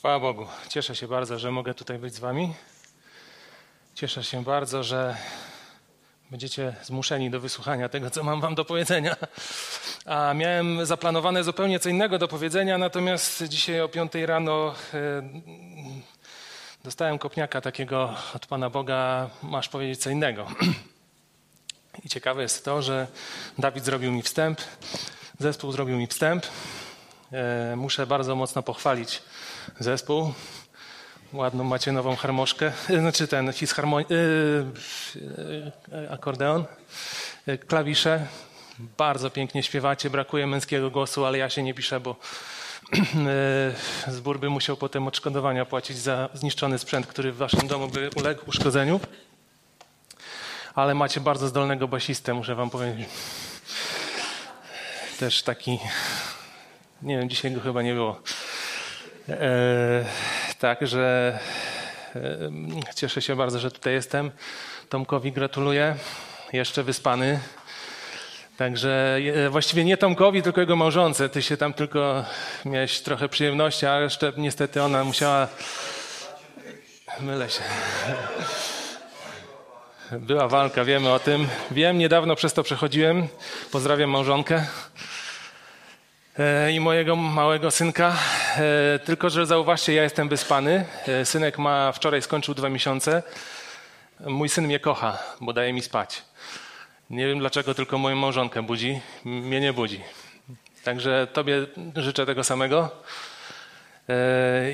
Chwała 0.00 0.20
Bogu. 0.20 0.46
Cieszę 0.68 0.96
się 0.96 1.08
bardzo, 1.08 1.38
że 1.38 1.50
mogę 1.50 1.74
tutaj 1.74 1.98
być 1.98 2.14
z 2.14 2.18
Wami. 2.18 2.54
Cieszę 3.94 4.24
się 4.24 4.44
bardzo, 4.44 4.82
że 4.82 5.16
będziecie 6.30 6.74
zmuszeni 6.82 7.30
do 7.30 7.40
wysłuchania 7.40 7.88
tego, 7.88 8.10
co 8.10 8.24
mam 8.24 8.40
Wam 8.40 8.54
do 8.54 8.64
powiedzenia. 8.64 9.16
A 10.06 10.34
miałem 10.34 10.86
zaplanowane 10.86 11.44
zupełnie 11.44 11.80
co 11.80 11.88
innego 11.88 12.18
do 12.18 12.28
powiedzenia, 12.28 12.78
natomiast 12.78 13.44
dzisiaj 13.44 13.80
o 13.80 13.88
5 13.88 14.12
rano 14.14 14.74
e, 14.94 15.22
dostałem 16.84 17.18
kopniaka 17.18 17.60
takiego 17.60 18.14
od 18.34 18.46
Pana 18.46 18.70
Boga, 18.70 19.30
masz 19.42 19.68
powiedzieć 19.68 20.00
co 20.00 20.10
innego. 20.10 20.46
I 22.04 22.08
ciekawe 22.08 22.42
jest 22.42 22.64
to, 22.64 22.82
że 22.82 23.06
Dawid 23.58 23.84
zrobił 23.84 24.12
mi 24.12 24.22
wstęp, 24.22 24.60
zespół 25.38 25.72
zrobił 25.72 25.96
mi 25.96 26.06
wstęp. 26.06 26.46
E, 27.32 27.76
muszę 27.76 28.06
bardzo 28.06 28.36
mocno 28.36 28.62
pochwalić 28.62 29.22
zespół. 29.78 30.32
Ładną 31.32 31.64
macie 31.64 31.92
nową 31.92 32.16
harmoszkę, 32.16 32.72
znaczy 33.00 33.28
ten 33.28 33.50
fisharmoni- 33.50 34.10
yy, 34.10 36.08
akordeon, 36.10 36.64
klawisze. 37.66 38.26
Bardzo 38.98 39.30
pięknie 39.30 39.62
śpiewacie, 39.62 40.10
brakuje 40.10 40.46
męskiego 40.46 40.90
głosu, 40.90 41.24
ale 41.24 41.38
ja 41.38 41.50
się 41.50 41.62
nie 41.62 41.74
piszę, 41.74 42.00
bo 42.00 42.16
zbór 44.08 44.40
by 44.40 44.50
musiał 44.50 44.76
potem 44.76 45.08
odszkodowania 45.08 45.64
płacić 45.64 45.98
za 45.98 46.28
zniszczony 46.34 46.78
sprzęt, 46.78 47.06
który 47.06 47.32
w 47.32 47.36
waszym 47.36 47.68
domu 47.68 47.88
by 47.88 48.10
uległ 48.16 48.42
uszkodzeniu. 48.46 49.00
Ale 50.74 50.94
macie 50.94 51.20
bardzo 51.20 51.48
zdolnego 51.48 51.88
basistę, 51.88 52.34
muszę 52.34 52.54
wam 52.54 52.70
powiedzieć. 52.70 53.08
Też 55.18 55.42
taki, 55.42 55.78
nie 57.02 57.18
wiem, 57.18 57.30
dzisiaj 57.30 57.52
go 57.52 57.60
chyba 57.60 57.82
nie 57.82 57.94
było. 57.94 58.22
E, 59.28 60.04
Także 60.58 61.38
cieszę 62.94 63.22
się 63.22 63.36
bardzo, 63.36 63.58
że 63.58 63.70
tutaj 63.70 63.92
jestem. 63.92 64.30
Tomkowi 64.88 65.32
gratuluję. 65.32 65.96
Jeszcze 66.52 66.82
wyspany. 66.82 67.40
Także 68.56 69.18
właściwie 69.50 69.84
nie 69.84 69.96
Tomkowi, 69.96 70.42
tylko 70.42 70.60
jego 70.60 70.76
małżonce. 70.76 71.28
Ty 71.28 71.42
się 71.42 71.56
tam 71.56 71.74
tylko 71.74 72.24
miałeś 72.64 73.00
trochę 73.00 73.28
przyjemności, 73.28 73.86
a 73.86 74.00
jeszcze 74.00 74.32
niestety 74.36 74.82
ona 74.82 75.04
musiała. 75.04 75.48
Mylę 77.20 77.50
się. 77.50 77.62
Była 80.12 80.48
walka, 80.48 80.84
wiemy 80.84 81.12
o 81.12 81.18
tym. 81.18 81.48
Wiem, 81.70 81.98
niedawno 81.98 82.36
przez 82.36 82.52
to 82.52 82.62
przechodziłem. 82.62 83.28
Pozdrawiam 83.72 84.10
małżonkę 84.10 84.66
i 86.72 86.80
mojego 86.80 87.16
małego 87.16 87.70
synka. 87.70 88.16
Tylko, 89.04 89.30
że 89.30 89.46
zauważcie, 89.46 89.94
ja 89.94 90.02
jestem 90.02 90.28
wyspany. 90.28 90.84
Synek 91.24 91.58
ma 91.58 91.92
wczoraj 91.92 92.22
skończył 92.22 92.54
dwa 92.54 92.68
miesiące. 92.68 93.22
Mój 94.20 94.48
syn 94.48 94.64
mnie 94.64 94.80
kocha, 94.80 95.18
bo 95.40 95.52
daje 95.52 95.72
mi 95.72 95.82
spać. 95.82 96.22
Nie 97.10 97.26
wiem 97.26 97.38
dlaczego, 97.38 97.74
tylko 97.74 97.98
moją 97.98 98.16
małżonkę 98.16 98.62
budzi. 98.62 99.00
Mnie 99.24 99.60
nie 99.60 99.72
budzi. 99.72 100.00
Także 100.84 101.26
Tobie 101.32 101.66
życzę 101.96 102.26
tego 102.26 102.44
samego. 102.44 102.90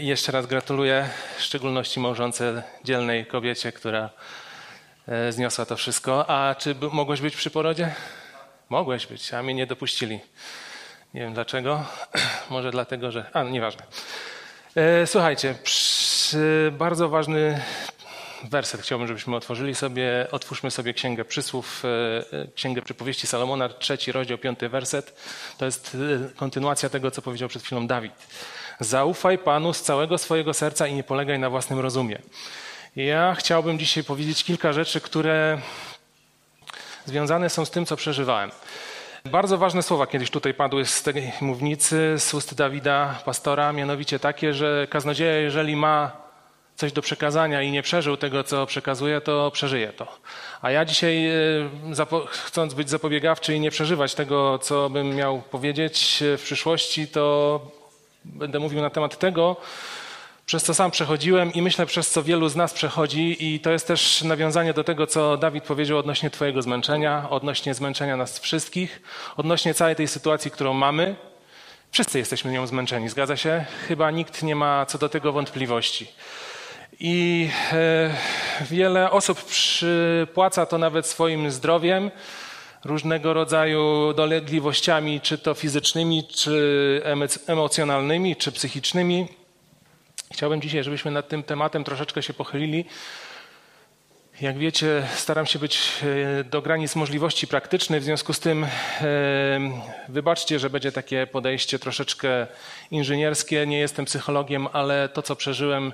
I 0.01 0.07
jeszcze 0.07 0.33
raz 0.33 0.47
gratuluję, 0.47 1.09
w 1.39 1.43
szczególności 1.43 2.01
małżonce 2.01 2.63
dzielnej 2.85 3.27
kobiecie, 3.27 3.73
która 3.73 4.11
zniosła 5.31 5.67
to 5.67 5.77
wszystko. 5.77 6.31
A 6.31 6.55
czy 6.55 6.75
mogłeś 6.93 7.21
być 7.21 7.37
przy 7.37 7.51
porodzie? 7.51 7.95
Mogłeś 8.69 9.07
być, 9.07 9.35
a 9.35 9.43
mnie 9.43 9.55
nie 9.55 9.67
dopuścili. 9.67 10.21
Nie 11.17 11.22
wiem 11.22 11.34
dlaczego. 11.34 11.84
Może 12.50 12.70
dlatego, 12.70 13.11
że. 13.11 13.31
A, 13.33 13.42
nieważne. 13.42 13.83
Słuchajcie, 15.06 15.55
bardzo 16.73 17.08
ważny 17.08 17.61
werset 18.45 18.81
chciałbym, 18.81 19.08
żebyśmy 19.08 19.36
otworzyli 19.36 19.75
sobie. 19.75 20.27
Otwórzmy 20.31 20.70
sobie 20.70 20.95
Księgę 20.95 21.25
Przysłów, 21.25 21.83
Księgę 22.55 22.83
Przypowieści 22.83 23.27
Salomona, 23.27 23.68
trzeci 23.68 24.13
rozdział, 24.13 24.39
piąty 24.39 24.68
werset. 24.68 25.14
To 25.58 25.64
jest 25.64 25.96
kontynuacja 26.36 26.89
tego, 26.89 27.11
co 27.11 27.23
powiedział 27.23 27.48
przed 27.48 27.62
chwilą 27.62 27.86
Dawid. 27.86 28.12
Zaufaj 28.80 29.39
Panu 29.39 29.73
z 29.73 29.83
całego 29.83 30.18
swojego 30.18 30.55
serca 30.55 30.86
i 30.86 30.95
nie 30.95 31.05
polegaj 31.05 31.39
na 31.39 31.51
własnym 31.51 31.80
rozumie. 31.80 32.18
Ja 32.96 33.35
chciałbym 33.35 33.79
dzisiaj 33.79 34.05
powiedzieć 34.05 34.45
kilka 34.45 34.73
rzeczy, 34.73 35.01
które 35.01 35.58
związane 37.07 37.51
są 37.51 37.64
z 37.64 37.70
tym, 37.70 37.86
co 37.86 37.96
przeżywałem. 37.96 38.51
Bardzo 39.31 39.59
ważne 39.59 39.83
słowa 39.83 40.07
kiedyś 40.07 40.31
tutaj 40.31 40.55
padły 40.55 40.85
z 40.85 41.03
tej 41.03 41.33
mównicy, 41.41 42.14
z 42.19 42.35
ust 42.35 42.55
Dawida, 42.55 43.19
pastora, 43.25 43.73
mianowicie 43.73 44.19
takie, 44.19 44.55
że 44.55 44.87
kaznodzieja, 44.91 45.37
jeżeli 45.37 45.77
ma 45.77 46.13
coś 46.77 46.92
do 46.92 47.03
przekazania 47.03 47.63
i 47.63 47.70
nie 47.70 47.83
przeżył 47.83 48.17
tego, 48.17 48.45
co 48.45 48.67
przekazuje, 48.67 49.20
to 49.20 49.51
przeżyje 49.51 49.92
to. 49.92 50.19
A 50.63 50.70
ja 50.70 50.85
dzisiaj, 50.85 51.31
chcąc 52.29 52.75
być 52.75 52.91
zapobiegawczy 52.91 53.55
i 53.55 53.61
nie 53.61 53.70
przeżywać 53.70 54.15
tego, 54.15 54.59
co 54.59 54.91
bym 54.91 55.15
miał 55.15 55.42
powiedzieć 55.42 56.23
w 56.39 56.42
przyszłości, 56.42 57.09
to 57.09 57.61
będę 58.25 58.59
mówił 58.59 58.81
na 58.81 58.91
temat 58.91 59.19
tego, 59.19 59.57
przez 60.46 60.62
co 60.62 60.74
sam 60.74 60.90
przechodziłem 60.90 61.52
i 61.52 61.62
myślę, 61.62 61.86
przez 61.86 62.11
co 62.11 62.23
wielu 62.23 62.48
z 62.48 62.57
nas 62.57 62.73
przechodzi, 62.73 63.55
i 63.55 63.61
to 63.61 63.70
jest 63.70 63.86
też 63.86 64.23
nawiązanie 64.23 64.73
do 64.73 64.84
tego, 64.84 65.07
co 65.07 65.36
Dawid 65.36 65.64
powiedział 65.64 65.98
odnośnie 65.98 66.30
Twojego 66.30 66.62
zmęczenia, 66.62 67.27
odnośnie 67.30 67.74
zmęczenia 67.74 68.17
nas 68.17 68.39
wszystkich, 68.39 69.02
odnośnie 69.36 69.74
całej 69.74 69.96
tej 69.96 70.08
sytuacji, 70.08 70.51
którą 70.51 70.74
mamy. 70.74 71.17
Wszyscy 71.90 72.18
jesteśmy 72.18 72.52
nią 72.52 72.67
zmęczeni, 72.67 73.08
zgadza 73.08 73.36
się? 73.36 73.64
Chyba 73.89 74.11
nikt 74.11 74.42
nie 74.42 74.56
ma 74.56 74.86
co 74.86 74.98
do 74.98 75.08
tego 75.08 75.33
wątpliwości. 75.33 76.08
I 77.01 77.48
e, 77.73 78.11
wiele 78.70 79.11
osób 79.11 79.45
przypłaca 79.45 80.67
to 80.67 80.79
nawet 80.79 81.06
swoim 81.06 81.51
zdrowiem, 81.51 82.11
różnego 82.85 83.35
rodzaju 83.35 84.12
dolegliwościami, 84.12 85.20
czy 85.20 85.39
to 85.39 85.55
fizycznymi, 85.55 86.24
czy 86.24 87.02
emocjonalnymi, 87.46 88.36
czy 88.36 88.52
psychicznymi. 88.52 89.45
Chciałbym 90.33 90.61
dzisiaj, 90.61 90.85
żebyśmy 90.85 91.11
nad 91.11 91.29
tym 91.29 91.42
tematem 91.42 91.85
troszeczkę 91.85 92.23
się 92.23 92.35
pochylili. 92.35 92.85
Jak 94.41 94.59
wiecie, 94.59 95.03
staram 95.14 95.47
się 95.47 95.59
być 95.59 95.92
do 96.51 96.63
granic 96.63 96.97
możliwości 96.97 97.47
praktyczny, 97.47 98.01
w 98.01 98.05
związku 98.05 98.33
z 98.33 98.41
tym 98.41 98.67
wybaczcie, 100.09 100.59
że 100.59 100.70
będzie 100.70 100.92
takie 100.92 101.27
podejście 101.27 101.79
troszeczkę 101.79 102.47
inżynierskie. 102.91 103.67
Nie 103.67 103.79
jestem 103.79 104.05
psychologiem, 104.05 104.69
ale 104.73 105.09
to, 105.09 105.23
co 105.23 105.36
przeżyłem, 105.36 105.92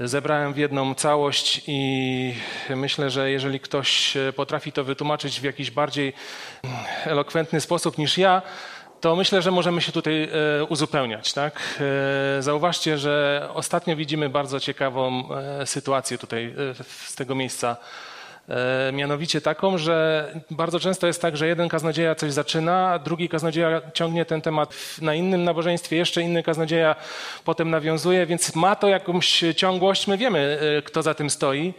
zebrałem 0.00 0.52
w 0.52 0.56
jedną 0.56 0.94
całość 0.94 1.62
i 1.66 2.34
myślę, 2.70 3.10
że 3.10 3.30
jeżeli 3.30 3.60
ktoś 3.60 4.14
potrafi 4.36 4.72
to 4.72 4.84
wytłumaczyć 4.84 5.40
w 5.40 5.44
jakiś 5.44 5.70
bardziej 5.70 6.12
elokwentny 7.04 7.60
sposób 7.60 7.98
niż 7.98 8.18
ja, 8.18 8.42
to 9.00 9.16
myślę, 9.16 9.42
że 9.42 9.50
możemy 9.50 9.80
się 9.80 9.92
tutaj 9.92 10.28
uzupełniać. 10.68 11.32
Tak? 11.32 11.80
Zauważcie, 12.40 12.98
że 12.98 13.48
ostatnio 13.54 13.96
widzimy 13.96 14.28
bardzo 14.28 14.60
ciekawą 14.60 15.28
sytuację 15.64 16.18
tutaj 16.18 16.54
z 17.06 17.14
tego 17.14 17.34
miejsca. 17.34 17.76
Mianowicie 18.92 19.40
taką, 19.40 19.78
że 19.78 20.26
bardzo 20.50 20.80
często 20.80 21.06
jest 21.06 21.22
tak, 21.22 21.36
że 21.36 21.46
jeden 21.46 21.68
kaznodzieja 21.68 22.14
coś 22.14 22.32
zaczyna, 22.32 22.98
drugi 22.98 23.28
kaznodzieja 23.28 23.80
ciągnie 23.94 24.24
ten 24.24 24.40
temat 24.42 24.74
na 25.02 25.14
innym 25.14 25.44
nabożeństwie, 25.44 25.96
jeszcze 25.96 26.22
inny 26.22 26.42
kaznodzieja 26.42 26.96
potem 27.44 27.70
nawiązuje, 27.70 28.26
więc 28.26 28.54
ma 28.54 28.76
to 28.76 28.88
jakąś 28.88 29.44
ciągłość. 29.56 30.06
My 30.06 30.18
wiemy, 30.18 30.58
kto 30.84 31.02
za 31.02 31.14
tym 31.14 31.30
stoi. 31.30 31.74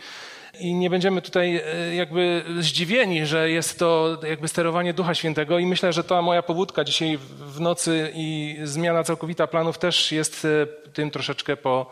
I 0.61 0.73
nie 0.73 0.89
będziemy 0.89 1.22
tutaj 1.22 1.63
jakby 1.95 2.44
zdziwieni, 2.59 3.25
że 3.25 3.49
jest 3.49 3.79
to 3.79 4.17
jakby 4.27 4.47
sterowanie 4.47 4.94
Ducha 4.94 5.16
Świętego 5.16 5.59
i 5.59 5.66
myślę, 5.66 5.94
że 5.94 6.03
ta 6.03 6.22
moja 6.22 6.41
pobudka 6.41 6.83
dzisiaj 6.83 7.17
w 7.38 7.59
nocy 7.59 8.11
i 8.16 8.57
zmiana 8.63 9.03
całkowita 9.03 9.47
planów 9.47 9.77
też 9.77 10.11
jest 10.11 10.47
tym 10.94 11.11
troszeczkę 11.11 11.57
po, 11.57 11.91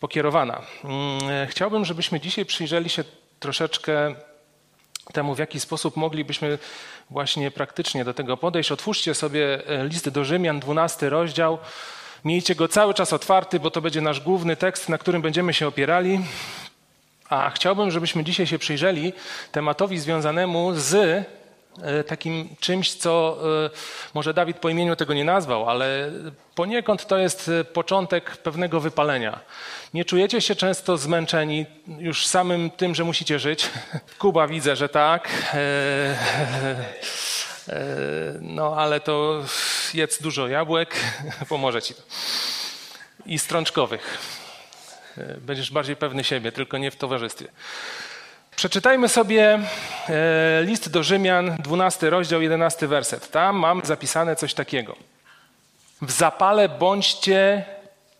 pokierowana. 0.00 0.62
Chciałbym, 1.48 1.84
żebyśmy 1.84 2.20
dzisiaj 2.20 2.46
przyjrzeli 2.46 2.88
się 2.88 3.04
troszeczkę 3.40 4.14
temu, 5.12 5.34
w 5.34 5.38
jaki 5.38 5.60
sposób 5.60 5.96
moglibyśmy 5.96 6.58
właśnie 7.10 7.50
praktycznie 7.50 8.04
do 8.04 8.14
tego 8.14 8.36
podejść. 8.36 8.72
Otwórzcie 8.72 9.14
sobie 9.14 9.62
list 9.84 10.08
do 10.08 10.24
Rzymian, 10.24 10.60
12 10.60 11.08
rozdział. 11.08 11.58
Miejcie 12.24 12.54
go 12.54 12.68
cały 12.68 12.94
czas 12.94 13.12
otwarty, 13.12 13.60
bo 13.60 13.70
to 13.70 13.80
będzie 13.80 14.00
nasz 14.00 14.20
główny 14.20 14.56
tekst, 14.56 14.88
na 14.88 14.98
którym 14.98 15.22
będziemy 15.22 15.54
się 15.54 15.66
opierali. 15.66 16.20
A 17.30 17.50
chciałbym, 17.50 17.90
żebyśmy 17.90 18.24
dzisiaj 18.24 18.46
się 18.46 18.58
przyjrzeli 18.58 19.12
tematowi 19.52 19.98
związanemu 19.98 20.74
z 20.74 21.24
takim 22.06 22.48
czymś, 22.60 22.94
co 22.94 23.38
może 24.14 24.34
Dawid 24.34 24.58
po 24.58 24.68
imieniu 24.68 24.96
tego 24.96 25.14
nie 25.14 25.24
nazwał, 25.24 25.70
ale 25.70 26.10
poniekąd 26.54 27.06
to 27.06 27.18
jest 27.18 27.50
początek 27.72 28.36
pewnego 28.36 28.80
wypalenia. 28.80 29.40
Nie 29.94 30.04
czujecie 30.04 30.40
się 30.40 30.54
często 30.54 30.96
zmęczeni 30.96 31.66
już 31.98 32.26
samym 32.26 32.70
tym, 32.70 32.94
że 32.94 33.04
musicie 33.04 33.38
żyć? 33.38 33.70
Kuba 34.18 34.46
widzę, 34.46 34.76
że 34.76 34.88
tak. 34.88 35.28
No 38.40 38.74
ale 38.76 39.00
to 39.00 39.42
jedz 39.94 40.22
dużo 40.22 40.48
jabłek, 40.48 40.96
pomoże 41.48 41.82
ci 41.82 41.94
to. 41.94 42.02
i 43.26 43.38
strączkowych. 43.38 44.18
Będziesz 45.40 45.70
bardziej 45.70 45.96
pewny 45.96 46.24
siebie, 46.24 46.52
tylko 46.52 46.78
nie 46.78 46.90
w 46.90 46.96
towarzystwie. 46.96 47.48
Przeczytajmy 48.56 49.08
sobie 49.08 49.58
list 50.62 50.90
do 50.90 51.02
Rzymian, 51.02 51.56
12 51.58 52.10
rozdział, 52.10 52.42
11 52.42 52.86
werset. 52.86 53.30
Tam 53.30 53.56
mam 53.56 53.80
zapisane 53.84 54.36
coś 54.36 54.54
takiego. 54.54 54.96
W 56.02 56.10
zapale 56.10 56.68
bądźcie 56.68 57.64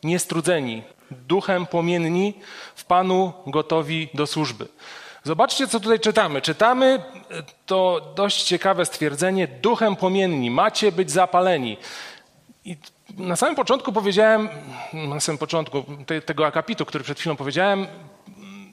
niestrudzeni, 0.04 0.82
duchem 1.10 1.66
płomienni, 1.66 2.34
w 2.74 2.84
Panu 2.84 3.32
gotowi 3.46 4.08
do 4.14 4.26
służby. 4.26 4.68
Zobaczcie, 5.24 5.68
co 5.68 5.80
tutaj 5.80 6.00
czytamy. 6.00 6.42
Czytamy 6.42 7.02
to 7.66 8.12
dość 8.16 8.42
ciekawe 8.42 8.84
stwierdzenie: 8.84 9.48
duchem 9.48 9.96
płomienni, 9.96 10.50
macie 10.50 10.92
być 10.92 11.10
zapaleni. 11.10 11.76
I 12.64 12.76
na 13.18 13.36
samym 13.36 13.54
początku 13.54 13.92
powiedziałem, 13.92 14.48
na 14.92 15.20
samym 15.20 15.38
początku 15.38 15.84
tego 16.26 16.46
akapitu, 16.46 16.86
który 16.86 17.04
przed 17.04 17.20
chwilą 17.20 17.36
powiedziałem, 17.36 17.86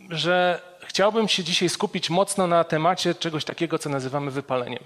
że 0.10 0.62
chciałbym 0.86 1.28
się 1.28 1.44
dzisiaj 1.44 1.70
skupić 1.70 2.10
mocno 2.10 2.48
na 2.48 2.64
temacie 2.64 3.16
czegoś 3.16 3.46
takiego, 3.46 3.80
co 3.80 3.90
nazywamy 3.90 4.32
wypaleniem. 4.32 4.84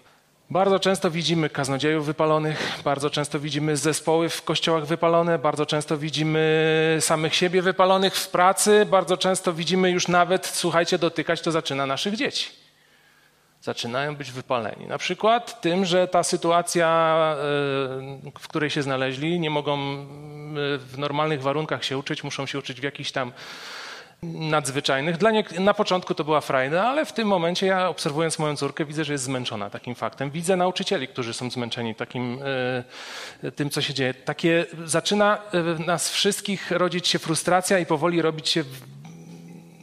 Bardzo 0.50 0.80
często 0.80 1.12
widzimy 1.12 1.50
kaznodziejów 1.50 2.06
wypalonych, 2.06 2.80
bardzo 2.84 3.10
często 3.10 3.40
widzimy 3.40 3.78
zespoły 3.78 4.30
w 4.30 4.44
kościołach 4.44 4.86
wypalone, 4.86 5.40
bardzo 5.40 5.66
często 5.66 5.98
widzimy 5.98 6.98
samych 7.00 7.36
siebie 7.36 7.62
wypalonych 7.62 8.16
w 8.16 8.30
pracy, 8.30 8.86
bardzo 8.86 9.18
często 9.18 9.54
widzimy 9.54 9.92
już 9.92 10.08
nawet, 10.08 10.46
słuchajcie, 10.48 10.98
dotykać 10.98 11.42
to 11.42 11.52
zaczyna 11.52 11.86
naszych 11.86 12.16
dzieci. 12.16 12.61
Zaczynają 13.62 14.16
być 14.16 14.32
wypaleni. 14.32 14.88
Na 14.88 14.98
przykład 14.98 15.62
tym, 15.62 15.86
że 15.86 16.08
ta 16.08 16.24
sytuacja, 16.24 16.88
e, 17.34 18.32
w 18.40 18.48
której 18.48 18.70
się 18.70 18.82
znaleźli, 18.82 19.40
nie 19.40 19.50
mogą 19.50 19.78
w 20.78 20.94
normalnych 20.98 21.42
warunkach 21.42 21.84
się 21.84 21.98
uczyć, 21.98 22.24
muszą 22.24 22.46
się 22.46 22.60
uczyć 22.60 22.82
w 22.82 22.84
jakichś 22.84 23.12
tam 23.12 23.32
nadzwyczajnych. 24.24 25.18
Dla 25.18 25.32
na 25.60 25.74
początku 25.74 26.14
to 26.14 26.24
była 26.24 26.42
frajda, 26.42 26.84
ale 26.84 27.06
w 27.06 27.14
tym 27.14 27.28
momencie 27.28 27.68
ja 27.68 27.90
obserwując 27.90 28.40
moją 28.40 28.56
córkę 28.56 28.86
widzę, 28.86 29.06
że 29.06 29.14
jest 29.14 29.24
zmęczona 29.24 29.70
takim 29.70 29.96
faktem. 29.96 30.32
Widzę 30.32 30.56
nauczycieli, 30.56 31.08
którzy 31.08 31.34
są 31.34 31.50
zmęczeni 31.50 31.96
takim 31.96 32.40
e, 33.44 33.52
tym, 33.52 33.70
co 33.70 33.82
się 33.82 33.94
dzieje. 33.94 34.14
Takie 34.14 34.66
zaczyna 34.86 35.38
e, 35.38 35.84
nas 35.86 36.10
wszystkich 36.10 36.72
rodzić 36.72 37.08
się 37.08 37.20
frustracja 37.20 37.80
i 37.80 37.86
powoli 37.86 38.22
robić 38.22 38.50
się 38.50 38.64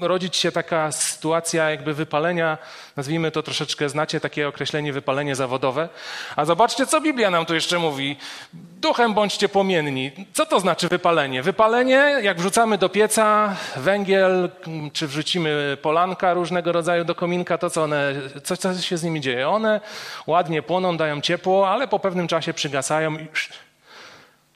rodzić 0.01 0.37
się 0.37 0.53
taka 0.53 0.93
sytuacja 0.93 1.71
jakby 1.71 1.95
wypalenia, 1.95 2.59
nazwijmy 2.97 3.31
to 3.31 3.43
troszeczkę, 3.43 3.89
znacie 3.89 4.21
takie 4.21 4.49
określenie 4.49 4.93
wypalenie 4.93 5.35
zawodowe. 5.35 5.89
A 6.37 6.45
zobaczcie, 6.45 6.87
co 6.87 7.01
Biblia 7.01 7.31
nam 7.31 7.47
tu 7.47 7.55
jeszcze 7.55 7.79
mówi. 7.79 8.17
Duchem 8.53 9.15
bądźcie 9.15 9.49
płomienni. 9.49 10.13
Co 10.33 10.47
to 10.47 10.61
znaczy 10.61 10.89
wypalenie? 10.89 11.43
Wypalenie, 11.43 12.15
jak 12.23 12.39
wrzucamy 12.39 12.79
do 12.79 12.89
pieca 12.89 13.57
węgiel, 13.77 14.51
czy 14.93 15.07
wrzucimy 15.07 15.77
polanka 15.83 16.35
różnego 16.35 16.73
rodzaju 16.73 17.05
do 17.05 17.15
kominka, 17.15 17.59
to 17.59 17.71
co 17.71 17.83
one, 17.83 18.15
co, 18.45 18.57
co 18.57 18.75
się 18.75 18.97
z 18.97 19.03
nimi 19.03 19.21
dzieje? 19.21 19.49
One 19.49 19.81
ładnie 20.27 20.63
płoną, 20.63 20.97
dają 20.97 21.21
ciepło, 21.21 21.71
ale 21.71 21.89
po 21.89 21.99
pewnym 21.99 22.29
czasie 22.29 22.55
przygasają 22.55 23.15
i 23.15 23.27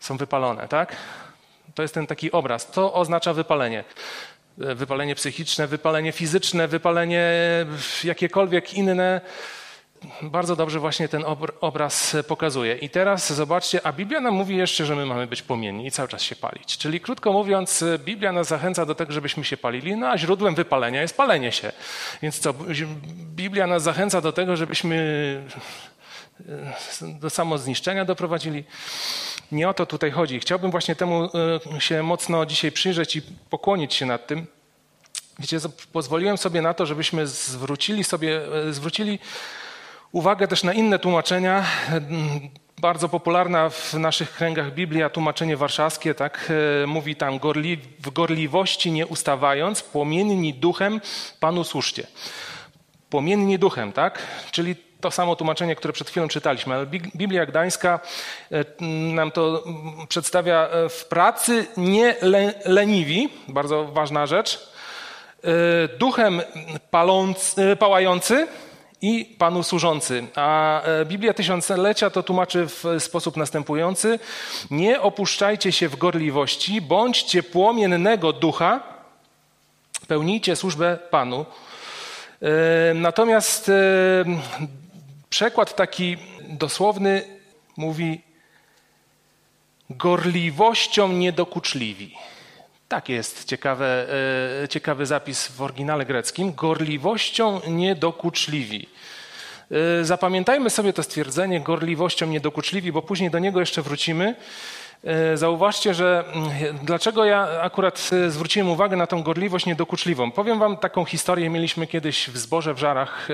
są 0.00 0.16
wypalone, 0.16 0.68
tak? 0.68 0.96
To 1.74 1.82
jest 1.82 1.94
ten 1.94 2.06
taki 2.06 2.32
obraz. 2.32 2.70
To 2.70 2.94
oznacza 2.94 3.32
wypalenie 3.32 3.84
wypalenie 4.74 5.14
psychiczne, 5.14 5.66
wypalenie 5.66 6.12
fizyczne, 6.12 6.68
wypalenie 6.68 7.30
jakiekolwiek 8.04 8.74
inne. 8.74 9.20
Bardzo 10.22 10.56
dobrze 10.56 10.80
właśnie 10.80 11.08
ten 11.08 11.24
obraz 11.60 12.16
pokazuje. 12.28 12.74
I 12.74 12.90
teraz 12.90 13.32
zobaczcie, 13.32 13.86
a 13.86 13.92
Biblia 13.92 14.20
nam 14.20 14.34
mówi 14.34 14.56
jeszcze, 14.56 14.86
że 14.86 14.96
my 14.96 15.06
mamy 15.06 15.26
być 15.26 15.42
płomienni 15.42 15.86
i 15.86 15.90
cały 15.90 16.08
czas 16.08 16.22
się 16.22 16.36
palić. 16.36 16.78
Czyli 16.78 17.00
krótko 17.00 17.32
mówiąc, 17.32 17.84
Biblia 17.98 18.32
nas 18.32 18.48
zachęca 18.48 18.86
do 18.86 18.94
tego, 18.94 19.12
żebyśmy 19.12 19.44
się 19.44 19.56
palili, 19.56 19.96
no 19.96 20.08
a 20.08 20.18
źródłem 20.18 20.54
wypalenia 20.54 21.02
jest 21.02 21.16
palenie 21.16 21.52
się. 21.52 21.72
Więc 22.22 22.38
co, 22.38 22.54
Biblia 23.34 23.66
nas 23.66 23.82
zachęca 23.82 24.20
do 24.20 24.32
tego, 24.32 24.56
żebyśmy 24.56 25.42
do 27.00 27.30
samozniszczenia 27.30 28.04
doprowadzili. 28.04 28.64
Nie 29.52 29.68
o 29.68 29.74
to 29.74 29.86
tutaj 29.86 30.10
chodzi. 30.10 30.40
Chciałbym 30.40 30.70
właśnie 30.70 30.96
temu 30.96 31.28
e, 31.76 31.80
się 31.80 32.02
mocno 32.02 32.46
dzisiaj 32.46 32.72
przyjrzeć 32.72 33.16
i 33.16 33.22
pokłonić 33.50 33.94
się 33.94 34.06
nad 34.06 34.26
tym. 34.26 34.46
Wiecie, 35.38 35.58
pozwoliłem 35.92 36.38
sobie 36.38 36.62
na 36.62 36.74
to, 36.74 36.86
żebyśmy 36.86 37.26
zwrócili 37.26 38.04
sobie, 38.04 38.40
e, 38.68 38.72
zwrócili 38.72 39.18
uwagę 40.12 40.48
też 40.48 40.64
na 40.64 40.72
inne 40.72 40.98
tłumaczenia. 40.98 41.64
Bardzo 42.80 43.08
popularna 43.08 43.70
w 43.70 43.94
naszych 43.94 44.32
kręgach 44.32 44.74
Biblia, 44.74 45.10
tłumaczenie 45.10 45.56
warszawskie, 45.56 46.14
tak, 46.14 46.52
e, 46.82 46.86
mówi 46.86 47.16
tam 47.16 47.38
gorli, 47.38 47.78
w 48.00 48.10
gorliwości 48.10 48.92
nie 48.92 49.06
ustawając, 49.06 49.82
płomienni 49.82 50.54
duchem 50.54 51.00
Panu 51.40 51.64
służcie. 51.64 52.06
Płomienni 53.10 53.58
duchem, 53.58 53.92
tak? 53.92 54.18
Czyli 54.50 54.76
to 55.02 55.10
samo 55.10 55.36
tłumaczenie, 55.36 55.76
które 55.76 55.92
przed 55.92 56.10
chwilą 56.10 56.28
czytaliśmy, 56.28 56.74
ale 56.74 56.86
Biblia 57.16 57.46
Gdańska 57.46 58.00
e, 58.52 58.64
nam 59.14 59.30
to 59.30 59.64
przedstawia 60.08 60.68
e, 60.68 60.88
w 60.88 61.04
pracy 61.04 61.66
nie 61.76 62.16
leniwi, 62.64 63.28
bardzo 63.48 63.84
ważna 63.84 64.26
rzecz, 64.26 64.68
e, 65.44 65.48
duchem 65.98 66.42
palący, 66.90 67.76
pałający 67.76 68.46
i 69.02 69.24
Panu 69.38 69.62
służący. 69.62 70.26
A 70.36 70.82
Biblia 71.04 71.34
Tysiąclecia 71.34 72.10
to 72.10 72.22
tłumaczy 72.22 72.66
w 72.66 72.84
sposób 72.98 73.36
następujący. 73.36 74.18
Nie 74.70 75.00
opuszczajcie 75.00 75.72
się 75.72 75.88
w 75.88 75.96
gorliwości, 75.96 76.80
bądźcie 76.80 77.42
płomiennego 77.42 78.32
ducha, 78.32 78.80
pełnijcie 80.08 80.56
służbę 80.56 80.98
Panu. 81.10 81.46
Natomiast 82.94 83.70
Przekład 85.32 85.76
taki 85.76 86.16
dosłowny 86.48 87.24
mówi 87.76 88.20
gorliwością 89.90 91.08
niedokuczliwi. 91.08 92.16
Tak 92.88 93.08
jest 93.08 93.44
ciekawe, 93.44 94.06
e, 94.62 94.68
ciekawy 94.68 95.06
zapis 95.06 95.48
w 95.48 95.62
oryginale 95.62 96.06
greckim. 96.06 96.54
Gorliwością 96.54 97.60
niedokuczliwi. 97.68 98.88
E, 100.00 100.04
zapamiętajmy 100.04 100.70
sobie 100.70 100.92
to 100.92 101.02
stwierdzenie 101.02 101.60
gorliwością 101.60 102.26
niedokuczliwi, 102.26 102.92
bo 102.92 103.02
później 103.02 103.30
do 103.30 103.38
niego 103.38 103.60
jeszcze 103.60 103.82
wrócimy. 103.82 104.34
E, 105.04 105.36
zauważcie, 105.36 105.94
że 105.94 106.24
mm, 106.32 106.78
dlaczego 106.82 107.24
ja 107.24 107.60
akurat 107.62 108.10
zwróciłem 108.28 108.68
uwagę 108.68 108.96
na 108.96 109.06
tą 109.06 109.22
gorliwość 109.22 109.66
niedokuczliwą. 109.66 110.30
Powiem 110.30 110.58
wam 110.58 110.76
taką 110.76 111.04
historię. 111.04 111.50
Mieliśmy 111.50 111.86
kiedyś 111.86 112.28
w 112.28 112.38
zborze 112.38 112.74
w 112.74 112.78
Żarach 112.78 113.28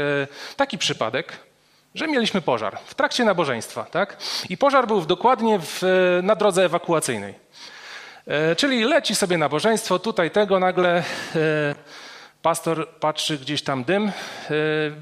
taki 0.57 0.79
przypadek 0.79 1.48
że 1.95 2.09
mieliśmy 2.09 2.41
pożar 2.41 2.79
w 2.85 2.95
trakcie 2.95 3.25
nabożeństwa, 3.25 3.85
tak? 3.85 4.17
I 4.49 4.57
pożar 4.57 4.87
był 4.87 5.01
dokładnie 5.01 5.59
w, 5.63 5.83
na 6.23 6.37
drodze 6.37 6.65
ewakuacyjnej. 6.65 7.35
E, 8.27 8.57
czyli 8.57 8.85
leci 8.85 9.15
sobie 9.15 9.39
nabożeństwo, 9.39 9.99
tutaj 9.99 10.31
tego 10.31 10.59
nagle 10.61 10.99
e, 10.99 11.05
pastor 12.43 12.89
patrzy 12.89 13.39
gdzieś 13.39 13.63
tam 13.63 13.85
dym. 13.85 14.07
E, 14.07 14.13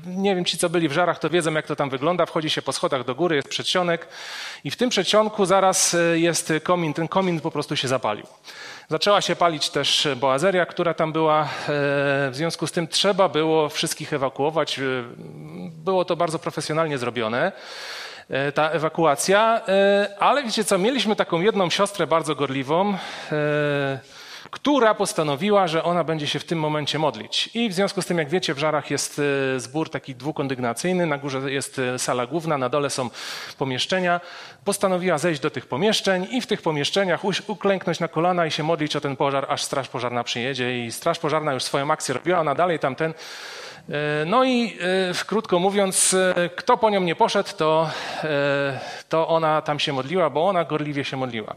nie 0.06 0.34
wiem, 0.34 0.44
ci 0.44 0.58
co 0.58 0.68
byli 0.68 0.88
w 0.88 0.92
żarach, 0.92 1.18
to 1.18 1.30
wiedzą 1.30 1.52
jak 1.54 1.66
to 1.66 1.76
tam 1.76 1.90
wygląda. 1.90 2.26
Wchodzi 2.26 2.50
się 2.50 2.62
po 2.62 2.72
schodach 2.72 3.04
do 3.04 3.14
góry, 3.14 3.36
jest 3.36 3.48
przedsionek 3.48 4.08
i 4.64 4.70
w 4.70 4.76
tym 4.76 4.90
przedsionku 4.90 5.46
zaraz 5.46 5.94
e, 5.94 6.18
jest 6.18 6.52
komin. 6.62 6.94
Ten 6.94 7.08
komin 7.08 7.40
po 7.40 7.50
prostu 7.50 7.76
się 7.76 7.88
zapalił. 7.88 8.26
Zaczęła 8.88 9.20
się 9.20 9.36
palić 9.36 9.70
też 9.70 10.08
boazeria, 10.16 10.66
która 10.66 10.94
tam 10.94 11.12
była. 11.12 11.42
E, 11.42 11.46
w 12.30 12.32
związku 12.32 12.66
z 12.66 12.72
tym 12.72 12.88
trzeba 12.88 13.28
było 13.28 13.68
wszystkich 13.68 14.12
ewakuować. 14.12 14.80
Było 15.70 16.04
to 16.04 16.16
bardzo 16.16 16.38
profesjonalnie 16.38 16.98
zrobione, 16.98 17.52
ta 18.54 18.70
ewakuacja. 18.70 19.60
Ale 20.18 20.42
wiecie 20.42 20.64
co, 20.64 20.78
mieliśmy 20.78 21.16
taką 21.16 21.40
jedną 21.40 21.70
siostrę 21.70 22.06
bardzo 22.06 22.34
gorliwą 22.34 22.98
która 24.50 24.94
postanowiła, 24.94 25.68
że 25.68 25.84
ona 25.84 26.04
będzie 26.04 26.26
się 26.26 26.38
w 26.38 26.44
tym 26.44 26.58
momencie 26.58 26.98
modlić. 26.98 27.50
I 27.54 27.68
w 27.68 27.72
związku 27.72 28.02
z 28.02 28.06
tym, 28.06 28.18
jak 28.18 28.28
wiecie, 28.28 28.54
w 28.54 28.58
Żarach 28.58 28.90
jest 28.90 29.20
e, 29.56 29.60
zbór 29.60 29.90
taki 29.90 30.14
dwukondygnacyjny, 30.14 31.06
na 31.06 31.18
górze 31.18 31.52
jest 31.52 31.78
e, 31.78 31.98
sala 31.98 32.26
główna, 32.26 32.58
na 32.58 32.68
dole 32.68 32.90
są 32.90 33.10
pomieszczenia. 33.58 34.20
Postanowiła 34.64 35.18
zejść 35.18 35.40
do 35.40 35.50
tych 35.50 35.66
pomieszczeń 35.66 36.26
i 36.30 36.40
w 36.40 36.46
tych 36.46 36.62
pomieszczeniach 36.62 37.20
uklęknąć 37.46 38.00
na 38.00 38.08
kolana 38.08 38.46
i 38.46 38.50
się 38.50 38.62
modlić 38.62 38.96
o 38.96 39.00
ten 39.00 39.16
pożar, 39.16 39.46
aż 39.48 39.62
straż 39.62 39.88
pożarna 39.88 40.24
przyjedzie. 40.24 40.86
I 40.86 40.92
straż 40.92 41.18
pożarna 41.18 41.52
już 41.52 41.62
swoją 41.62 41.90
akcję 41.90 42.14
robiła, 42.14 42.40
ona 42.40 42.54
dalej 42.54 42.78
tamten 42.78 43.14
no 44.26 44.44
i 44.44 44.76
e, 44.80 45.24
krótko 45.26 45.58
mówiąc, 45.58 46.14
e, 46.14 46.50
kto 46.56 46.76
po 46.76 46.90
nią 46.90 47.00
nie 47.00 47.14
poszedł, 47.14 47.48
to, 47.56 47.90
to 49.08 49.28
ona 49.28 49.62
tam 49.62 49.78
się 49.78 49.92
modliła, 49.92 50.30
bo 50.30 50.48
ona 50.48 50.64
gorliwie 50.64 51.04
się 51.04 51.16
modliła. 51.16 51.54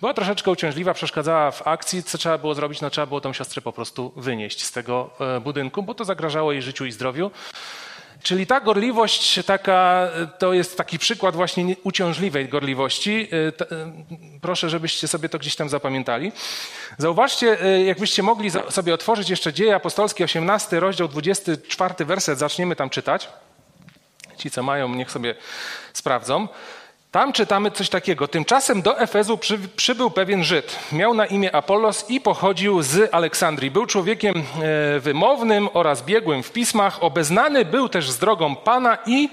Była 0.00 0.14
troszeczkę 0.14 0.50
uciążliwa, 0.50 0.94
przeszkadzała 0.94 1.50
w 1.50 1.66
akcji. 1.66 2.02
Co 2.02 2.18
trzeba 2.18 2.38
było 2.38 2.54
zrobić? 2.54 2.80
No 2.80 2.90
trzeba 2.90 3.06
było 3.06 3.20
tą 3.20 3.32
siostrę 3.32 3.62
po 3.62 3.72
prostu 3.72 4.12
wynieść 4.16 4.64
z 4.64 4.72
tego 4.72 5.10
budynku, 5.44 5.82
bo 5.82 5.94
to 5.94 6.04
zagrażało 6.04 6.52
jej 6.52 6.62
życiu 6.62 6.84
i 6.84 6.92
zdrowiu. 6.92 7.30
Czyli 8.22 8.46
ta 8.46 8.60
gorliwość 8.60 9.40
taka, 9.46 10.08
to 10.38 10.52
jest 10.52 10.76
taki 10.76 10.98
przykład 10.98 11.36
właśnie 11.36 11.76
uciążliwej 11.82 12.48
gorliwości. 12.48 13.28
E, 13.32 13.36
e, 13.76 13.92
proszę, 14.40 14.70
żebyście 14.70 15.08
sobie 15.08 15.28
to 15.28 15.38
gdzieś 15.38 15.56
tam 15.56 15.68
zapamiętali. 15.68 16.32
Zauważcie, 16.98 17.62
e, 17.62 17.84
jakbyście 17.84 18.22
mogli 18.22 18.50
sobie 18.70 18.94
otworzyć 18.94 19.30
jeszcze 19.30 19.52
Dzieje 19.52 19.74
Apostolskie, 19.74 20.24
18 20.24 20.80
rozdział, 20.80 21.08
24 21.08 22.04
werset, 22.04 22.38
zaczniemy 22.38 22.76
tam 22.76 22.90
czytać. 22.90 23.28
Ci, 24.36 24.50
co 24.50 24.62
mają, 24.62 24.88
niech 24.88 25.10
sobie 25.10 25.34
sprawdzą. 25.92 26.48
Tam 27.12 27.32
czytamy 27.32 27.70
coś 27.70 27.88
takiego. 27.88 28.28
Tymczasem 28.28 28.82
do 28.82 29.00
Efezu 29.00 29.38
przy, 29.38 29.58
przybył 29.58 30.10
pewien 30.10 30.44
Żyd. 30.44 30.78
Miał 30.92 31.14
na 31.14 31.26
imię 31.26 31.54
Apollos 31.54 32.10
i 32.10 32.20
pochodził 32.20 32.82
z 32.82 33.14
Aleksandrii. 33.14 33.70
Był 33.70 33.86
człowiekiem 33.86 34.34
e, 34.36 35.00
wymownym 35.00 35.68
oraz 35.72 36.02
biegłym 36.02 36.42
w 36.42 36.52
pismach. 36.52 37.02
Obeznany 37.02 37.64
był 37.64 37.88
też 37.88 38.10
z 38.10 38.18
drogą 38.18 38.56
Pana 38.56 38.98
i 39.06 39.28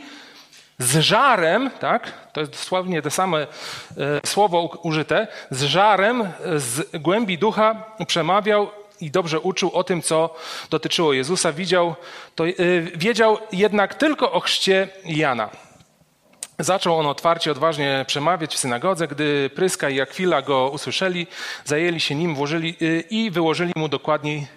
z 0.80 1.00
żarem, 1.00 1.72
tak? 1.80 2.12
To 2.34 2.40
jest 2.40 2.52
dosłownie 2.52 3.02
to 3.02 3.10
same 3.10 3.38
e, 3.38 3.48
słowo 4.26 4.80
użyte. 4.84 5.28
Z 5.52 5.64
żarem, 5.64 6.30
z 6.56 7.02
głębi 7.02 7.38
ducha 7.38 7.84
przemawiał 8.08 8.72
i 9.02 9.12
dobrze 9.12 9.40
uczył 9.40 9.72
o 9.74 9.84
tym, 9.84 10.02
co 10.02 10.36
dotyczyło 10.70 11.14
Jezusa. 11.14 11.52
Widział, 11.52 11.96
to, 12.36 12.48
e, 12.48 12.54
wiedział 12.96 13.38
jednak 13.52 13.96
tylko 13.96 14.32
o 14.32 14.40
chrzcie 14.40 14.88
Jana. 15.06 15.69
Zaczął 16.60 17.00
on 17.00 17.06
otwarcie, 17.06 17.52
odważnie 17.52 18.06
przemawiać 18.08 18.56
w 18.56 18.60
synagodze. 18.60 19.08
Gdy 19.08 19.50
Pryska 19.56 19.90
i 19.90 20.02
Akwila 20.02 20.42
go 20.42 20.70
usłyszeli, 20.70 21.28
zajęli 21.66 22.00
się 22.00 22.16
nim 22.16 22.36
włożyli, 22.36 22.76
y, 22.82 23.04
i 23.10 23.32
wyłożyli 23.32 23.74
mu 23.76 23.88
dokładniej 23.88 24.48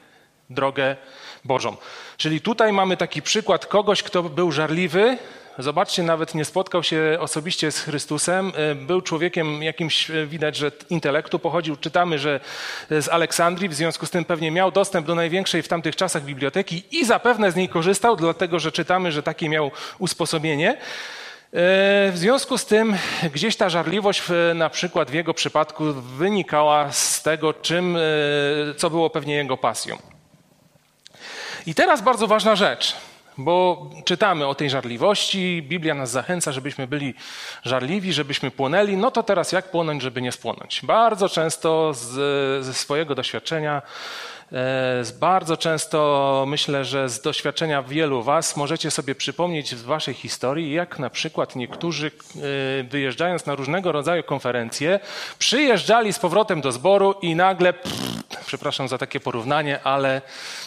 drogę 0.50 0.96
Bożą. 1.44 1.76
Czyli 2.16 2.40
tutaj 2.40 2.72
mamy 2.72 2.96
taki 2.96 3.22
przykład 3.22 3.66
kogoś, 3.66 4.02
kto 4.02 4.22
był 4.22 4.52
żarliwy. 4.52 5.18
Zobaczcie, 5.58 6.02
nawet 6.02 6.34
nie 6.34 6.44
spotkał 6.44 6.82
się 6.82 7.16
osobiście 7.20 7.72
z 7.72 7.78
Chrystusem. 7.78 8.52
Y, 8.72 8.74
był 8.74 9.00
człowiekiem 9.00 9.62
jakimś, 9.62 10.10
y, 10.10 10.26
widać, 10.26 10.56
że 10.56 10.72
intelektu 10.90 11.38
pochodził. 11.38 11.76
Czytamy, 11.76 12.18
że 12.18 12.40
z 12.90 13.08
Aleksandrii, 13.08 13.68
w 13.68 13.74
związku 13.74 14.06
z 14.06 14.10
tym 14.10 14.24
pewnie 14.24 14.50
miał 14.50 14.70
dostęp 14.70 15.06
do 15.06 15.14
największej 15.14 15.62
w 15.62 15.68
tamtych 15.68 15.96
czasach 15.96 16.22
biblioteki 16.24 16.82
i 16.90 17.04
zapewne 17.04 17.52
z 17.52 17.56
niej 17.56 17.68
korzystał, 17.68 18.16
dlatego 18.16 18.58
że 18.58 18.72
czytamy, 18.72 19.12
że 19.12 19.22
takie 19.22 19.48
miał 19.48 19.70
usposobienie. 19.98 20.78
E, 21.52 22.12
w 22.12 22.18
związku 22.18 22.58
z 22.58 22.66
tym 22.66 22.96
gdzieś 23.32 23.56
ta 23.56 23.68
żarliwość 23.68 24.22
na 24.54 24.70
przykład 24.70 25.10
w 25.10 25.14
jego 25.14 25.34
przypadku 25.34 25.84
wynikała 25.92 26.92
z 26.92 27.22
tego, 27.22 27.54
czym, 27.54 27.96
e, 27.96 28.00
co 28.76 28.90
było 28.90 29.10
pewnie 29.10 29.34
jego 29.34 29.56
pasją. 29.56 29.96
I 31.66 31.74
teraz 31.74 32.02
bardzo 32.02 32.26
ważna 32.26 32.56
rzecz, 32.56 32.96
bo 33.38 33.90
czytamy 34.04 34.46
o 34.46 34.54
tej 34.54 34.70
żarliwości, 34.70 35.64
Biblia 35.68 35.94
nas 35.94 36.10
zachęca, 36.10 36.52
żebyśmy 36.52 36.86
byli 36.86 37.14
żarliwi, 37.64 38.12
żebyśmy 38.12 38.50
płonęli. 38.50 38.96
No 38.96 39.10
to 39.10 39.22
teraz 39.22 39.52
jak 39.52 39.70
płonąć, 39.70 40.02
żeby 40.02 40.22
nie 40.22 40.32
spłonąć? 40.32 40.80
Bardzo 40.82 41.28
często 41.28 41.94
z, 41.94 42.64
ze 42.64 42.74
swojego 42.74 43.14
doświadczenia 43.14 43.82
bardzo 45.20 45.56
często 45.56 46.44
myślę, 46.48 46.84
że 46.84 47.08
z 47.08 47.20
doświadczenia 47.20 47.82
wielu 47.82 48.22
Was 48.22 48.56
możecie 48.56 48.90
sobie 48.90 49.14
przypomnieć 49.14 49.74
z 49.74 49.82
Waszej 49.82 50.14
historii, 50.14 50.72
jak 50.72 50.98
na 50.98 51.10
przykład 51.10 51.56
niektórzy 51.56 52.06
e, 52.06 52.84
wyjeżdżając 52.84 53.46
na 53.46 53.54
różnego 53.54 53.92
rodzaju 53.92 54.22
konferencje, 54.22 55.00
przyjeżdżali 55.38 56.12
z 56.12 56.18
powrotem 56.18 56.60
do 56.60 56.72
zboru 56.72 57.14
i 57.22 57.34
nagle, 57.34 57.72
pff, 57.72 58.46
przepraszam 58.46 58.88
za 58.88 58.98
takie 58.98 59.20
porównanie, 59.20 59.82
ale 59.82 60.22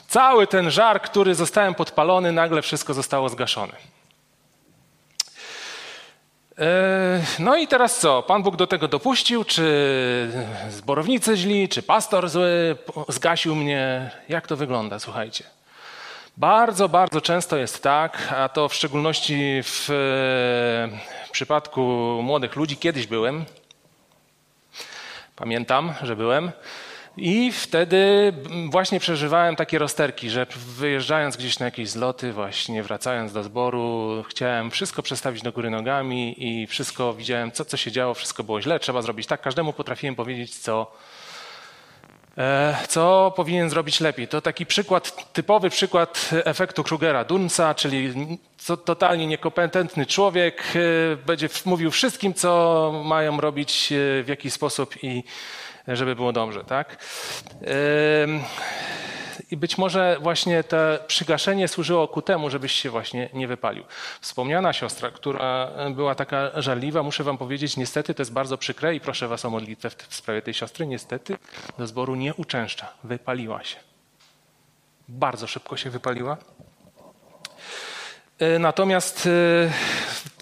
cały 0.07 0.47
ten 0.47 0.71
żar, 0.71 1.01
który 1.01 1.35
zostałem 1.35 1.75
podpalony, 1.75 2.31
nagle 2.31 2.61
wszystko 2.61 2.93
zostało 2.93 3.29
zgaszone. 3.29 3.73
E, 6.59 7.21
no 7.39 7.57
i 7.57 7.67
teraz 7.67 7.99
co? 7.99 8.23
Pan 8.23 8.43
Bóg 8.43 8.55
do 8.55 8.67
tego 8.67 8.87
dopuścił? 8.87 9.43
Czy 9.43 10.31
zborownicy 10.69 11.37
źli, 11.37 11.69
czy 11.69 11.83
pastor 11.83 12.29
zły 12.29 12.77
zgasił 13.09 13.55
mnie? 13.55 14.11
Jak 14.29 14.47
to 14.47 14.55
wygląda? 14.55 14.99
Słuchajcie. 14.99 15.43
Bardzo, 16.37 16.89
bardzo 16.89 17.21
często 17.21 17.57
jest 17.57 17.83
tak, 17.83 18.33
a 18.37 18.49
to 18.49 18.69
w 18.69 18.73
szczególności 18.73 19.61
w, 19.63 19.85
w 21.27 21.29
przypadku 21.31 21.81
młodych 22.23 22.55
ludzi, 22.55 22.77
kiedyś 22.77 23.07
byłem, 23.07 23.45
pamiętam, 25.35 25.93
że 26.03 26.15
byłem, 26.15 26.51
i 27.17 27.51
wtedy 27.51 28.33
właśnie 28.69 28.99
przeżywałem 28.99 29.55
takie 29.55 29.79
rozterki, 29.79 30.29
że 30.29 30.47
wyjeżdżając 30.55 31.37
gdzieś 31.37 31.59
na 31.59 31.65
jakieś 31.65 31.89
zloty, 31.89 32.33
właśnie 32.33 32.83
wracając 32.83 33.33
do 33.33 33.43
zboru, 33.43 34.23
chciałem 34.29 34.71
wszystko 34.71 35.03
przestawić 35.03 35.41
do 35.41 35.51
góry 35.51 35.69
nogami 35.69 36.35
i 36.37 36.67
wszystko 36.67 37.13
widziałem, 37.13 37.51
co, 37.51 37.65
co 37.65 37.77
się 37.77 37.91
działo, 37.91 38.13
wszystko 38.13 38.43
było 38.43 38.61
źle, 38.61 38.79
trzeba 38.79 39.01
zrobić 39.01 39.27
tak. 39.27 39.41
Każdemu 39.41 39.73
potrafiłem 39.73 40.15
powiedzieć, 40.15 40.55
co, 40.55 40.91
e, 42.37 42.77
co 42.89 43.33
powinien 43.35 43.69
zrobić 43.69 43.99
lepiej. 43.99 44.27
To 44.27 44.41
taki 44.41 44.65
przykład, 44.65 45.33
typowy 45.33 45.69
przykład 45.69 46.29
efektu 46.45 46.83
Krugera 46.83 47.23
Dunsa, 47.23 47.75
czyli 47.75 48.29
totalnie 48.85 49.27
niekompetentny 49.27 50.05
człowiek 50.05 50.63
e, 50.75 51.15
będzie 51.15 51.49
mówił 51.65 51.91
wszystkim, 51.91 52.33
co 52.33 52.91
mają 53.05 53.41
robić 53.41 53.91
e, 53.91 54.23
w 54.23 54.27
jaki 54.27 54.51
sposób 54.51 55.03
i 55.03 55.23
żeby 55.87 56.15
było 56.15 56.33
dobrze, 56.33 56.63
tak? 56.63 56.97
I 59.51 59.57
być 59.57 59.77
może 59.77 60.17
właśnie 60.21 60.63
to 60.63 60.77
przygaszenie 61.07 61.67
służyło 61.67 62.07
ku 62.07 62.21
temu, 62.21 62.49
żebyś 62.49 62.71
się 62.71 62.89
właśnie 62.89 63.29
nie 63.33 63.47
wypalił. 63.47 63.83
Wspomniana 64.21 64.73
siostra, 64.73 65.11
która 65.11 65.71
była 65.91 66.15
taka 66.15 66.61
żarliwa, 66.61 67.03
muszę 67.03 67.23
wam 67.23 67.37
powiedzieć, 67.37 67.77
niestety 67.77 68.13
to 68.13 68.21
jest 68.21 68.33
bardzo 68.33 68.57
przykre 68.57 68.95
i 68.95 68.99
proszę 68.99 69.27
was 69.27 69.45
o 69.45 69.49
modlitwę 69.49 69.89
w 69.89 70.15
sprawie 70.15 70.41
tej 70.41 70.53
siostry, 70.53 70.87
niestety 70.87 71.37
do 71.77 71.87
zboru 71.87 72.15
nie 72.15 72.33
uczęszcza, 72.33 72.93
wypaliła 73.03 73.63
się. 73.63 73.77
Bardzo 75.07 75.47
szybko 75.47 75.77
się 75.77 75.89
wypaliła. 75.89 76.37
E, 78.39 78.59
natomiast 78.59 79.19
e, 79.19 79.29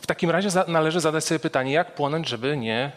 w 0.02 0.08
takim 0.08 0.30
razie 0.30 0.50
należy 0.68 1.00
zadać 1.00 1.24
sobie 1.24 1.40
pytanie, 1.40 1.74
jak 1.74 1.96
płonąć, 1.96 2.30
żeby 2.30 2.58
nie 2.58 2.92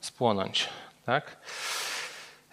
spłonąć. 0.00 0.68
Tak? 1.10 1.36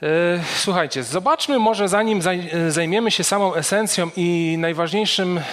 E, 0.04 0.08
słuchajcie, 0.56 1.04
zobaczmy 1.04 1.60
może 1.60 1.88
zanim 1.88 2.22
zajmiemy 2.68 3.12
się 3.12 3.24
samą 3.24 3.56
esencją 3.56 4.10
i 4.16 4.56
najważniejszym, 4.60 5.38
e, 5.38 5.44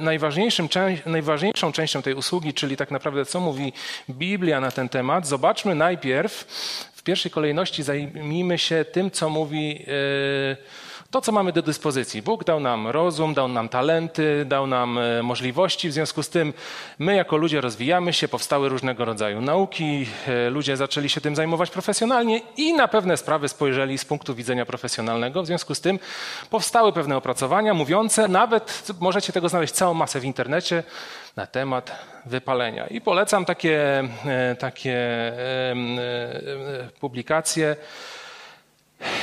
najważniejszym, 0.00 0.68
najważniejszą 1.06 1.72
częścią 1.72 2.02
tej 2.02 2.14
usługi, 2.14 2.54
czyli 2.54 2.76
tak 2.76 2.90
naprawdę 2.90 3.24
co 3.24 3.40
mówi 3.40 3.72
Biblia 4.10 4.60
na 4.60 4.70
ten 4.70 4.88
temat, 4.88 5.26
zobaczmy 5.26 5.74
najpierw, 5.74 6.44
w 6.94 7.02
pierwszej 7.02 7.30
kolejności 7.30 7.82
zajmijmy 7.82 8.58
się 8.58 8.84
tym, 8.84 9.10
co 9.10 9.30
mówi 9.30 9.84
e, 9.88 10.91
to, 11.12 11.20
co 11.20 11.32
mamy 11.32 11.52
do 11.52 11.62
dyspozycji. 11.62 12.22
Bóg 12.22 12.44
dał 12.44 12.60
nam 12.60 12.88
rozum, 12.88 13.34
dał 13.34 13.48
nam 13.48 13.68
talenty, 13.68 14.44
dał 14.44 14.66
nam 14.66 14.98
e, 14.98 15.22
możliwości, 15.22 15.88
w 15.88 15.92
związku 15.92 16.22
z 16.22 16.28
tym 16.28 16.52
my 16.98 17.14
jako 17.14 17.36
ludzie 17.36 17.60
rozwijamy 17.60 18.12
się, 18.12 18.28
powstały 18.28 18.68
różnego 18.68 19.04
rodzaju 19.04 19.40
nauki, 19.40 20.06
e, 20.28 20.50
ludzie 20.50 20.76
zaczęli 20.76 21.08
się 21.08 21.20
tym 21.20 21.36
zajmować 21.36 21.70
profesjonalnie 21.70 22.40
i 22.56 22.74
na 22.74 22.88
pewne 22.88 23.16
sprawy 23.16 23.48
spojrzeli 23.48 23.98
z 23.98 24.04
punktu 24.04 24.34
widzenia 24.34 24.66
profesjonalnego, 24.66 25.42
w 25.42 25.46
związku 25.46 25.74
z 25.74 25.80
tym 25.80 25.98
powstały 26.50 26.92
pewne 26.92 27.16
opracowania 27.16 27.74
mówiące, 27.74 28.28
nawet 28.28 28.82
możecie 29.00 29.32
tego 29.32 29.48
znaleźć 29.48 29.74
całą 29.74 29.94
masę 29.94 30.20
w 30.20 30.24
internecie, 30.24 30.82
na 31.36 31.46
temat 31.46 31.90
wypalenia. 32.26 32.86
I 32.86 33.00
polecam 33.00 33.44
takie, 33.44 34.04
e, 34.26 34.56
takie 34.58 34.96
publikacje. 37.00 37.76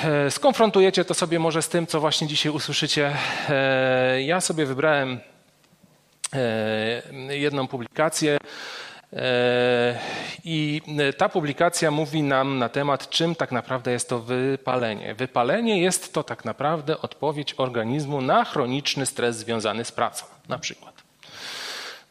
E, 0.03 0.31
skonfrontujecie 0.31 1.05
to 1.05 1.13
sobie 1.13 1.39
może 1.39 1.61
z 1.61 1.69
tym, 1.69 1.87
co 1.87 1.99
właśnie 1.99 2.27
dzisiaj 2.27 2.51
usłyszycie. 2.51 3.15
E, 3.49 4.21
ja 4.21 4.41
sobie 4.41 4.65
wybrałem 4.65 5.19
e, 6.33 7.37
jedną 7.37 7.67
publikację. 7.67 8.37
I 10.43 10.81
ta 11.17 11.29
publikacja 11.29 11.91
mówi 11.91 12.23
nam 12.23 12.57
na 12.57 12.69
temat, 12.69 13.09
czym 13.09 13.35
tak 13.35 13.51
naprawdę 13.51 13.91
jest 13.91 14.09
to 14.09 14.19
wypalenie. 14.19 15.15
Wypalenie 15.15 15.81
jest 15.81 16.13
to 16.13 16.23
tak 16.23 16.45
naprawdę 16.45 17.01
odpowiedź 17.01 17.55
organizmu 17.57 18.21
na 18.21 18.45
chroniczny 18.45 19.05
stres 19.05 19.37
związany 19.37 19.85
z 19.85 19.91
pracą, 19.91 20.25
na 20.49 20.59
przykład. 20.59 20.98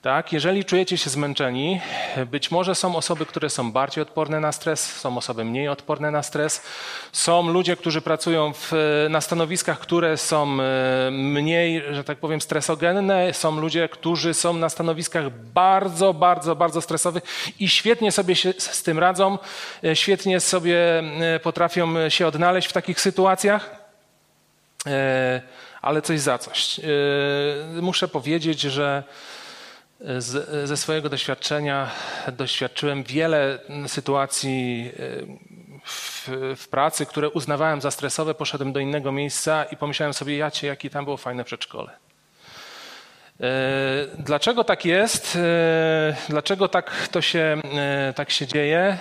Tak, 0.03 0.33
jeżeli 0.33 0.65
czujecie 0.65 0.99
się 0.99 1.11
zmęczeni, 1.11 1.81
być 2.27 2.51
może 2.51 2.75
są 2.75 2.97
osoby, 2.97 3.27
które 3.27 3.51
są 3.51 3.73
bardziej 3.73 4.03
odporne 4.03 4.41
na 4.41 4.53
stres, 4.53 4.97
są 4.97 5.17
osoby 5.17 5.45
mniej 5.45 5.69
odporne 5.69 6.11
na 6.11 6.23
stres. 6.23 6.63
Są 7.13 7.49
ludzie, 7.49 7.77
którzy 7.77 8.01
pracują 8.01 8.53
w, 8.55 8.73
na 9.11 9.21
stanowiskach, 9.21 9.79
które 9.79 10.17
są 10.17 10.59
e, 10.61 11.11
mniej, 11.11 11.83
że 11.91 12.05
tak 12.05 12.19
powiem, 12.19 12.41
stresogenne. 12.41 13.35
Są 13.35 13.61
ludzie, 13.61 13.89
którzy 13.89 14.35
są 14.35 14.53
na 14.53 14.69
stanowiskach 14.69 15.31
bardzo, 15.31 16.15
bardzo, 16.15 16.57
bardzo 16.57 16.81
stresowych 16.81 17.23
i 17.61 17.69
świetnie 17.69 18.13
sobie 18.13 18.37
się 18.37 18.53
z 18.59 18.83
tym 18.83 18.99
radzą, 18.99 19.39
e, 19.85 19.97
świetnie 19.97 20.41
sobie 20.41 20.99
e, 20.99 21.41
potrafią 21.41 22.11
się 22.11 22.27
odnaleźć 22.27 22.69
w 22.69 22.73
takich 22.73 23.01
sytuacjach. 23.01 23.89
ale 25.83 26.03
coś 26.03 26.21
za 26.21 26.39
coś. 26.39 26.81
Muszę 27.81 28.09
powiedzieć, 28.09 28.61
że 28.61 29.03
z, 30.01 30.69
ze 30.69 30.77
swojego 30.77 31.09
doświadczenia 31.09 31.91
doświadczyłem 32.33 33.03
wiele 33.03 33.59
sytuacji 33.87 34.93
w, 35.85 36.29
w, 36.57 36.69
pracy, 36.69 37.07
które 37.07 37.31
uznawałem 37.31 37.81
za 37.81 37.91
stresowe. 37.91 38.35
Poszedłem 38.35 38.73
do 38.73 38.81
innego 38.81 39.13
miejsca 39.13 39.65
i 39.65 39.77
pomyślałem 39.77 40.15
sobie, 40.15 40.37
jacie, 40.37 40.67
jakie 40.67 40.91
tam 40.91 41.05
było 41.05 41.17
fajne 41.17 41.45
przedszkole. 41.45 41.91
Dlaczego 44.19 44.65
tak 44.65 44.85
jest? 44.85 45.39
Dlaczego 46.29 46.69
tak 46.69 47.09
to 47.09 47.21
się, 47.21 47.61
tak 48.15 48.31
się 48.31 48.47
dzieje? 48.47 48.99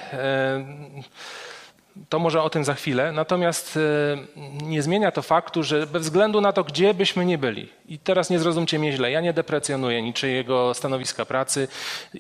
To 2.09 2.19
może 2.19 2.41
o 2.41 2.49
tym 2.49 2.63
za 2.63 2.73
chwilę. 2.73 3.11
Natomiast 3.11 3.77
e, 3.77 4.59
nie 4.63 4.81
zmienia 4.81 5.11
to 5.11 5.21
faktu, 5.21 5.63
że 5.63 5.87
bez 5.87 6.03
względu 6.03 6.41
na 6.41 6.53
to, 6.53 6.63
gdzie 6.63 6.93
byśmy 6.93 7.25
nie 7.25 7.37
byli, 7.37 7.69
i 7.87 7.99
teraz 7.99 8.29
nie 8.29 8.39
zrozumcie 8.39 8.79
mnie 8.79 8.91
źle, 8.91 9.11
ja 9.11 9.21
nie 9.21 9.33
deprecjonuję 9.33 10.01
niczyjego 10.01 10.73
stanowiska 10.73 11.25
pracy, 11.25 11.67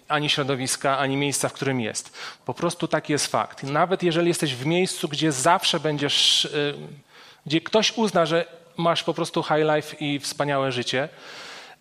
ani 0.07 0.29
środowiska, 0.29 0.97
ani 0.97 1.17
miejsca, 1.17 1.49
w 1.49 1.53
którym 1.53 1.81
jest. 1.81 2.17
Po 2.45 2.53
prostu 2.53 2.87
taki 2.87 3.13
jest 3.13 3.27
fakt. 3.27 3.63
Nawet 3.63 4.03
jeżeli 4.03 4.27
jesteś 4.27 4.55
w 4.55 4.65
miejscu, 4.65 5.07
gdzie 5.07 5.31
zawsze 5.31 5.79
będziesz, 5.79 6.45
e, 6.45 6.49
gdzie 7.45 7.61
ktoś 7.61 7.97
uzna, 7.97 8.25
że 8.25 8.45
masz 8.77 9.03
po 9.03 9.13
prostu 9.13 9.43
high 9.43 9.75
life 9.75 9.95
i 9.99 10.19
wspaniałe 10.19 10.71
życie, 10.71 11.09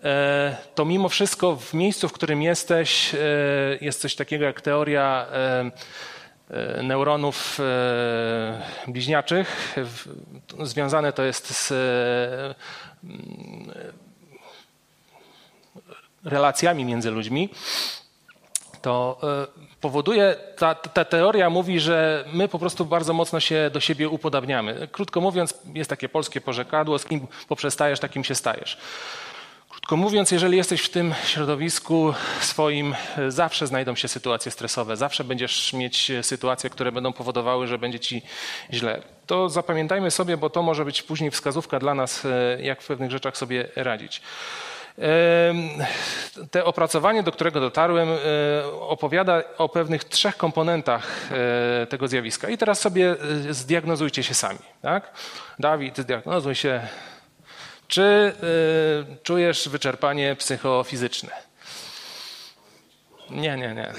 e, 0.04 0.56
to 0.74 0.84
mimo 0.84 1.08
wszystko 1.08 1.56
w 1.56 1.74
miejscu, 1.74 2.08
w 2.08 2.12
którym 2.12 2.42
jesteś, 2.42 3.16
jest 3.80 4.00
coś 4.00 4.14
takiego 4.14 4.44
jak 4.44 4.60
teoria 4.60 5.26
neuronów 6.82 7.60
e, 7.60 8.90
bliźniaczych. 8.92 9.76
Związane 10.62 11.12
to 11.12 11.22
jest 11.22 11.54
z 11.54 11.72
e, 11.72 12.54
relacjami 16.24 16.84
między 16.84 17.10
ludźmi. 17.10 17.48
To 18.82 19.20
powoduje, 19.80 20.36
ta, 20.56 20.74
ta 20.74 21.04
teoria 21.04 21.50
mówi, 21.50 21.80
że 21.80 22.24
my 22.32 22.48
po 22.48 22.58
prostu 22.58 22.84
bardzo 22.84 23.12
mocno 23.12 23.40
się 23.40 23.70
do 23.72 23.80
siebie 23.80 24.08
upodabniamy. 24.08 24.88
Krótko 24.92 25.20
mówiąc, 25.20 25.54
jest 25.74 25.90
takie 25.90 26.08
polskie 26.08 26.40
porzekadło, 26.40 26.98
z 26.98 27.04
kim 27.04 27.26
poprzestajesz, 27.48 28.00
takim 28.00 28.24
się 28.24 28.34
stajesz. 28.34 28.78
Krótko 29.86 29.96
mówiąc, 29.96 30.30
jeżeli 30.30 30.56
jesteś 30.56 30.82
w 30.82 30.88
tym 30.88 31.14
środowisku 31.24 32.14
swoim, 32.40 32.94
zawsze 33.28 33.66
znajdą 33.66 33.94
się 33.94 34.08
sytuacje 34.08 34.52
stresowe, 34.52 34.96
zawsze 34.96 35.24
będziesz 35.24 35.72
mieć 35.72 36.12
sytuacje, 36.22 36.70
które 36.70 36.92
będą 36.92 37.12
powodowały, 37.12 37.66
że 37.66 37.78
będzie 37.78 38.00
ci 38.00 38.22
źle. 38.72 39.02
To 39.26 39.48
zapamiętajmy 39.48 40.10
sobie, 40.10 40.36
bo 40.36 40.50
to 40.50 40.62
może 40.62 40.84
być 40.84 41.02
później 41.02 41.30
wskazówka 41.30 41.78
dla 41.78 41.94
nas, 41.94 42.24
e, 42.24 42.62
jak 42.62 42.82
w 42.82 42.86
pewnych 42.86 43.10
rzeczach 43.10 43.36
sobie 43.36 43.68
radzić. 43.76 44.22
Te 46.50 46.64
opracowanie, 46.64 47.22
do 47.22 47.32
którego 47.32 47.60
dotarłem, 47.60 48.08
e, 48.08 48.16
opowiada 48.80 49.42
o 49.58 49.68
pewnych 49.68 50.04
trzech 50.04 50.36
komponentach 50.36 51.30
e, 51.82 51.86
tego 51.86 52.08
zjawiska. 52.08 52.48
I 52.48 52.58
teraz 52.58 52.80
sobie 52.80 53.16
zdiagnozujcie 53.50 54.22
się 54.22 54.34
sami. 54.34 54.58
Tak? 54.82 55.10
Dawid, 55.58 55.98
zdiagnozuj 55.98 56.54
się 56.54 56.80
czy 57.88 58.32
y, 59.12 59.16
czujesz 59.22 59.68
wyczerpanie 59.68 60.36
psychofizyczne? 60.36 61.30
Nie, 63.30 63.56
nie, 63.56 63.74
nie. 63.74 63.92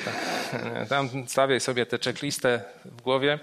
Tam 0.90 1.28
stawiaj 1.28 1.60
sobie 1.60 1.86
tę 1.86 1.98
checklistę 2.04 2.62
w 2.86 3.02
głowie. 3.02 3.40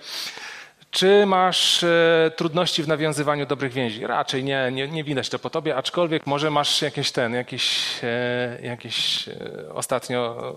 Czy 0.91 1.27
masz 1.27 1.83
y, 1.83 2.33
trudności 2.37 2.83
w 2.83 2.89
nawiązywaniu 2.89 3.47
dobrych 3.47 3.73
więzi? 3.73 4.07
Raczej 4.07 4.45
nie, 4.45 4.71
nie, 4.73 4.89
nie 4.89 5.05
widać 5.05 5.29
to 5.29 5.39
po 5.39 5.51
tobie, 5.51 5.77
aczkolwiek 5.77 6.27
może 6.27 6.51
masz 6.51 6.83
jakieś 6.83 7.13
ten, 7.13 7.35
jakiś, 7.35 7.95
y, 8.05 8.63
jakiś 8.63 9.29
ostatnio, 9.75 10.53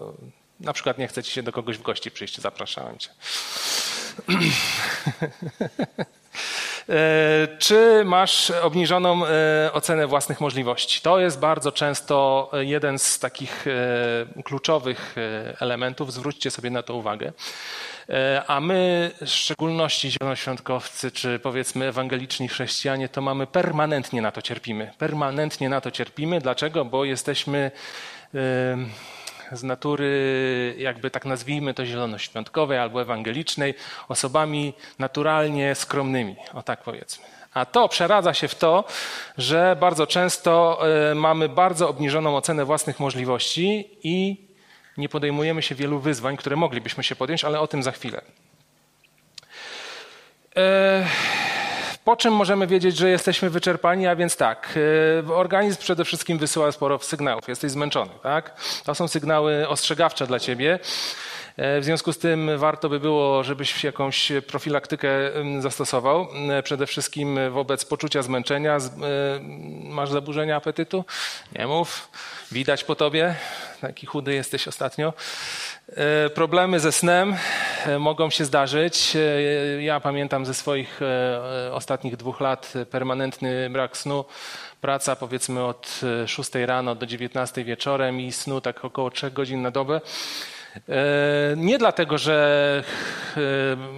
na 0.60 0.74
przykład 0.74 0.98
nie 0.98 1.08
chce 1.08 1.24
ci 1.24 1.32
się 1.32 1.44
do 1.44 1.52
kogoś 1.52 1.78
w 1.78 1.82
gości 1.82 2.12
przyjść, 2.12 2.42
zapraszałem 2.42 2.98
cię. 2.98 3.10
E, 6.90 7.48
czy 7.58 8.04
masz 8.06 8.52
obniżoną 8.52 9.26
e, 9.26 9.74
ocenę 9.74 10.08
własnych 10.08 10.42
możliwości? 10.42 11.02
To 11.02 11.20
jest 11.20 11.40
bardzo 11.40 11.72
często 11.72 12.50
jeden 12.54 13.00
z 13.00 13.20
takich 13.20 13.66
e, 13.68 14.44
kluczowych 14.44 15.16
elementów. 15.60 16.14
Zwróćcie 16.14 16.52
sobie 16.52 16.70
na 16.70 16.84
to 16.84 16.96
uwagę. 16.96 17.34
A 18.48 18.60
my, 18.60 19.12
w 19.22 19.30
szczególności 19.30 20.12
zielonoświątkowcy, 20.12 21.12
czy 21.12 21.40
powiedzmy 21.40 21.86
ewangeliczni 21.86 22.48
chrześcijanie, 22.48 23.10
to 23.10 23.22
mamy 23.22 23.48
permanentnie 23.48 24.22
na 24.22 24.32
to 24.32 24.42
cierpimy. 24.42 24.94
Permanentnie 24.98 25.70
na 25.70 25.82
to 25.82 25.92
cierpimy. 25.92 26.42
Dlaczego? 26.42 26.86
Bo 26.86 27.06
jesteśmy 27.06 27.72
z 29.52 29.64
natury, 29.64 30.76
jakby 30.78 31.12
tak 31.12 31.26
nazwijmy 31.26 31.74
to 31.74 31.86
zielonoświątkowej 31.86 32.78
albo 32.78 33.02
ewangelicznej, 33.02 33.74
osobami 34.08 34.74
naturalnie 35.00 35.76
skromnymi, 35.76 36.36
o 36.54 36.64
tak 36.64 36.84
powiedzmy. 36.84 37.26
A 37.54 37.66
to 37.66 37.90
przeradza 37.90 38.34
się 38.34 38.48
w 38.48 38.56
to, 38.56 38.84
że 39.38 39.78
bardzo 39.80 40.08
często 40.08 40.80
e, 41.12 41.16
mamy 41.16 41.50
bardzo 41.50 41.90
obniżoną 41.90 42.38
ocenę 42.38 42.66
własnych 42.66 43.00
możliwości 43.00 43.90
i 44.04 44.48
nie 44.98 45.10
podejmujemy 45.10 45.62
się 45.62 45.76
wielu 45.76 46.00
wyzwań, 46.00 46.38
które 46.38 46.56
moglibyśmy 46.56 47.04
się 47.04 47.16
podjąć, 47.16 47.44
ale 47.44 47.60
o 47.60 47.68
tym 47.68 47.84
za 47.84 47.92
chwilę. 47.92 48.22
E, 50.56 51.06
po 52.08 52.16
czym 52.16 52.34
możemy 52.34 52.68
wiedzieć, 52.68 52.98
że 52.98 53.10
jesteśmy 53.10 53.50
wyczerpani? 53.50 54.08
A 54.08 54.16
więc 54.16 54.38
tak, 54.38 54.80
e, 55.28 55.34
organizm 55.34 55.80
przede 55.80 56.06
wszystkim 56.06 56.38
wysyła 56.38 56.72
sporo 56.72 57.00
sygnałów. 57.00 57.48
Jesteś 57.48 57.72
zmęczony, 57.72 58.12
tak? 58.24 58.62
To 58.86 58.96
są 58.96 59.08
sygnały 59.08 59.68
ostrzegawcze 59.68 60.28
dla 60.28 60.40
ciebie. 60.40 60.80
E, 61.58 61.80
w 61.80 61.84
związku 61.84 62.14
z 62.14 62.18
tym 62.18 62.52
warto 62.58 62.90
by 62.90 63.00
było, 63.00 63.44
żebyś 63.44 63.84
jakąś 63.84 64.32
profilaktykę 64.48 65.10
zastosował. 65.60 66.28
E, 66.50 66.64
przede 66.64 66.88
wszystkim 66.88 67.40
wobec 67.52 67.86
poczucia 67.86 68.22
zmęczenia. 68.22 68.78
Masz 69.84 70.10
zaburzenia 70.10 70.56
apetytu? 70.56 71.06
Nie 71.60 71.68
mów. 71.68 72.10
Widać 72.52 72.84
po 72.84 72.96
tobie. 72.96 73.36
Taki 73.82 74.06
chudy 74.06 74.34
jesteś 74.34 74.68
ostatnio. 74.68 75.14
E, 75.90 76.30
problemy 76.30 76.80
ze 76.80 76.92
snem 76.92 77.36
e, 77.86 78.00
mogą 78.00 78.30
się 78.30 78.46
zdarzyć. 78.46 79.16
E, 79.16 79.84
ja 79.84 80.00
pamiętam 80.00 80.46
ze 80.46 80.54
swoich 80.54 81.00
ostatnich 81.72 82.18
dwóch 82.18 82.40
lat 82.40 82.74
permanentny 82.92 83.70
brak 83.70 83.98
snu. 83.98 84.26
Praca 84.82 85.16
powiedzmy 85.16 85.64
od 85.64 86.02
6 86.26 86.52
rano 86.56 86.96
do 86.96 87.06
19 87.06 87.64
wieczorem 87.64 88.22
i 88.22 88.32
snu 88.32 88.62
tak 88.62 88.86
około 88.86 89.12
3 89.12 89.32
godzin 89.32 89.62
na 89.62 89.72
dobę. 89.72 90.02
Nie 91.56 91.78
dlatego, 91.78 92.18
że 92.18 92.84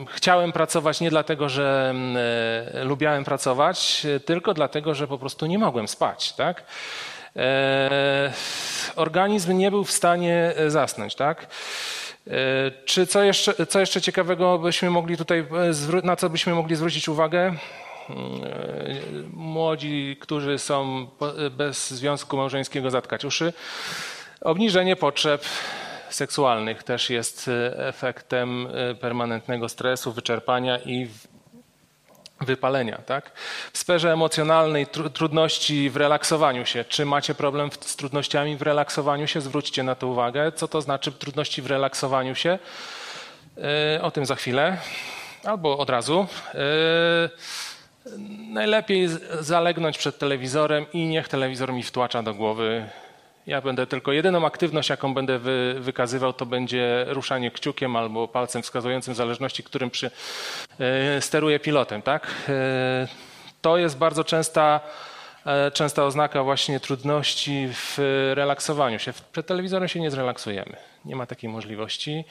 chciałem 0.08 0.52
pracować, 0.52 1.02
nie 1.02 1.10
dlatego, 1.10 1.50
że 1.50 1.94
lubiałem 2.84 3.24
pracować, 3.24 4.08
tylko 4.26 4.54
dlatego, 4.54 4.96
że 4.96 5.08
po 5.08 5.18
prostu 5.18 5.46
nie 5.46 5.60
mogłem 5.60 5.88
spać. 5.88 6.34
Tak? 6.34 6.64
E, 7.36 8.34
organizm 8.96 9.58
nie 9.58 9.72
był 9.72 9.84
w 9.84 9.92
stanie 9.92 10.54
e, 10.56 10.70
zasnąć, 10.70 11.16
tak? 11.16 11.48
E, 12.28 12.32
czy 12.86 13.08
co 13.08 13.24
jeszcze, 13.24 13.66
co 13.66 13.80
jeszcze 13.80 14.02
ciekawego 14.02 14.60
byśmy 14.60 14.90
mogli 14.90 15.18
tutaj, 15.18 15.46
na 16.04 16.16
co 16.16 16.30
byśmy 16.30 16.54
mogli 16.54 16.76
zwrócić 16.76 17.10
uwagę? 17.10 17.54
Młodzi, 19.34 20.18
którzy 20.20 20.60
są 20.60 21.08
bez 21.52 21.90
związku 21.90 22.38
małżeńskiego 22.38 22.92
zatkać 22.92 23.26
uszy. 23.26 23.54
Obniżenie 24.42 24.96
potrzeb 24.96 25.46
seksualnych 26.10 26.84
też 26.84 27.10
jest 27.10 27.50
efektem 27.76 28.68
permanentnego 29.00 29.70
stresu, 29.70 30.12
wyczerpania 30.12 30.80
i 30.80 31.08
wypalenia. 32.42 32.98
Tak? 33.06 33.32
W 33.74 33.78
sferze 33.78 34.14
emocjonalnej 34.14 34.88
tr 34.88 35.10
trudności 35.10 35.90
w 35.90 35.98
relaksowaniu 35.98 36.66
się. 36.66 36.86
Czy 36.86 37.06
macie 37.06 37.36
problem 37.36 37.70
z 37.80 37.96
trudnościami 37.96 38.58
w 38.58 38.62
relaksowaniu 38.62 39.28
się? 39.28 39.42
Zwróćcie 39.42 39.84
na 39.84 39.96
to 39.96 40.08
uwagę. 40.08 40.52
Co 40.52 40.68
to 40.68 40.82
znaczy 40.82 41.12
trudności 41.12 41.62
w 41.62 41.68
relaksowaniu 41.68 42.36
się? 42.36 42.60
Yy, 43.58 44.02
o 44.02 44.12
tym 44.12 44.26
za 44.26 44.36
chwilę. 44.36 44.78
Albo 45.44 45.78
od 45.78 45.90
razu. 45.90 46.28
Yy, 46.54 46.60
najlepiej 48.50 49.08
zalegnąć 49.40 49.98
przed 49.98 50.18
telewizorem 50.18 50.86
i 50.94 51.06
niech 51.06 51.28
telewizor 51.28 51.74
mi 51.74 51.84
wtłacza 51.84 52.24
do 52.24 52.34
głowy 52.34 52.90
ja 53.48 53.62
będę 53.62 53.88
tylko 53.88 54.12
jedyną 54.12 54.46
aktywność, 54.46 54.90
jaką 54.90 55.14
będę 55.14 55.40
wy, 55.40 55.76
wykazywał, 55.80 56.34
to 56.34 56.46
będzie 56.46 57.06
ruszanie 57.08 57.52
kciukiem 57.52 57.96
albo 57.96 58.28
palcem 58.28 58.62
wskazującym, 58.62 59.14
w 59.14 59.18
zależności, 59.18 59.64
którym 59.64 59.90
przy, 59.90 60.12
e, 60.80 61.22
steruję 61.22 61.60
pilotem. 61.60 62.02
Tak? 62.02 62.28
E, 62.50 63.08
to 63.62 63.78
jest 63.78 63.98
bardzo 63.98 64.24
częsta, 64.24 64.80
e, 65.46 65.72
częsta 65.72 66.06
oznaka 66.06 66.44
właśnie 66.44 66.80
trudności 66.80 67.68
w 67.74 67.98
relaksowaniu 68.34 69.00
się. 69.00 69.14
Przed 69.32 69.48
telewizorem 69.48 69.88
się 69.88 70.00
nie 70.00 70.12
zrelaksujemy. 70.12 70.76
Nie 71.06 71.16
ma 71.16 71.26
takiej 71.26 71.50
możliwości. 71.50 72.24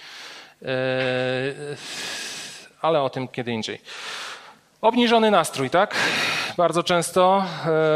Ale 2.81 3.03
o 3.03 3.11
tym 3.11 3.29
kiedy 3.29 3.53
indziej. 3.53 3.81
Obniżony 4.81 5.31
nastrój, 5.31 5.71
tak? 5.71 5.95
bardzo 6.57 6.83
często, 6.83 7.45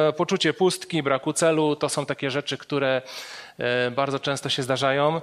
e, 0.08 0.12
poczucie 0.12 0.54
pustki, 0.54 1.02
braku 1.02 1.32
celu 1.32 1.76
to 1.76 1.88
są 1.88 2.06
takie 2.06 2.30
rzeczy, 2.30 2.58
które 2.58 3.02
e, 3.58 3.90
bardzo 3.90 4.18
często 4.18 4.48
się 4.48 4.62
zdarzają. 4.62 5.20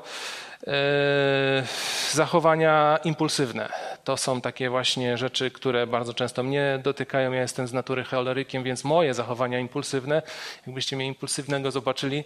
Zachowania 2.12 3.00
impulsywne 3.04 3.70
to 4.04 4.18
są 4.18 4.42
takie 4.42 4.70
właśnie 4.70 5.18
rzeczy, 5.18 5.52
które 5.52 5.88
bardzo 5.88 6.14
często 6.14 6.44
mnie 6.44 6.80
dotykają. 6.84 7.32
Ja 7.32 7.42
jestem 7.42 7.68
z 7.68 7.74
natury 7.74 8.04
cholerykiem, 8.04 8.64
więc 8.64 8.84
moje 8.84 9.14
zachowania 9.14 9.60
impulsywne, 9.60 10.22
jakbyście 10.68 10.96
mnie 10.96 11.08
impulsywnego 11.08 11.72
zobaczyli, 11.72 12.24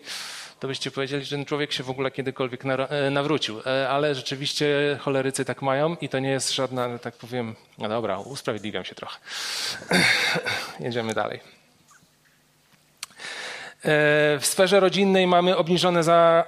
to 0.64 0.68
byście 0.68 0.92
powiedzieli, 0.92 1.26
że 1.26 1.36
ten 1.36 1.46
człowiek 1.46 1.72
się 1.72 1.84
w 1.84 1.90
ogóle 1.90 2.12
kiedykolwiek 2.12 2.64
e, 2.66 3.10
nawrócił. 3.10 3.62
E, 3.66 3.90
ale 3.90 4.16
rzeczywiście 4.16 4.68
cholerycy 5.00 5.46
tak 5.46 5.62
mają 5.62 5.96
i 6.02 6.10
to 6.10 6.20
nie 6.20 6.30
jest 6.30 6.54
żadna, 6.56 7.00
tak 7.00 7.16
powiem, 7.16 7.56
no 7.78 7.90
dobra, 7.90 8.20
usprawiedliwiam 8.20 8.86
się 8.86 8.96
trochę. 8.96 9.20
Jedziemy 10.80 11.14
dalej. 11.14 11.40
E, 11.40 11.44
w 14.40 14.46
sferze 14.46 14.80
rodzinnej 14.80 15.28
mamy 15.28 15.58
obniżone 15.58 16.04
za, 16.04 16.46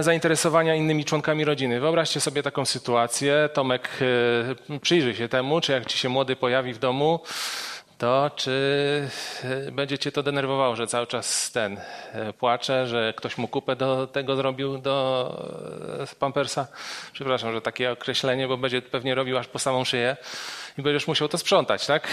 zainteresowania 0.00 0.74
innymi 0.74 1.04
członkami 1.04 1.44
rodziny. 1.44 1.80
Wyobraźcie 1.80 2.20
sobie 2.20 2.42
taką 2.42 2.64
sytuację. 2.64 3.48
Tomek, 3.52 3.88
przyjrzyj 4.82 5.14
się 5.14 5.28
temu, 5.28 5.60
czy 5.60 5.72
jak 5.72 5.86
ci 5.86 5.98
się 5.98 6.08
młody 6.08 6.36
pojawi 6.36 6.72
w 6.72 6.78
domu, 6.78 7.20
to 8.00 8.30
czy 8.36 9.08
e, 9.44 9.72
będzie 9.72 9.98
cię 9.98 10.12
to 10.12 10.22
denerwowało, 10.22 10.76
że 10.76 10.86
cały 10.86 11.06
czas 11.06 11.52
ten 11.52 11.80
e, 12.12 12.32
płacze, 12.32 12.86
że 12.86 13.14
ktoś 13.16 13.38
mu 13.38 13.48
kupę 13.48 13.76
do 13.76 14.06
tego 14.06 14.36
zrobił 14.36 14.78
do 14.78 14.96
e, 16.00 16.16
Pampersa? 16.18 16.66
Przepraszam, 17.12 17.52
że 17.52 17.60
takie 17.60 17.92
określenie, 17.92 18.48
bo 18.48 18.56
będzie 18.56 18.82
pewnie 18.82 19.14
robił 19.14 19.38
aż 19.38 19.46
po 19.46 19.58
samą 19.58 19.84
szyję 19.84 20.16
i 20.80 20.82
będziesz 20.82 21.06
musiał 21.06 21.28
to 21.28 21.38
sprzątać, 21.38 21.86
tak? 21.86 22.08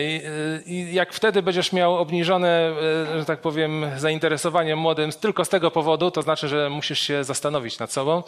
I, 0.00 0.22
I, 0.66 0.94
jak 0.94 1.12
wtedy 1.12 1.42
będziesz 1.42 1.72
miał 1.72 1.96
obniżone, 1.96 2.72
że 3.18 3.24
tak 3.24 3.40
powiem, 3.40 3.86
zainteresowanie 3.96 4.76
młodym 4.76 5.12
tylko 5.12 5.44
z 5.44 5.48
tego 5.48 5.70
powodu, 5.70 6.10
to 6.10 6.22
znaczy, 6.22 6.48
że 6.48 6.70
musisz 6.70 7.00
się 7.00 7.24
zastanowić 7.24 7.78
nad 7.78 7.92
sobą, 7.92 8.22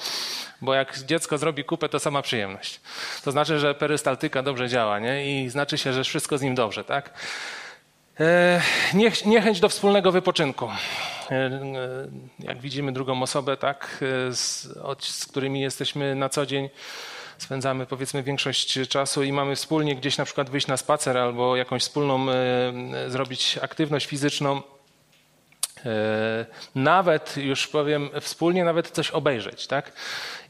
bo 0.61 0.75
jak 0.75 0.99
dziecko 0.99 1.39
zrobi 1.39 1.65
kupę, 1.65 1.89
to 1.89 1.99
sama 1.99 2.23
przyjemność. 2.23 2.81
To 3.25 3.33
znaczy, 3.33 3.59
że 3.59 3.75
perystaltyka 3.75 4.43
dobrze 4.43 4.69
działa, 4.69 4.99
nie? 4.99 5.43
I 5.45 5.49
znaczy 5.49 5.79
się, 5.79 5.93
że 5.93 6.05
wszystko 6.05 6.39
z 6.39 6.43
nim 6.43 6.55
dobrze, 6.55 6.85
tak? 6.85 7.11
Niechęć 9.27 9.61
do 9.61 9.69
wspólnego 9.69 10.12
wypoczynku. 10.12 10.69
Jak 12.39 12.61
widzimy 12.61 12.93
drugą 12.93 13.23
osobę, 13.23 13.57
tak, 13.57 14.05
z, 14.31 14.69
z 15.01 15.27
którymi 15.27 15.61
jesteśmy 15.61 16.15
na 16.15 16.29
co 16.29 16.47
dzień, 16.47 16.69
spędzamy 17.38 17.87
powiedzmy 17.87 18.22
większość 18.22 18.79
czasu 18.88 19.22
i 19.22 19.33
mamy 19.33 19.57
wspólnie 19.57 19.96
gdzieś 19.96 20.18
na 20.18 20.25
przykład 20.25 20.51
wyjść 20.51 20.66
na 20.66 20.77
spacer 20.77 21.18
albo 21.18 21.57
jakąś 21.57 21.83
wspólną 21.83 22.31
e, 22.31 23.11
zrobić 23.11 23.59
aktywność 23.62 24.07
fizyczną, 24.07 24.62
e, 25.85 26.46
nawet 26.75 27.37
już 27.37 27.68
powiem 27.68 28.11
wspólnie 28.20 28.64
nawet 28.64 28.90
coś 28.90 29.11
obejrzeć, 29.11 29.66
tak? 29.66 29.92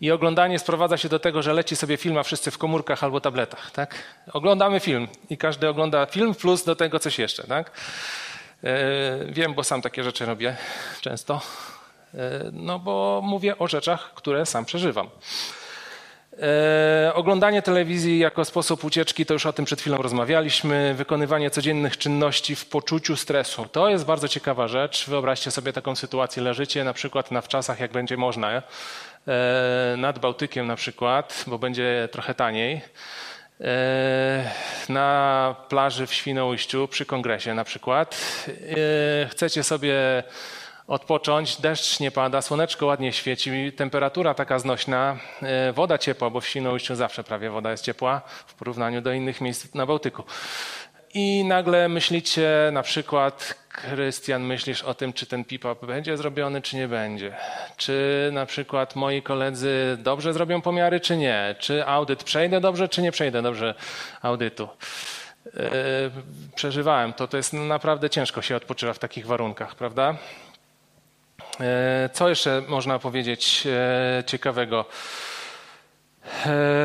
I 0.01 0.11
oglądanie 0.11 0.59
sprowadza 0.59 0.97
się 0.97 1.09
do 1.09 1.19
tego, 1.19 1.43
że 1.43 1.53
leci 1.53 1.77
sobie 1.77 1.97
film, 1.97 2.19
a 2.19 2.23
wszyscy 2.23 2.51
w 2.51 2.59
komórkach 2.59 3.05
albo 3.05 3.21
tabletach, 3.21 3.71
tak? 3.71 3.95
Oglądamy 4.33 4.81
film 4.81 5.09
i 5.31 5.37
każdy 5.37 5.69
ogląda 5.69 6.07
film 6.07 6.35
plus 6.35 6.65
do 6.65 6.77
tego 6.77 6.99
coś 6.99 7.19
jeszcze, 7.19 7.45
tak? 7.45 7.71
E, 8.65 9.33
wiem, 9.33 9.55
bo 9.55 9.65
sam 9.65 9.83
takie 9.83 10.05
rzeczy 10.05 10.27
robię 10.27 10.57
często, 11.01 11.41
no 12.53 12.79
bo 12.79 13.21
mówię 13.25 13.59
o 13.59 13.69
rzeczach, 13.69 14.15
które 14.15 14.47
sam 14.47 14.65
przeżywam. 14.65 15.09
E, 16.43 17.15
oglądanie 17.15 17.63
telewizji 17.63 18.19
jako 18.19 18.45
sposób 18.45 18.85
ucieczki, 18.85 19.27
to 19.27 19.35
już 19.35 19.47
o 19.47 19.53
tym 19.53 19.65
przed 19.65 19.81
chwilą 19.81 19.99
rozmawialiśmy. 19.99 20.95
Wykonywanie 20.95 21.51
codziennych 21.51 21.99
czynności 21.99 22.57
w 22.57 22.67
poczuciu 22.67 23.17
stresu. 23.17 23.67
To 23.73 23.89
jest 23.89 24.05
bardzo 24.05 24.29
ciekawa 24.29 24.69
rzecz. 24.69 25.07
Wyobraźcie 25.09 25.51
sobie 25.51 25.73
taką 25.73 25.97
sytuację. 25.97 26.43
Leżycie 26.43 26.85
na 26.85 26.93
przykład 26.93 27.31
na 27.31 27.41
wczasach, 27.41 27.81
jak 27.81 27.93
będzie 27.93 28.17
można, 28.17 28.51
e, 28.53 28.63
nad 29.99 30.19
Bałtykiem 30.19 30.67
na 30.67 30.77
przykład, 30.77 31.45
bo 31.47 31.59
będzie 31.59 32.09
trochę 32.13 32.35
taniej. 32.35 32.81
E, 33.61 34.51
na 34.89 35.55
plaży 35.69 36.07
w 36.07 36.15
Świnoujściu 36.15 36.89
przy 36.89 37.07
kongresie 37.07 37.55
na 37.55 37.65
przykład. 37.65 38.17
E, 38.49 39.29
chcecie 39.29 39.63
sobie 39.63 40.23
odpocząć, 40.87 41.61
deszcz 41.61 42.01
nie 42.01 42.11
pada, 42.11 42.43
słoneczko 42.43 42.87
ładnie 42.87 43.13
świeci, 43.13 43.73
temperatura 43.77 44.35
taka 44.35 44.59
znośna, 44.59 45.17
e, 45.43 45.73
woda 45.73 45.99
ciepła, 45.99 46.31
bo 46.31 46.41
w 46.41 46.47
Świnoujściu 46.47 46.95
zawsze 46.95 47.25
prawie 47.25 47.51
woda 47.51 47.71
jest 47.71 47.85
ciepła 47.85 48.21
w 48.47 48.55
porównaniu 48.55 49.01
do 49.01 49.13
innych 49.13 49.41
miejsc 49.41 49.75
na 49.75 49.87
Bałtyku. 49.87 50.25
I 51.15 51.45
nagle 51.45 51.89
myślicie, 51.89 52.51
na 52.73 52.83
przykład, 52.83 53.55
Krystian, 53.69 54.43
myślisz 54.43 54.83
o 54.83 54.95
tym, 54.95 55.13
czy 55.13 55.27
ten 55.27 55.45
pipa 55.45 55.75
będzie 55.75 56.17
zrobiony, 56.17 56.63
czy 56.63 56.77
nie 56.77 56.89
będzie. 56.89 57.37
Czy 57.77 58.31
na 58.33 58.47
przykład 58.47 58.97
moi 58.97 59.23
koledzy 59.23 59.99
dobrze 60.01 60.33
zrobią 60.33 60.61
pomiary, 60.61 61.01
czy 61.01 61.17
nie. 61.17 61.55
Czy 61.59 61.87
audyt 61.87 62.25
przejdę 62.25 62.61
dobrze, 62.61 62.89
czy 62.89 63.03
nie 63.03 63.13
przejdę 63.13 63.43
dobrze 63.43 63.75
audytu. 64.23 64.69
E, 65.57 65.71
przeżywałem 66.55 67.13
to, 67.13 67.29
to 67.29 67.37
jest 67.37 67.53
naprawdę 67.53 68.11
ciężko 68.11 68.43
się 68.43 68.57
odpoczywa 68.57 68.93
w 68.93 68.99
takich 68.99 69.27
warunkach, 69.27 69.75
prawda? 69.75 70.17
E, 71.61 72.11
co 72.13 72.29
jeszcze 72.29 72.63
można 72.69 72.99
powiedzieć 72.99 73.67
e, 73.67 74.25
ciekawego? 74.25 74.81
E, 74.81 74.85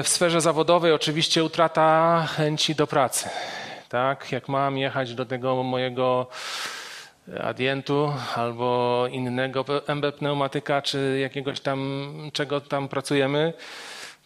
w 0.03 0.07
sferze 0.07 0.41
zawodowej 0.41 0.91
oczywiście 0.91 1.43
utrata 1.43 2.27
chęci 2.35 2.75
do 2.75 2.87
pracy. 2.87 3.29
Tak, 3.89 4.31
jak 4.31 4.47
mam 4.47 4.77
jechać 4.77 5.15
do 5.15 5.25
tego 5.25 5.63
mojego 5.63 6.27
adientu 7.43 8.13
albo 8.35 9.07
innego 9.11 9.65
MB 9.87 10.05
pneumatyka, 10.17 10.81
czy 10.81 11.17
jakiegoś 11.21 11.59
tam, 11.59 12.11
czego 12.33 12.61
tam 12.61 12.87
pracujemy, 12.87 13.53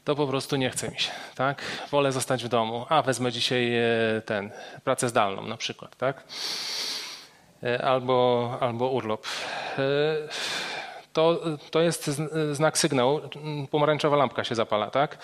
to 0.03 0.15
po 0.15 0.27
prostu 0.27 0.55
nie 0.55 0.69
chce 0.69 0.91
mi 0.91 0.99
się. 0.99 1.12
Tak? 1.36 1.62
Wolę 1.91 2.12
zostać 2.12 2.43
w 2.43 2.47
domu. 2.47 2.86
A 2.89 3.01
wezmę 3.01 3.31
dzisiaj 3.31 3.71
ten, 4.25 4.51
pracę 4.84 5.10
zdalną 5.10 5.47
na 5.47 5.58
przykład. 5.58 5.95
Tak? 5.95 6.23
E, 7.63 7.82
albo, 7.86 8.58
albo 8.60 8.89
urlop. 8.89 9.28
E, 9.78 9.82
to, 11.13 11.41
to 11.72 11.82
jest 11.82 12.12
znak 12.52 12.78
sygnał, 12.78 13.22
pomarańczowa 13.72 14.18
lampka 14.18 14.44
się 14.44 14.56
zapala, 14.56 14.91
tak? 14.91 15.18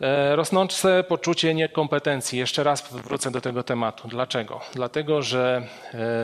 E, 0.00 0.36
rosnące 0.36 1.04
poczucie 1.04 1.54
niekompetencji. 1.54 2.38
Jeszcze 2.38 2.64
raz 2.64 2.92
wrócę 2.92 3.30
do 3.30 3.40
tego 3.40 3.62
tematu. 3.62 4.08
Dlaczego? 4.08 4.60
Dlatego, 4.74 5.22
że 5.22 5.62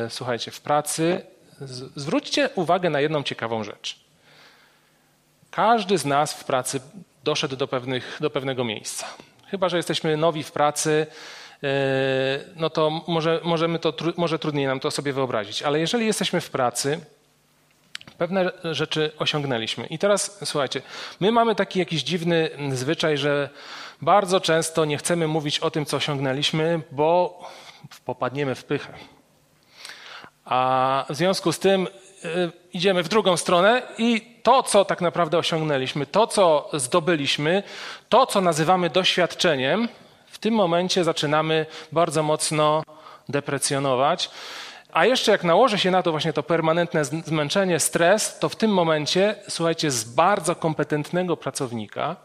słuchajcie, 0.08 0.50
w 0.50 0.60
pracy 0.60 1.26
zwróćcie 1.96 2.50
uwagę 2.54 2.90
na 2.90 3.00
jedną 3.00 3.22
ciekawą 3.22 3.64
rzecz. 3.64 4.00
Każdy 5.50 5.98
z 5.98 6.04
nas 6.04 6.34
w 6.34 6.44
pracy 6.44 6.80
doszedł 7.24 7.56
do, 7.56 7.68
pewnych, 7.68 8.18
do 8.20 8.30
pewnego 8.30 8.64
miejsca. 8.64 9.06
Chyba, 9.50 9.68
że 9.68 9.76
jesteśmy 9.76 10.16
nowi 10.16 10.42
w 10.42 10.52
pracy, 10.52 11.06
no 12.56 12.70
to 12.70 13.02
może, 13.06 13.40
możemy 13.44 13.78
to, 13.78 13.92
może 14.16 14.38
trudniej 14.38 14.66
nam 14.66 14.80
to 14.80 14.90
sobie 14.90 15.12
wyobrazić. 15.12 15.62
Ale 15.62 15.80
jeżeli 15.80 16.06
jesteśmy 16.06 16.40
w 16.40 16.50
pracy, 16.50 17.00
pewne 18.18 18.52
rzeczy 18.64 19.12
osiągnęliśmy. 19.18 19.86
I 19.86 19.98
teraz 19.98 20.38
słuchajcie, 20.44 20.82
my 21.20 21.32
mamy 21.32 21.54
taki 21.54 21.78
jakiś 21.78 22.02
dziwny 22.02 22.50
zwyczaj, 22.72 23.18
że 23.18 23.48
bardzo 24.02 24.40
często 24.40 24.84
nie 24.84 24.98
chcemy 24.98 25.28
mówić 25.28 25.58
o 25.58 25.70
tym, 25.70 25.86
co 25.86 25.96
osiągnęliśmy, 25.96 26.80
bo 26.90 27.40
popadniemy 28.04 28.54
w 28.54 28.64
pychę. 28.64 28.92
A 30.44 31.04
w 31.08 31.14
związku 31.16 31.52
z 31.52 31.58
tym 31.58 31.86
y, 31.86 31.88
idziemy 32.72 33.02
w 33.02 33.08
drugą 33.08 33.36
stronę 33.36 33.82
i 33.98 34.36
to, 34.42 34.62
co 34.62 34.84
tak 34.84 35.00
naprawdę 35.00 35.38
osiągnęliśmy, 35.38 36.06
to, 36.06 36.26
co 36.26 36.70
zdobyliśmy, 36.72 37.62
to, 38.08 38.26
co 38.26 38.40
nazywamy 38.40 38.90
doświadczeniem, 38.90 39.88
tym 40.46 40.54
momencie 40.54 41.04
zaczynamy 41.04 41.66
bardzo 41.92 42.22
mocno 42.22 42.82
deprecjonować. 43.28 44.30
A 44.92 45.06
jeszcze 45.06 45.32
jak 45.32 45.44
nałoży 45.44 45.78
się 45.78 45.90
na 45.90 46.02
to 46.02 46.10
właśnie 46.10 46.32
to 46.32 46.42
permanentne 46.42 47.04
zmęczenie, 47.04 47.80
stres, 47.80 48.38
to 48.38 48.48
w 48.48 48.56
tym 48.56 48.70
momencie, 48.70 49.34
słuchajcie, 49.48 49.90
z 49.90 50.04
bardzo 50.04 50.56
kompetentnego 50.56 51.36
pracownika, 51.36 52.16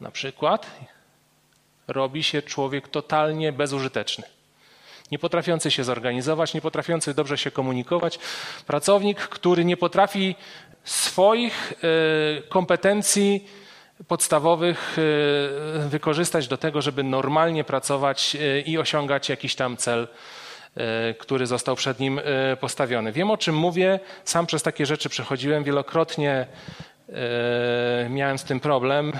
na 0.00 0.10
przykład, 0.10 0.66
robi 1.88 2.22
się 2.22 2.42
człowiek 2.42 2.88
totalnie 2.88 3.52
bezużyteczny. 3.52 4.24
Nie 5.10 5.18
potrafiący 5.18 5.70
się 5.70 5.84
zorganizować, 5.84 6.54
nie 6.54 6.60
potrafiący 6.60 7.14
dobrze 7.14 7.38
się 7.38 7.50
komunikować. 7.50 8.18
Pracownik, 8.66 9.18
który 9.18 9.64
nie 9.64 9.76
potrafi 9.76 10.36
swoich 10.84 11.72
y, 11.72 12.48
kompetencji 12.48 13.48
podstawowych 14.06 14.96
e, 14.98 15.88
wykorzystać 15.88 16.48
do 16.48 16.56
tego, 16.56 16.82
żeby 16.82 17.02
normalnie 17.02 17.64
pracować 17.64 18.36
e, 18.36 18.60
i 18.60 18.78
osiągać 18.78 19.28
jakiś 19.28 19.54
tam 19.54 19.76
cel, 19.76 20.08
e, 20.76 21.14
który 21.14 21.46
został 21.46 21.76
przed 21.76 22.00
nim 22.00 22.20
postawiony. 22.60 23.12
Wiem 23.12 23.30
o 23.30 23.36
czym 23.36 23.54
mówię, 23.54 24.00
sam 24.24 24.46
przez 24.46 24.62
takie 24.62 24.86
rzeczy 24.86 25.08
przechodziłem 25.08 25.64
wielokrotnie, 25.64 26.46
miałem 28.10 28.38
z 28.38 28.44
tym 28.44 28.60
problem. 28.60 29.12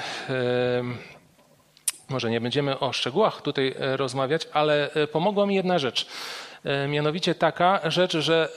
Może 2.09 2.31
nie 2.31 2.41
będziemy 2.41 2.79
o 2.79 2.93
szczegółach 2.93 3.43
tutaj 3.43 3.75
rozmawiać, 3.79 4.49
ale 4.53 4.91
pomogła 5.13 5.47
mi 5.47 5.55
jedna 5.55 5.79
rzecz. 5.79 6.07
Mianowicie 6.89 7.35
taka 7.35 7.91
rzecz, 7.91 8.17
że 8.17 8.49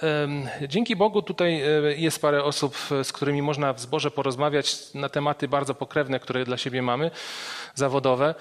dzięki 0.68 0.96
Bogu 0.96 1.22
tutaj 1.22 1.64
jest 1.98 2.22
parę 2.22 2.44
osób, 2.44 2.78
z 3.04 3.12
którymi 3.12 3.42
można 3.42 3.74
w 3.74 3.80
zborze 3.80 4.12
porozmawiać 4.12 4.94
na 4.94 5.10
tematy 5.10 5.48
bardzo 5.48 5.76
pokrewne, 5.76 6.20
które 6.20 6.46
dla 6.46 6.58
siebie 6.58 6.82
mamy, 6.82 7.12
zawodowe. 7.76 8.36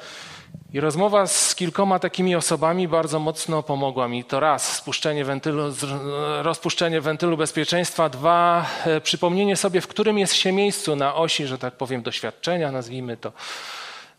I 0.72 0.80
rozmowa 0.80 1.26
z 1.26 1.54
kilkoma 1.54 1.98
takimi 1.98 2.36
osobami 2.36 2.88
bardzo 2.88 3.18
mocno 3.18 3.62
pomogła 3.62 4.08
mi. 4.08 4.24
To 4.24 4.40
raz, 4.40 4.76
spuszczenie 4.76 5.24
wentylu, 5.24 5.62
rozpuszczenie 6.42 7.00
wentylu 7.00 7.36
bezpieczeństwa. 7.36 8.08
Dwa, 8.08 8.66
e, 8.86 9.00
przypomnienie 9.00 9.56
sobie, 9.56 9.80
w 9.80 9.86
którym 9.86 10.18
jest 10.18 10.34
się 10.34 10.52
miejscu 10.52 10.96
na 10.96 11.14
osi, 11.14 11.46
że 11.46 11.58
tak 11.58 11.74
powiem, 11.74 12.02
doświadczenia, 12.02 12.72
nazwijmy 12.72 13.16
to. 13.16 13.32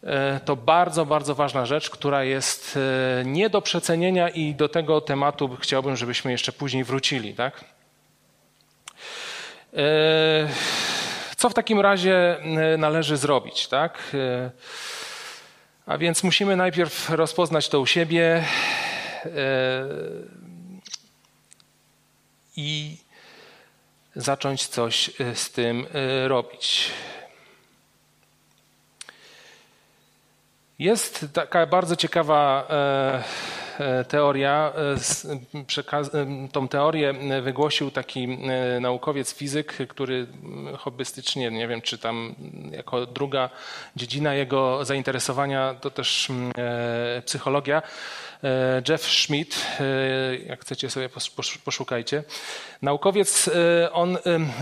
E, 0.03 0.39
to 0.45 0.55
bardzo, 0.55 1.05
bardzo 1.05 1.35
ważna 1.35 1.65
rzecz, 1.65 1.89
która 1.89 2.23
jest 2.23 2.77
e, 3.19 3.25
nie 3.25 3.49
do 3.49 3.61
przecenienia 3.61 4.29
i 4.29 4.55
do 4.55 4.69
tego 4.69 5.01
tematu 5.01 5.57
chciałbym, 5.61 5.95
żebyśmy 5.95 6.31
jeszcze 6.31 6.51
później 6.51 6.83
wrócili. 6.83 7.33
Tak? 7.33 7.65
Co 11.37 11.49
w 11.49 11.53
takim 11.53 11.79
razie 11.79 12.37
należy 12.77 13.17
zrobić? 13.17 13.67
Tak? 13.67 14.15
A 15.85 15.97
więc 15.97 16.23
musimy 16.23 16.55
najpierw 16.55 17.09
rozpoznać 17.09 17.69
to 17.69 17.79
u 17.79 17.85
siebie 17.85 18.43
e, 19.25 19.29
i 22.55 22.97
zacząć 24.15 24.67
coś 24.67 25.21
e, 25.21 25.35
z 25.35 25.51
tym 25.51 25.87
e, 25.93 26.27
robić. 26.27 26.91
Jest 30.81 31.25
taka 31.33 31.65
bardzo 31.65 31.95
ciekawa 31.95 32.67
E, 33.81 34.05
teoria, 34.05 34.73
e, 34.75 36.19
e, 36.19 36.47
tą 36.51 36.67
teorię 36.67 37.13
wygłosił 37.41 37.91
taki 37.91 38.27
naukowiec 38.81 39.33
fizyk, 39.33 39.87
który 39.87 40.27
hobbystycznie, 40.77 41.51
nie 41.51 41.67
wiem 41.67 41.81
czy 41.81 41.97
tam 41.97 42.35
jako 42.71 43.05
druga 43.05 43.49
dziedzina 43.95 44.33
jego 44.33 44.85
zainteresowania 44.85 45.75
to 45.81 45.89
też 45.89 46.27
psychologia. 47.25 47.81
Jeff 48.89 49.01
Schmidt, 49.01 49.67
jak 50.45 50.61
chcecie 50.61 50.89
sobie 50.89 51.09
poszukajcie. 51.65 52.23
Naukowiec, 52.81 53.49
on 53.91 54.17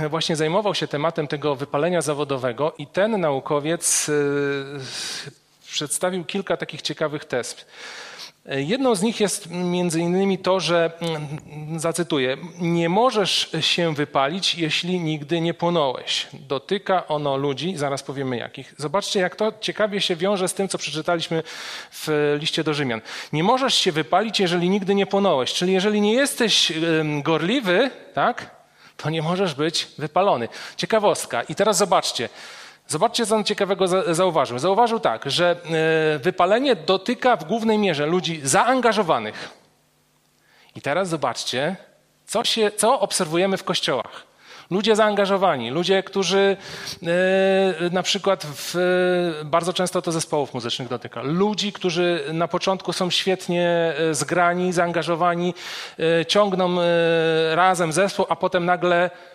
właśnie 0.09 0.35
zajmował 0.35 0.75
się 0.75 0.87
tematem 0.87 1.27
tego 1.27 1.55
wypalenia 1.55 2.01
zawodowego 2.01 2.73
i 2.77 2.87
ten 2.87 3.21
naukowiec 3.21 4.11
przedstawił 5.79 6.25
kilka 6.25 6.57
takich 6.57 6.81
ciekawych 6.81 7.25
test. 7.25 7.65
Jedną 8.45 8.95
z 8.95 9.01
nich 9.01 9.19
jest 9.19 9.49
między 9.49 9.99
innymi 9.99 10.37
to, 10.37 10.59
że, 10.59 10.91
mm, 11.01 11.79
zacytuję, 11.79 12.37
nie 12.59 12.89
możesz 12.89 13.49
się 13.59 13.93
wypalić, 13.93 14.55
jeśli 14.55 14.99
nigdy 14.99 15.41
nie 15.41 15.53
płonąłeś. 15.53 16.27
Dotyka 16.33 17.07
ono 17.07 17.37
ludzi, 17.37 17.77
zaraz 17.77 18.03
powiemy 18.03 18.37
jakich. 18.37 18.73
Zobaczcie, 18.77 19.19
jak 19.19 19.35
to 19.35 19.53
ciekawie 19.61 20.01
się 20.01 20.15
wiąże 20.15 20.47
z 20.47 20.53
tym, 20.53 20.67
co 20.67 20.77
przeczytaliśmy 20.77 21.43
w 21.91 22.35
liście 22.39 22.63
do 22.63 22.73
Rzymian. 22.73 23.01
Nie 23.33 23.43
możesz 23.43 23.75
się 23.75 23.91
wypalić, 23.91 24.39
jeżeli 24.39 24.69
nigdy 24.69 24.95
nie 24.95 25.05
płonąłeś. 25.05 25.53
Czyli 25.53 25.73
jeżeli 25.73 26.01
nie 26.01 26.13
jesteś 26.13 26.73
gorliwy, 27.23 27.91
tak, 28.13 28.49
to 28.97 29.09
nie 29.09 29.21
możesz 29.21 29.55
być 29.55 29.87
wypalony. 29.97 30.47
Ciekawostka. 30.77 31.41
I 31.43 31.55
teraz 31.55 31.77
zobaczcie. 31.77 32.29
Zobaczcie, 32.89 33.25
co 33.25 33.35
on 33.35 33.43
ciekawego 33.43 34.13
zauważył. 34.13 34.59
Zauważył 34.59 34.99
tak, 34.99 35.31
że 35.31 35.55
e, 36.15 36.19
wypalenie 36.19 36.75
dotyka 36.75 37.35
w 37.35 37.43
głównej 37.43 37.77
mierze 37.77 38.05
ludzi 38.05 38.41
zaangażowanych. 38.43 39.49
I 40.75 40.81
teraz 40.81 41.09
zobaczcie, 41.09 41.75
co, 42.25 42.43
się, 42.43 42.71
co 42.71 42.99
obserwujemy 42.99 43.57
w 43.57 43.63
kościołach. 43.63 44.23
Ludzie 44.71 44.95
zaangażowani, 44.95 45.71
ludzie, 45.71 46.03
którzy 46.03 46.57
e, 47.03 47.89
na 47.91 48.03
przykład 48.03 48.45
w, 48.45 48.75
bardzo 49.45 49.73
często 49.73 50.01
to 50.01 50.11
zespołów 50.11 50.53
muzycznych 50.53 50.87
dotyka. 50.87 51.21
Ludzi, 51.21 51.73
którzy 51.73 52.23
na 52.33 52.47
początku 52.47 52.93
są 52.93 53.09
świetnie 53.09 53.93
e, 54.09 54.13
zgrani, 54.13 54.73
zaangażowani, 54.73 55.53
ciągną 56.27 56.77
razem 57.51 57.91
zespół, 57.91 58.25
a 58.29 58.35
potem 58.35 58.65
nagle 58.65 59.09
E, 59.09 59.29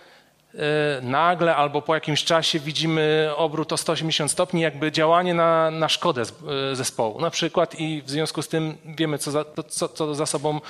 nagle 1.02 1.56
albo 1.56 1.82
po 1.82 1.94
jakimś 1.94 2.24
czasie 2.24 2.60
widzimy 2.60 3.30
obrót 3.36 3.72
o 3.72 3.76
180 3.76 4.30
stopni, 4.30 4.60
jakby 4.60 4.92
działanie 4.92 5.34
na, 5.34 5.70
na 5.70 5.88
szkodę 5.88 6.22
e, 6.22 6.76
zespołu 6.76 7.20
na 7.20 7.30
przykład 7.30 7.80
i 7.80 8.02
w 8.02 8.10
związku 8.10 8.42
z 8.42 8.48
tym 8.48 8.76
wiemy, 8.84 9.18
co 9.18 9.30
za, 9.30 9.44
co, 9.68 9.88
co 9.88 10.14
za 10.14 10.26
sobą 10.26 10.60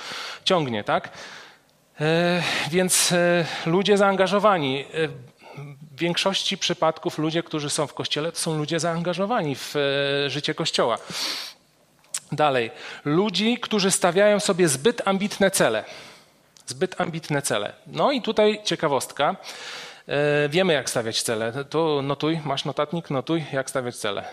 ciągnie, 0.43 0.83
tak? 0.83 1.09
E, 2.01 2.43
więc 2.71 3.13
ludzie 3.65 3.97
zaangażowani, 3.97 4.85
w 5.91 5.99
większości 5.99 6.57
przypadków 6.57 7.17
ludzie, 7.17 7.43
którzy 7.43 7.69
są 7.69 7.87
w 7.87 7.93
kościele, 7.93 8.31
to 8.31 8.37
są 8.37 8.57
ludzie 8.57 8.79
zaangażowani 8.79 9.55
w 9.55 9.75
życie 10.27 10.53
kościoła. 10.53 10.97
Dalej, 12.31 12.71
ludzi, 13.05 13.57
którzy 13.61 13.91
stawiają 13.91 14.39
sobie 14.39 14.67
zbyt 14.67 15.01
ambitne 15.07 15.51
cele. 15.51 15.83
Zbyt 16.65 17.01
ambitne 17.01 17.41
cele. 17.41 17.73
No 17.87 18.11
i 18.11 18.21
tutaj 18.21 18.61
ciekawostka. 18.63 19.35
E, 20.07 20.49
wiemy, 20.49 20.73
jak 20.73 20.89
stawiać 20.89 21.21
cele. 21.21 21.65
Tu 21.65 22.01
notuj, 22.01 22.41
masz 22.45 22.65
notatnik, 22.65 23.09
notuj, 23.09 23.45
jak 23.53 23.69
stawiać 23.69 23.95
cele. 23.95 24.25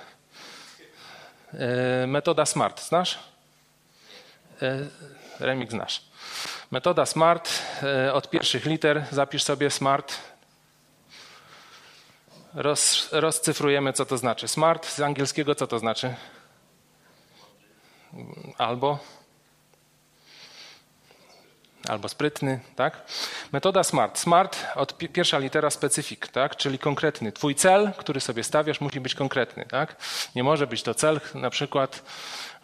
E, 1.54 2.06
metoda 2.06 2.46
SMART, 2.46 2.80
znasz? 2.80 3.18
E, 4.62 4.78
remix 5.40 5.72
znasz. 5.72 6.02
Metoda 6.70 7.06
SMART 7.06 7.62
od 8.12 8.30
pierwszych 8.30 8.66
liter, 8.66 9.04
zapisz 9.10 9.42
sobie 9.42 9.70
SMART. 9.70 10.18
Roz, 12.54 13.08
rozcyfrujemy, 13.12 13.92
co 13.92 14.06
to 14.06 14.18
znaczy. 14.18 14.48
SMART 14.48 14.86
z 14.86 15.00
angielskiego, 15.00 15.54
co 15.54 15.66
to 15.66 15.78
znaczy? 15.78 16.14
Albo 18.58 18.98
albo 21.92 22.08
sprytny, 22.08 22.60
tak? 22.76 23.02
Metoda 23.52 23.84
SMART. 23.84 24.18
SMART 24.18 24.66
od 24.74 24.98
pierwsza 24.98 25.38
litera 25.38 25.70
specyfik, 25.70 26.28
tak? 26.28 26.56
Czyli 26.56 26.78
konkretny. 26.78 27.32
Twój 27.32 27.54
cel, 27.54 27.92
który 27.96 28.20
sobie 28.20 28.44
stawiasz, 28.44 28.80
musi 28.80 29.00
być 29.00 29.14
konkretny, 29.14 29.66
tak? 29.66 29.96
Nie 30.34 30.44
może 30.44 30.66
być 30.66 30.82
to 30.82 30.94
cel, 30.94 31.20
na 31.34 31.50
przykład, 31.50 32.02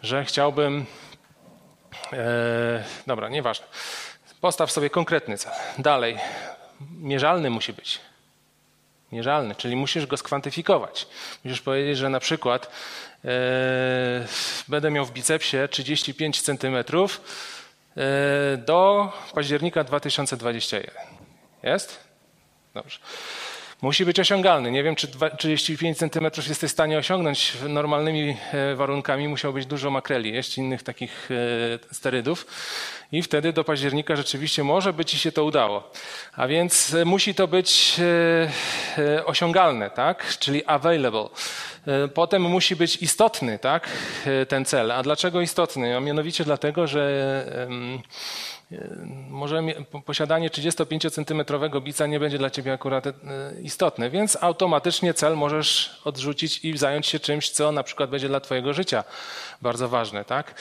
że 0.03 0.25
chciałbym. 0.25 0.85
E, 2.13 2.83
dobra, 3.07 3.29
nieważne. 3.29 3.65
Postaw 4.41 4.71
sobie 4.71 4.89
konkretny 4.89 5.37
cel. 5.37 5.53
Dalej, 5.77 6.17
mierzalny 6.91 7.49
musi 7.49 7.73
być. 7.73 7.99
Mierzalny, 9.11 9.55
czyli 9.55 9.75
musisz 9.75 10.05
go 10.05 10.17
skwantyfikować. 10.17 11.07
Musisz 11.43 11.61
powiedzieć, 11.61 11.97
że 11.97 12.09
na 12.09 12.19
przykład 12.19 12.71
e, 13.25 13.29
będę 14.67 14.91
miał 14.91 15.05
w 15.05 15.11
bicepsie 15.11 15.57
35 15.71 16.41
centymetrów 16.41 17.21
do 18.57 19.11
października 19.33 19.83
2021. 19.83 20.91
Jest? 21.63 21.99
Dobrze. 22.73 22.99
Musi 23.81 24.05
być 24.05 24.19
osiągalny. 24.19 24.71
Nie 24.71 24.83
wiem, 24.83 24.95
czy 24.95 25.07
35 25.37 25.97
cm 25.97 26.25
jesteś 26.47 26.69
w 26.69 26.73
stanie 26.73 26.97
osiągnąć 26.97 27.53
normalnymi 27.69 28.37
e, 28.53 28.75
warunkami. 28.75 29.27
Musiał 29.27 29.53
być 29.53 29.65
dużo 29.65 29.89
makreli, 29.89 30.33
jeść 30.33 30.57
innych 30.57 30.83
takich 30.83 31.29
e, 31.31 31.95
sterydów. 31.95 32.45
I 33.11 33.21
wtedy 33.21 33.53
do 33.53 33.63
października 33.63 34.15
rzeczywiście 34.15 34.63
może 34.63 34.93
by 34.93 35.05
ci 35.05 35.17
się 35.17 35.31
to 35.31 35.43
udało. 35.43 35.91
A 36.35 36.47
więc 36.47 36.95
musi 37.05 37.35
to 37.35 37.47
być 37.47 37.99
osiągalne, 39.25 39.89
tak? 39.89 40.37
Czyli 40.39 40.65
available. 40.65 41.29
E, 41.87 42.07
potem 42.07 42.41
musi 42.41 42.75
być 42.75 42.95
istotny 42.95 43.59
tak, 43.59 43.87
e, 44.25 44.45
ten 44.45 44.65
cel. 44.65 44.91
A 44.91 45.03
dlaczego 45.03 45.41
istotny? 45.41 45.97
A 45.97 45.99
mianowicie 45.99 46.43
dlatego, 46.43 46.87
że 46.87 47.67
e, 47.69 47.69
może 49.29 49.63
posiadanie 50.05 50.49
35-centymetrowego 50.49 51.81
bica 51.81 52.07
nie 52.07 52.19
będzie 52.19 52.37
dla 52.37 52.49
ciebie 52.49 52.73
akurat 52.73 53.05
istotne, 53.61 54.09
więc 54.09 54.37
automatycznie 54.41 55.13
cel 55.13 55.37
możesz 55.37 56.01
odrzucić 56.05 56.65
i 56.65 56.77
zająć 56.77 57.07
się 57.07 57.19
czymś, 57.19 57.49
co 57.49 57.71
na 57.71 57.83
przykład 57.83 58.09
będzie 58.09 58.27
dla 58.27 58.39
twojego 58.39 58.73
życia 58.73 59.03
bardzo 59.61 59.89
ważne. 59.89 60.25
Tak? 60.25 60.55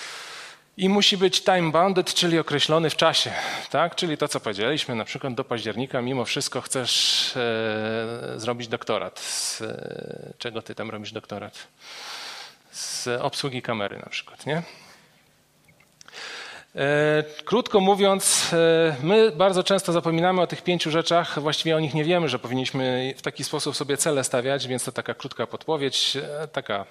I 0.78 0.88
musi 0.88 1.16
być 1.16 1.44
time 1.44 1.70
bounded, 1.70 2.14
czyli 2.14 2.38
określony 2.38 2.90
w 2.90 2.96
czasie. 2.96 3.32
Tak? 3.70 3.94
Czyli 3.94 4.16
to, 4.16 4.28
co 4.28 4.40
powiedzieliśmy, 4.40 4.94
na 4.94 5.04
przykład 5.04 5.34
do 5.34 5.44
października 5.44 6.02
mimo 6.02 6.24
wszystko 6.24 6.60
chcesz 6.60 7.36
e, 7.36 8.40
zrobić 8.40 8.68
doktorat. 8.68 9.18
Z 9.20 9.62
e, 9.62 10.32
czego 10.38 10.62
ty 10.62 10.74
tam 10.74 10.90
robisz 10.90 11.12
doktorat? 11.12 11.66
Z 12.70 13.08
obsługi 13.20 13.62
kamery 13.62 13.98
na 13.98 14.08
przykład, 14.08 14.46
nie? 14.46 14.62
E, 16.76 17.24
krótko 17.44 17.80
mówiąc, 17.80 18.50
e, 18.52 18.96
my 19.02 19.32
bardzo 19.32 19.64
często 19.64 19.92
zapominamy 19.92 20.40
o 20.40 20.46
tych 20.46 20.62
pięciu 20.62 20.90
rzeczach, 20.90 21.40
właściwie 21.40 21.76
o 21.76 21.80
nich 21.80 21.94
nie 21.94 22.04
wiemy, 22.04 22.28
że 22.28 22.38
powinniśmy 22.38 23.14
w 23.16 23.22
taki 23.22 23.44
sposób 23.44 23.76
sobie 23.76 23.96
cele 23.96 24.24
stawiać, 24.24 24.68
więc 24.68 24.84
to 24.84 24.92
taka 24.92 25.14
krótka 25.14 25.46
podpowiedź, 25.46 26.16
e, 26.16 26.48
taka 26.48 26.84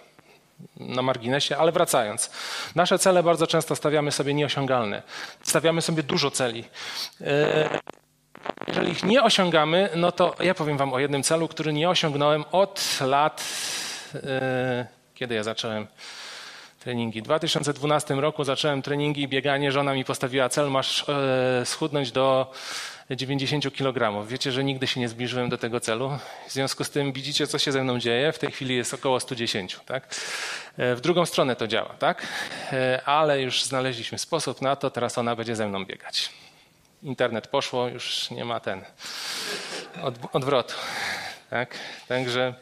na 0.79 1.01
marginesie, 1.01 1.57
ale 1.57 1.71
wracając. 1.71 2.31
Nasze 2.75 2.99
cele 2.99 3.23
bardzo 3.23 3.47
często 3.47 3.75
stawiamy 3.75 4.11
sobie 4.11 4.33
nieosiągalne. 4.33 5.03
Stawiamy 5.43 5.81
sobie 5.81 6.03
dużo 6.03 6.31
celi. 6.31 6.63
Jeżeli 8.67 8.91
ich 8.91 9.03
nie 9.03 9.23
osiągamy, 9.23 9.89
no 9.95 10.11
to 10.11 10.35
ja 10.39 10.53
powiem 10.53 10.77
Wam 10.77 10.93
o 10.93 10.99
jednym 10.99 11.23
celu, 11.23 11.47
który 11.47 11.73
nie 11.73 11.89
osiągnąłem 11.89 12.45
od 12.51 12.99
lat, 13.01 13.43
kiedy 15.15 15.35
ja 15.35 15.43
zacząłem 15.43 15.87
treningi. 16.87 17.21
W 17.21 17.23
2012 17.23 18.15
roku 18.15 18.43
zacząłem 18.43 18.81
treningi 18.81 19.21
i 19.21 19.27
bieganie. 19.27 19.71
Żona 19.71 19.93
mi 19.93 20.05
postawiła 20.05 20.49
cel, 20.49 20.71
masz 20.71 21.09
e, 21.09 21.65
schudnąć 21.65 22.11
do 22.11 22.51
90 23.09 23.75
kg. 23.75 24.27
Wiecie, 24.27 24.51
że 24.51 24.63
nigdy 24.63 24.87
się 24.87 24.99
nie 24.99 25.09
zbliżyłem 25.09 25.49
do 25.49 25.57
tego 25.57 25.79
celu. 25.79 26.19
W 26.47 26.51
związku 26.51 26.83
z 26.83 26.89
tym 26.89 27.13
widzicie, 27.13 27.47
co 27.47 27.59
się 27.59 27.71
ze 27.71 27.83
mną 27.83 27.99
dzieje. 27.99 28.31
W 28.31 28.39
tej 28.39 28.51
chwili 28.51 28.75
jest 28.75 28.93
około 28.93 29.19
110. 29.19 29.79
Tak? 29.85 30.15
E, 30.77 30.95
w 30.95 31.01
drugą 31.01 31.25
stronę 31.25 31.55
to 31.55 31.67
działa, 31.67 31.95
tak? 31.99 32.27
E, 32.73 33.01
ale 33.05 33.41
już 33.41 33.63
znaleźliśmy 33.63 34.17
sposób 34.17 34.61
na 34.61 34.75
to. 34.75 34.89
Teraz 34.89 35.17
ona 35.17 35.35
będzie 35.35 35.55
ze 35.55 35.67
mną 35.67 35.85
biegać. 35.85 36.29
Internet 37.03 37.47
poszło, 37.47 37.87
już 37.87 38.31
nie 38.31 38.45
ma 38.45 38.59
ten 38.59 38.81
od, 40.03 40.15
odwrotu. 40.33 40.75
Tak? 41.49 41.77
Także 42.07 42.53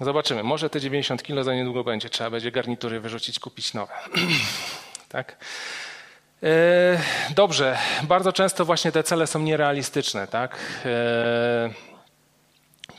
zobaczymy. 0.00 0.42
Może 0.42 0.70
te 0.70 0.80
90 0.80 1.22
kg 1.22 1.44
za 1.44 1.54
niedługo 1.54 1.84
będzie. 1.84 2.10
Trzeba 2.10 2.30
będzie 2.30 2.52
garnitury 2.52 3.00
wyrzucić, 3.00 3.38
kupić 3.38 3.74
nowe. 3.74 3.92
tak? 5.08 5.36
E, 6.42 6.98
dobrze, 7.34 7.78
bardzo 8.02 8.32
często 8.32 8.64
właśnie 8.64 8.92
te 8.92 9.02
cele 9.02 9.26
są 9.26 9.38
nierealistyczne, 9.38 10.26
tak? 10.26 10.58
E, 10.84 11.70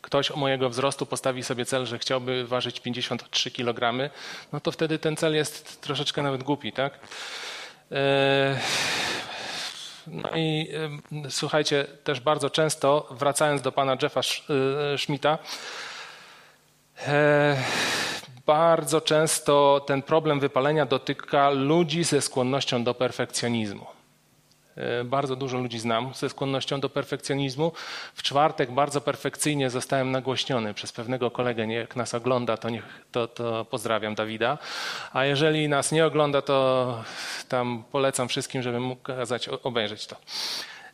ktoś 0.02 0.36
mojego 0.36 0.70
wzrostu 0.70 1.06
postawi 1.06 1.44
sobie 1.44 1.66
cel, 1.66 1.86
że 1.86 2.00
chciałby 2.00 2.48
ważyć 2.48 2.80
53 2.80 3.52
kg, 3.52 4.12
no 4.54 4.60
to 4.60 4.72
wtedy 4.72 5.00
ten 5.00 5.16
cel 5.16 5.36
jest 5.36 5.82
troszeczkę 5.82 6.24
nawet 6.24 6.44
głupi, 6.44 6.72
tak? 6.72 7.00
E, 7.92 8.60
no 10.08 10.30
i 10.36 10.70
słuchajcie, 11.30 11.86
też 12.04 12.20
bardzo 12.20 12.50
często, 12.50 13.08
wracając 13.12 13.62
do 13.62 13.72
pana 13.72 13.98
Jeffa 14.02 14.22
Schmidta, 14.98 15.38
bardzo 18.46 19.02
często 19.02 19.82
ten 19.88 20.02
problem 20.02 20.40
wypalenia 20.40 20.86
dotyka 20.86 21.50
ludzi 21.50 22.04
ze 22.04 22.22
skłonnością 22.22 22.84
do 22.84 22.94
perfekcjonizmu. 22.94 23.86
Bardzo 25.06 25.36
dużo 25.36 25.58
ludzi 25.58 25.80
znam 25.80 26.14
ze 26.14 26.30
skłonnością 26.30 26.80
do 26.80 26.90
perfekcjonizmu. 26.90 27.72
W 28.14 28.24
czwartek 28.24 28.72
bardzo 28.72 29.02
perfekcyjnie 29.02 29.70
zostałem 29.70 30.12
nagłośniony 30.12 30.74
przez 30.74 30.92
pewnego 30.92 31.32
kolegę. 31.32 31.68
Jak 31.68 31.96
nas 31.96 32.14
ogląda, 32.14 32.58
to, 32.58 32.70
niech, 32.70 33.06
to, 33.12 33.28
to 33.28 33.66
pozdrawiam 33.66 34.16
Dawida. 34.16 34.58
A 35.14 35.26
jeżeli 35.26 35.70
nas 35.70 35.92
nie 35.92 36.06
ogląda, 36.06 36.42
to 36.42 37.04
tam 37.50 37.84
polecam 37.92 38.28
wszystkim, 38.28 38.62
żeby 38.62 38.80
mógł 38.80 39.02
kazać 39.02 39.50
obejrzeć 39.50 40.08
to. 40.08 40.16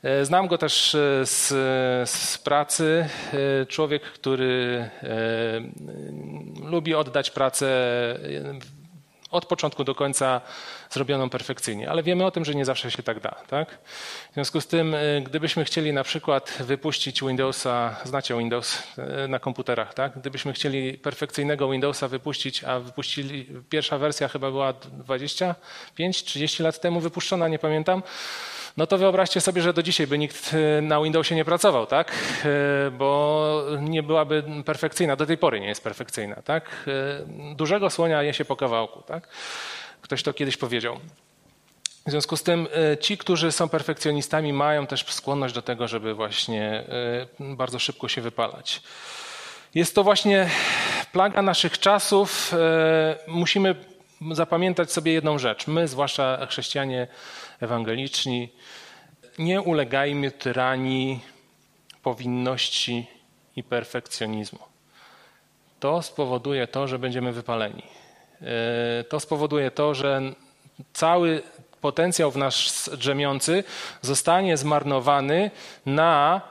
E, 0.03 0.25
znam 0.25 0.47
go 0.47 0.57
też 0.57 0.95
e, 0.95 1.25
z, 1.25 1.47
z, 2.09 2.37
pracy. 2.37 3.09
E, 3.61 3.65
człowiek, 3.65 4.03
który 4.03 4.89
lubi 6.63 6.95
oddać 6.95 7.31
pracę 7.31 7.67
od 9.31 9.45
początku 9.45 9.83
do 9.83 9.95
końca 9.95 10.41
zrobioną 10.89 11.29
perfekcyjnie, 11.29 11.89
ale 11.89 12.03
wiemy 12.03 12.25
o 12.25 12.31
tym, 12.31 12.45
że 12.45 12.55
nie 12.55 12.65
zawsze 12.65 12.91
się 12.91 13.03
tak 13.03 13.19
da. 13.19 13.35
Tak? 13.47 13.77
W 14.31 14.33
związku 14.33 14.61
z 14.61 14.67
tym, 14.67 14.95
gdybyśmy 15.23 15.65
chcieli 15.65 15.93
na 15.93 16.03
przykład 16.03 16.57
wypuścić 16.59 17.21
Windowsa, 17.21 17.95
znacie 18.03 18.37
Windows 18.37 18.83
na 19.27 19.39
komputerach, 19.39 19.93
tak? 19.93 20.19
gdybyśmy 20.19 20.53
chcieli 20.53 20.97
perfekcyjnego 20.97 21.69
Windowsa 21.69 22.07
wypuścić, 22.07 22.63
a 22.63 22.79
wypuścili, 22.79 23.47
pierwsza 23.69 23.97
wersja 23.97 24.27
chyba 24.27 24.51
była 24.51 24.73
25-30 24.73 26.63
lat 26.63 26.81
temu 26.81 26.99
wypuszczona, 26.99 27.47
nie 27.47 27.59
pamiętam, 27.59 28.03
no 28.77 28.88
to 28.88 28.97
wyobraźcie 28.97 29.41
sobie, 29.41 29.62
że 29.62 29.73
do 29.73 29.83
dzisiaj 29.83 30.07
by 30.07 30.17
nikt 30.17 30.51
e, 30.53 30.81
na 30.81 31.01
Windowsie 31.01 31.36
nie 31.36 31.45
pracował, 31.45 31.86
tak? 31.86 32.12
E, 32.45 32.91
bo 32.91 33.63
nie 33.79 34.03
byłaby 34.03 34.43
perfekcyjna, 34.65 35.15
do 35.15 35.25
tej 35.25 35.38
pory 35.38 35.59
nie 35.59 35.67
jest 35.67 35.83
perfekcyjna, 35.83 36.36
tak? 36.36 36.69
E, 36.88 37.55
dużego 37.55 37.89
słonia 37.89 38.23
je 38.23 38.33
się 38.33 38.45
po 38.45 38.55
kawałku, 38.55 39.01
tak? 39.01 39.27
Ktoś 40.01 40.23
to 40.23 40.33
kiedyś 40.33 40.57
powiedział. 40.57 40.99
W 42.07 42.12
związku 42.12 42.38
z 42.38 42.43
tym 42.43 42.67
ci, 42.99 43.17
którzy 43.17 43.51
są 43.51 43.69
perfekcjonistami, 43.69 44.53
mają 44.53 44.88
też 44.88 45.05
skłonność 45.09 45.53
do 45.53 45.62
tego, 45.62 45.88
żeby 45.88 46.13
właśnie 46.13 46.83
bardzo 47.39 47.79
szybko 47.79 48.07
się 48.07 48.21
wypalać. 48.21 48.81
Jest 49.75 49.95
to 49.95 50.03
właśnie 50.03 50.49
plaga 51.12 51.41
naszych 51.41 51.79
czasów. 51.79 52.53
Musimy 53.27 53.75
zapamiętać 54.31 54.91
sobie 54.91 55.13
jedną 55.13 55.39
rzecz. 55.39 55.67
My, 55.67 55.88
zwłaszcza 55.88 56.47
chrześcijanie 56.49 57.07
ewangeliczni, 57.63 58.49
nie 59.39 59.62
ulegajmy 59.62 60.32
tyranii 60.32 61.19
powinności 62.04 63.08
i 63.56 63.63
perfekcjonizmu. 63.63 64.60
To 65.80 66.02
spowoduje 66.02 66.67
to, 66.67 66.88
że 66.88 66.99
będziemy 66.99 67.32
wypaleni. 67.32 67.84
E, 68.41 69.04
to 69.04 69.19
spowoduje 69.19 69.71
to, 69.71 69.93
że 69.93 70.21
cały 70.93 71.41
potencjał 71.82 72.32
w 72.32 72.38
nas 72.38 72.89
drzemiący 72.97 73.63
zostanie 74.02 74.58
zmarnowany 74.58 75.52
na 75.86 76.41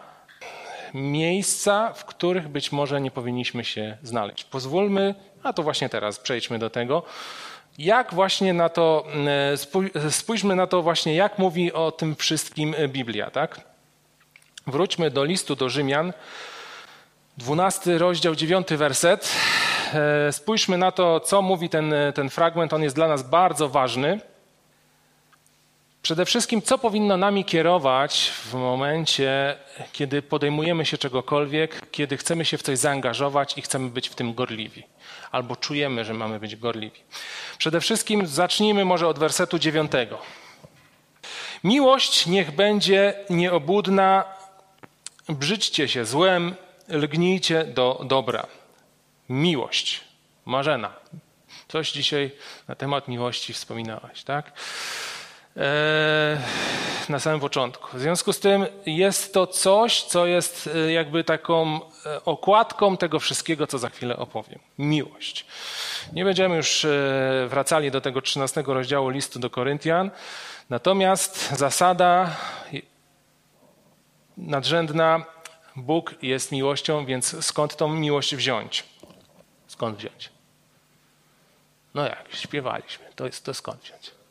miejsca, 0.94 1.92
w 1.92 2.04
których 2.04 2.48
być 2.48 2.72
może 2.72 3.00
nie 3.00 3.10
powinniśmy 3.10 3.64
się 3.64 3.96
znaleźć. 4.02 4.44
Pozwólmy, 4.44 5.14
a 5.42 5.52
to 5.52 5.62
właśnie 5.62 5.88
teraz 5.88 6.18
przejdźmy 6.18 6.58
do 6.58 6.70
tego, 6.70 7.02
jak 7.78 8.14
właśnie 8.14 8.52
na 8.52 8.68
to, 8.68 9.04
e, 10.04 10.10
spójrzmy 10.10 10.56
na 10.56 10.66
to 10.66 10.82
właśnie, 10.82 11.14
jak 11.14 11.38
mówi 11.38 11.72
o 11.72 11.92
tym 11.92 12.16
wszystkim 12.16 12.74
e, 12.78 12.88
Biblia, 12.88 13.30
tak? 13.30 13.60
Wróćmy 14.66 15.10
do 15.10 15.24
listu 15.24 15.56
do 15.56 15.68
Rzymian, 15.68 16.12
12 17.38 17.98
rozdział, 17.98 18.34
9 18.34 18.68
werset. 18.76 19.32
E, 19.94 20.32
spójrzmy 20.32 20.78
na 20.78 20.92
to, 20.92 21.20
co 21.20 21.42
mówi 21.42 21.68
ten, 21.68 21.94
ten 22.14 22.30
fragment, 22.30 22.72
on 22.72 22.82
jest 22.82 22.96
dla 22.96 23.08
nas 23.08 23.22
bardzo 23.22 23.68
ważny. 23.68 24.20
Przede 26.02 26.24
wszystkim, 26.24 26.62
co 26.62 26.78
powinno 26.78 27.16
nami 27.16 27.44
kierować 27.44 28.32
w 28.44 28.54
momencie, 28.54 29.56
kiedy 29.92 30.22
podejmujemy 30.22 30.86
się 30.86 30.98
czegokolwiek, 30.98 31.90
kiedy 31.90 32.16
chcemy 32.16 32.44
się 32.44 32.58
w 32.58 32.62
coś 32.62 32.78
zaangażować 32.78 33.58
i 33.58 33.62
chcemy 33.62 33.90
być 33.90 34.08
w 34.08 34.14
tym 34.14 34.34
gorliwi, 34.34 34.84
albo 35.32 35.56
czujemy, 35.56 36.04
że 36.04 36.14
mamy 36.14 36.40
być 36.40 36.56
gorliwi. 36.56 37.00
Przede 37.58 37.80
wszystkim 37.80 38.26
zacznijmy 38.26 38.84
może 38.84 39.08
od 39.08 39.18
wersetu 39.18 39.58
dziewiątego. 39.58 40.18
Miłość 41.64 42.26
niech 42.26 42.50
będzie 42.50 43.14
nieobudna, 43.30 44.24
brzydźcie 45.28 45.88
się 45.88 46.04
złem, 46.04 46.54
lgnijcie 46.88 47.64
do 47.64 48.00
dobra. 48.04 48.46
Miłość. 49.28 50.00
Marzena. 50.44 50.92
Coś 51.68 51.92
dzisiaj 51.92 52.30
na 52.68 52.74
temat 52.74 53.08
miłości 53.08 53.52
wspominałaś, 53.52 54.24
tak? 54.24 54.52
Eee, 55.56 56.38
na 57.08 57.20
samym 57.20 57.40
początku. 57.40 57.96
W 57.96 58.00
związku 58.00 58.32
z 58.32 58.40
tym 58.40 58.66
jest 58.86 59.34
to 59.34 59.46
coś, 59.46 60.02
co 60.02 60.26
jest 60.26 60.70
e, 60.74 60.92
jakby 60.92 61.24
taką 61.24 61.80
e, 62.06 62.24
okładką 62.24 62.96
tego 62.96 63.20
wszystkiego, 63.20 63.66
co 63.66 63.78
za 63.78 63.88
chwilę 63.88 64.16
opowiem. 64.16 64.58
Miłość. 64.78 65.46
Nie 66.12 66.24
będziemy 66.24 66.56
już 66.56 66.84
e, 66.84 66.88
wracali 67.48 67.90
do 67.90 68.00
tego 68.00 68.22
13 68.22 68.62
rozdziału 68.66 69.08
listu 69.08 69.38
do 69.38 69.50
Koryntian, 69.50 70.10
natomiast 70.70 71.50
zasada 71.50 72.36
nadrzędna 74.36 75.24
Bóg 75.76 76.14
jest 76.22 76.52
miłością, 76.52 77.06
więc 77.06 77.44
skąd 77.44 77.76
tą 77.76 77.88
miłość 77.88 78.36
wziąć? 78.36 78.84
Skąd 79.66 79.98
wziąć? 79.98 80.30
No 81.94 82.02
jak, 82.02 82.24
śpiewaliśmy, 82.34 83.04
to, 83.16 83.26
jest, 83.26 83.44
to 83.44 83.54
skąd 83.54 83.82
wziąć? 83.82 84.21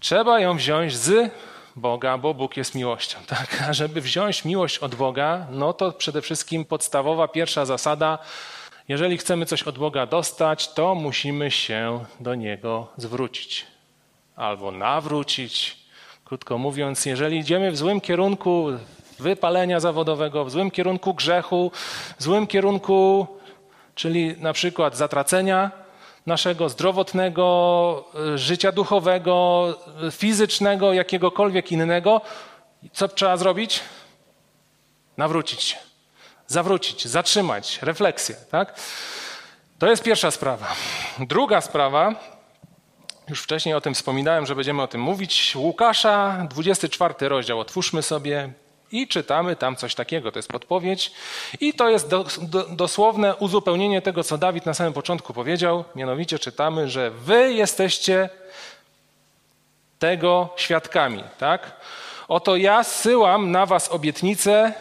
Trzeba 0.00 0.40
ją 0.40 0.56
wziąć 0.56 0.96
z 0.96 1.32
Boga, 1.76 2.18
bo 2.18 2.34
Bóg 2.34 2.56
jest 2.56 2.74
miłością. 2.74 3.18
Tak? 3.26 3.64
A 3.68 3.72
żeby 3.72 4.00
wziąć 4.00 4.44
miłość 4.44 4.78
od 4.78 4.94
Boga, 4.94 5.46
no 5.50 5.72
to 5.72 5.92
przede 5.92 6.22
wszystkim 6.22 6.64
podstawowa 6.64 7.28
pierwsza 7.28 7.64
zasada, 7.64 8.18
jeżeli 8.88 9.18
chcemy 9.18 9.46
coś 9.46 9.62
od 9.62 9.78
Boga 9.78 10.06
dostać, 10.06 10.72
to 10.72 10.94
musimy 10.94 11.50
się 11.50 12.04
do 12.20 12.34
Niego 12.34 12.86
zwrócić 12.96 13.66
albo 14.36 14.70
nawrócić. 14.70 15.76
Krótko 16.24 16.58
mówiąc, 16.58 17.06
jeżeli 17.06 17.38
idziemy 17.38 17.70
w 17.70 17.76
złym 17.76 18.00
kierunku 18.00 18.66
wypalenia 19.18 19.80
zawodowego, 19.80 20.44
w 20.44 20.50
złym 20.50 20.70
kierunku 20.70 21.14
grzechu, 21.14 21.72
w 22.18 22.22
złym 22.22 22.46
kierunku, 22.46 23.26
czyli 23.94 24.34
na 24.38 24.52
przykład 24.52 24.96
zatracenia, 24.96 25.70
naszego 26.30 26.68
zdrowotnego, 26.68 27.44
e, 28.34 28.38
życia 28.38 28.72
duchowego, 28.72 29.66
e, 30.06 30.10
fizycznego, 30.10 30.92
jakiegokolwiek 30.92 31.72
innego, 31.72 32.20
co 32.92 33.08
trzeba 33.08 33.36
zrobić? 33.36 33.80
Nawrócić 35.16 35.62
się, 35.62 35.76
zawrócić, 36.46 37.08
zatrzymać, 37.08 37.78
refleksję. 37.82 38.36
Tak? 38.50 38.80
To 39.78 39.90
jest 39.90 40.02
pierwsza 40.02 40.30
sprawa. 40.30 40.66
Druga 41.18 41.60
sprawa, 41.60 42.14
już 43.28 43.42
wcześniej 43.42 43.74
o 43.74 43.80
tym 43.80 43.94
wspominałem, 43.94 44.46
że 44.46 44.54
będziemy 44.54 44.82
o 44.82 44.88
tym 44.88 45.00
mówić. 45.00 45.56
Łukasza, 45.56 46.46
24 46.50 47.28
rozdział, 47.28 47.60
otwórzmy 47.60 48.02
sobie 48.02 48.52
i 48.92 49.08
czytamy 49.08 49.56
tam 49.56 49.76
coś 49.76 49.94
takiego. 49.94 50.32
To 50.32 50.38
jest 50.38 50.48
podpowiedź. 50.48 51.12
I 51.60 51.74
to 51.74 51.88
jest 51.88 52.08
do, 52.08 52.26
do, 52.42 52.64
dosłowne 52.64 53.36
uzupełnienie 53.36 54.02
tego, 54.02 54.24
co 54.24 54.38
Dawid 54.38 54.66
na 54.66 54.74
samym 54.74 54.92
początku 54.92 55.34
powiedział. 55.34 55.84
Mianowicie 55.94 56.38
czytamy, 56.38 56.88
że 56.88 57.10
wy 57.10 57.52
jesteście 57.52 58.28
tego 59.98 60.48
świadkami. 60.56 61.24
Tak? 61.38 61.76
Oto 62.28 62.56
ja 62.56 62.84
zsyłam 62.84 63.50
na 63.50 63.66
was 63.66 63.88
obietnicę 63.88 64.72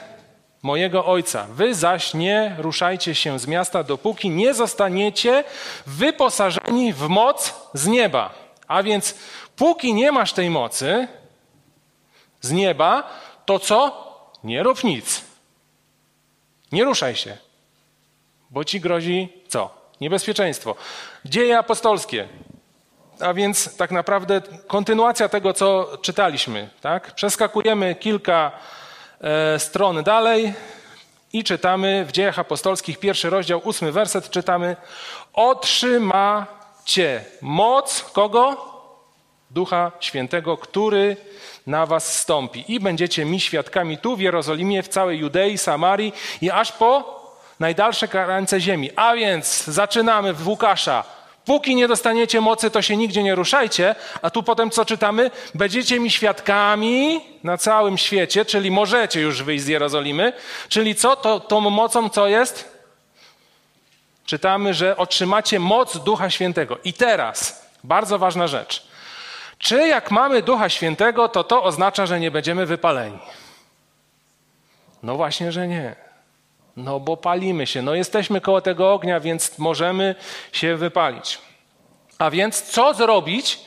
mojego 0.61 1.05
ojca. 1.05 1.47
Wy 1.49 1.75
zaś 1.75 2.13
nie 2.13 2.55
ruszajcie 2.57 3.15
się 3.15 3.39
z 3.39 3.47
miasta, 3.47 3.83
dopóki 3.83 4.29
nie 4.29 4.53
zostaniecie 4.53 5.43
wyposażeni 5.85 6.93
w 6.93 7.07
moc 7.07 7.53
z 7.73 7.87
nieba. 7.87 8.33
A 8.67 8.83
więc 8.83 9.15
póki 9.55 9.93
nie 9.93 10.11
masz 10.11 10.33
tej 10.33 10.49
mocy 10.49 11.07
z 12.41 12.51
nieba, 12.51 13.09
to 13.49 13.59
co? 13.59 13.91
Nie 14.43 14.63
rób 14.63 14.83
nic. 14.83 15.21
Nie 16.71 16.83
ruszaj 16.83 17.15
się, 17.15 17.37
bo 18.49 18.63
ci 18.63 18.79
grozi 18.79 19.29
co? 19.47 19.69
Niebezpieczeństwo. 20.01 20.75
Dzieje 21.25 21.57
apostolskie. 21.57 22.27
A 23.19 23.33
więc 23.33 23.77
tak 23.77 23.91
naprawdę 23.91 24.41
kontynuacja 24.67 25.29
tego, 25.29 25.53
co 25.53 25.97
czytaliśmy. 26.01 26.69
Tak? 26.81 27.15
Przeskakujemy 27.15 27.95
kilka 27.95 28.51
e, 29.21 29.59
stron 29.59 30.03
dalej 30.03 30.53
i 31.33 31.43
czytamy 31.43 32.05
w 32.05 32.11
Dziejach 32.11 32.39
Apostolskich, 32.39 32.99
pierwszy 32.99 33.29
rozdział, 33.29 33.61
ósmy 33.63 33.91
werset, 33.91 34.29
czytamy 34.29 34.75
Otrzymacie 35.33 37.25
moc 37.41 38.01
kogo? 38.13 38.78
Ducha 39.49 39.91
Świętego, 39.99 40.57
który 40.57 41.17
na 41.67 41.85
was 41.85 42.17
stąpi. 42.17 42.65
I 42.67 42.79
będziecie 42.79 43.25
mi 43.25 43.39
świadkami 43.39 43.97
tu 43.97 44.15
w 44.15 44.19
Jerozolimie, 44.19 44.83
w 44.83 44.87
całej 44.87 45.19
Judei, 45.19 45.57
Samarii 45.57 46.13
i 46.41 46.51
aż 46.51 46.71
po 46.71 47.19
najdalsze 47.59 48.07
krańce 48.07 48.59
ziemi. 48.59 48.89
A 48.95 49.15
więc 49.15 49.63
zaczynamy 49.63 50.33
w 50.33 50.47
Łukasza. 50.47 51.03
Póki 51.45 51.75
nie 51.75 51.87
dostaniecie 51.87 52.41
mocy, 52.41 52.71
to 52.71 52.81
się 52.81 52.97
nigdzie 52.97 53.23
nie 53.23 53.35
ruszajcie. 53.35 53.95
A 54.21 54.29
tu 54.29 54.43
potem 54.43 54.69
co 54.69 54.85
czytamy? 54.85 55.31
Będziecie 55.55 55.99
mi 55.99 56.11
świadkami 56.11 57.21
na 57.43 57.57
całym 57.57 57.97
świecie, 57.97 58.45
czyli 58.45 58.71
możecie 58.71 59.21
już 59.21 59.43
wyjść 59.43 59.63
z 59.63 59.67
Jerozolimy. 59.67 60.33
Czyli 60.69 60.95
co? 60.95 61.15
To, 61.15 61.39
tą 61.39 61.59
mocą 61.61 62.09
co 62.09 62.27
jest? 62.27 62.79
Czytamy, 64.25 64.73
że 64.73 64.97
otrzymacie 64.97 65.59
moc 65.59 65.97
Ducha 65.97 66.29
Świętego. 66.29 66.77
I 66.83 66.93
teraz, 66.93 67.65
bardzo 67.83 68.19
ważna 68.19 68.47
rzecz. 68.47 68.88
Czy 69.59 69.87
jak 69.87 70.11
mamy 70.11 70.41
Ducha 70.41 70.69
Świętego, 70.69 71.29
to 71.29 71.43
to 71.43 71.63
oznacza, 71.63 72.05
że 72.05 72.19
nie 72.19 72.31
będziemy 72.31 72.65
wypaleni? 72.65 73.19
No 75.03 75.15
właśnie, 75.15 75.51
że 75.51 75.67
nie. 75.67 75.95
No 76.77 76.99
bo 76.99 77.17
palimy 77.17 77.67
się, 77.67 77.81
no 77.81 77.95
jesteśmy 77.95 78.41
koło 78.41 78.61
tego 78.61 78.93
ognia, 78.93 79.19
więc 79.19 79.59
możemy 79.59 80.15
się 80.51 80.75
wypalić. 80.75 81.39
A 82.19 82.29
więc 82.29 82.61
co 82.61 82.93
zrobić, 82.93 83.59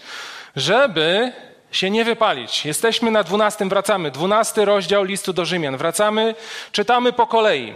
żeby 0.56 1.32
się 1.72 1.90
nie 1.90 2.04
wypalić? 2.04 2.66
Jesteśmy 2.66 3.10
na 3.10 3.22
dwunastym, 3.22 3.68
wracamy. 3.68 4.10
Dwunasty 4.10 4.64
rozdział 4.64 5.04
listu 5.04 5.32
do 5.32 5.44
Rzymian. 5.44 5.76
Wracamy, 5.76 6.34
czytamy 6.72 7.12
po 7.12 7.26
kolei. 7.26 7.74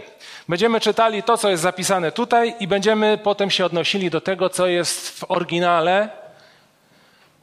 Będziemy 0.49 0.79
czytali 0.79 1.23
to, 1.23 1.37
co 1.37 1.49
jest 1.49 1.63
zapisane 1.63 2.11
tutaj 2.11 2.55
i 2.59 2.67
będziemy 2.67 3.17
potem 3.17 3.51
się 3.51 3.65
odnosili 3.65 4.09
do 4.09 4.21
tego, 4.21 4.49
co 4.49 4.67
jest 4.67 5.19
w 5.19 5.31
oryginale 5.31 6.26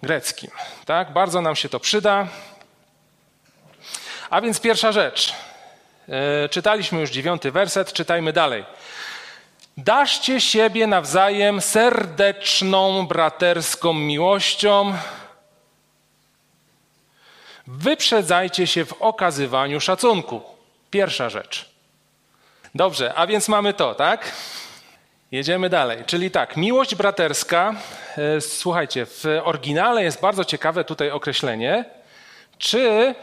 greckim. 0.05 0.51
Tak? 0.85 1.13
Bardzo 1.13 1.41
nam 1.41 1.57
się 1.57 1.69
to 1.69 1.81
przyda. 1.81 2.27
A 4.31 4.41
więc 4.41 4.61
pierwsza 4.61 4.93
rzecz. 4.93 5.35
E, 6.09 6.49
czytaliśmy 6.49 7.01
już 7.01 7.11
dziewiąty 7.11 7.51
werset, 7.51 7.93
czytajmy 7.93 8.33
dalej. 8.33 8.65
Daszcie 9.77 10.41
siebie 10.41 10.87
nawzajem 10.87 11.61
serdeczną, 11.61 13.07
braterską 13.07 13.93
miłością. 13.93 14.95
Wyprzedzajcie 17.67 18.67
się 18.67 18.85
w 18.85 18.93
okazywaniu 18.93 19.81
szacunku. 19.81 20.43
Pierwsza 20.91 21.31
rzecz. 21.31 21.71
Dobrze, 22.75 23.15
a 23.15 23.27
więc 23.27 23.49
mamy 23.49 23.75
to, 23.75 23.95
tak? 23.95 24.33
Jedziemy 25.35 25.69
dalej. 25.69 26.05
Czyli 26.07 26.31
tak, 26.31 26.57
miłość 26.57 26.95
braterska. 26.95 27.75
E, 28.19 28.41
słuchajcie, 28.41 29.07
w 29.07 29.25
oryginale 29.45 30.05
jest 30.05 30.21
bardzo 30.21 30.45
ciekawe 30.45 30.85
tutaj 30.85 31.11
określenie. 31.11 31.85
Czy 32.59 33.15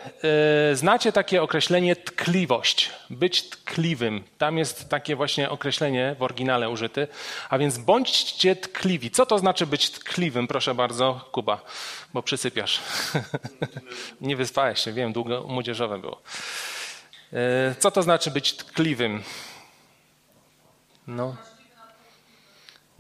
y, 0.72 0.76
znacie 0.76 1.12
takie 1.12 1.44
określenie 1.44 1.96
tkliwość? 1.96 2.90
Być 3.10 3.50
tkliwym. 3.50 4.24
Tam 4.38 4.58
jest 4.58 4.90
takie 4.90 5.16
właśnie 5.16 5.50
określenie 5.50 6.16
w 6.20 6.24
oryginale 6.24 6.70
użyte. 6.70 7.08
A 7.50 7.58
więc 7.58 7.78
bądźcie 7.78 8.56
tkliwi. 8.56 9.12
Co 9.12 9.26
to 9.26 9.40
znaczy 9.40 9.68
być 9.68 9.90
tkliwym? 9.90 10.48
Proszę 10.48 10.76
bardzo, 10.76 11.30
Kuba, 11.32 11.62
bo 12.14 12.24
przysypiasz. 12.24 12.80
Nie 14.22 14.36
wyspałeś 14.36 14.80
się, 14.80 14.94
wiem, 14.94 15.14
długo 15.14 15.44
młodzieżowe 15.48 16.00
było. 16.00 16.22
Y, 17.34 17.38
co 17.80 17.92
to 17.92 18.04
znaczy 18.04 18.32
być 18.32 18.54
tkliwym? 18.54 19.24
No. 21.08 21.36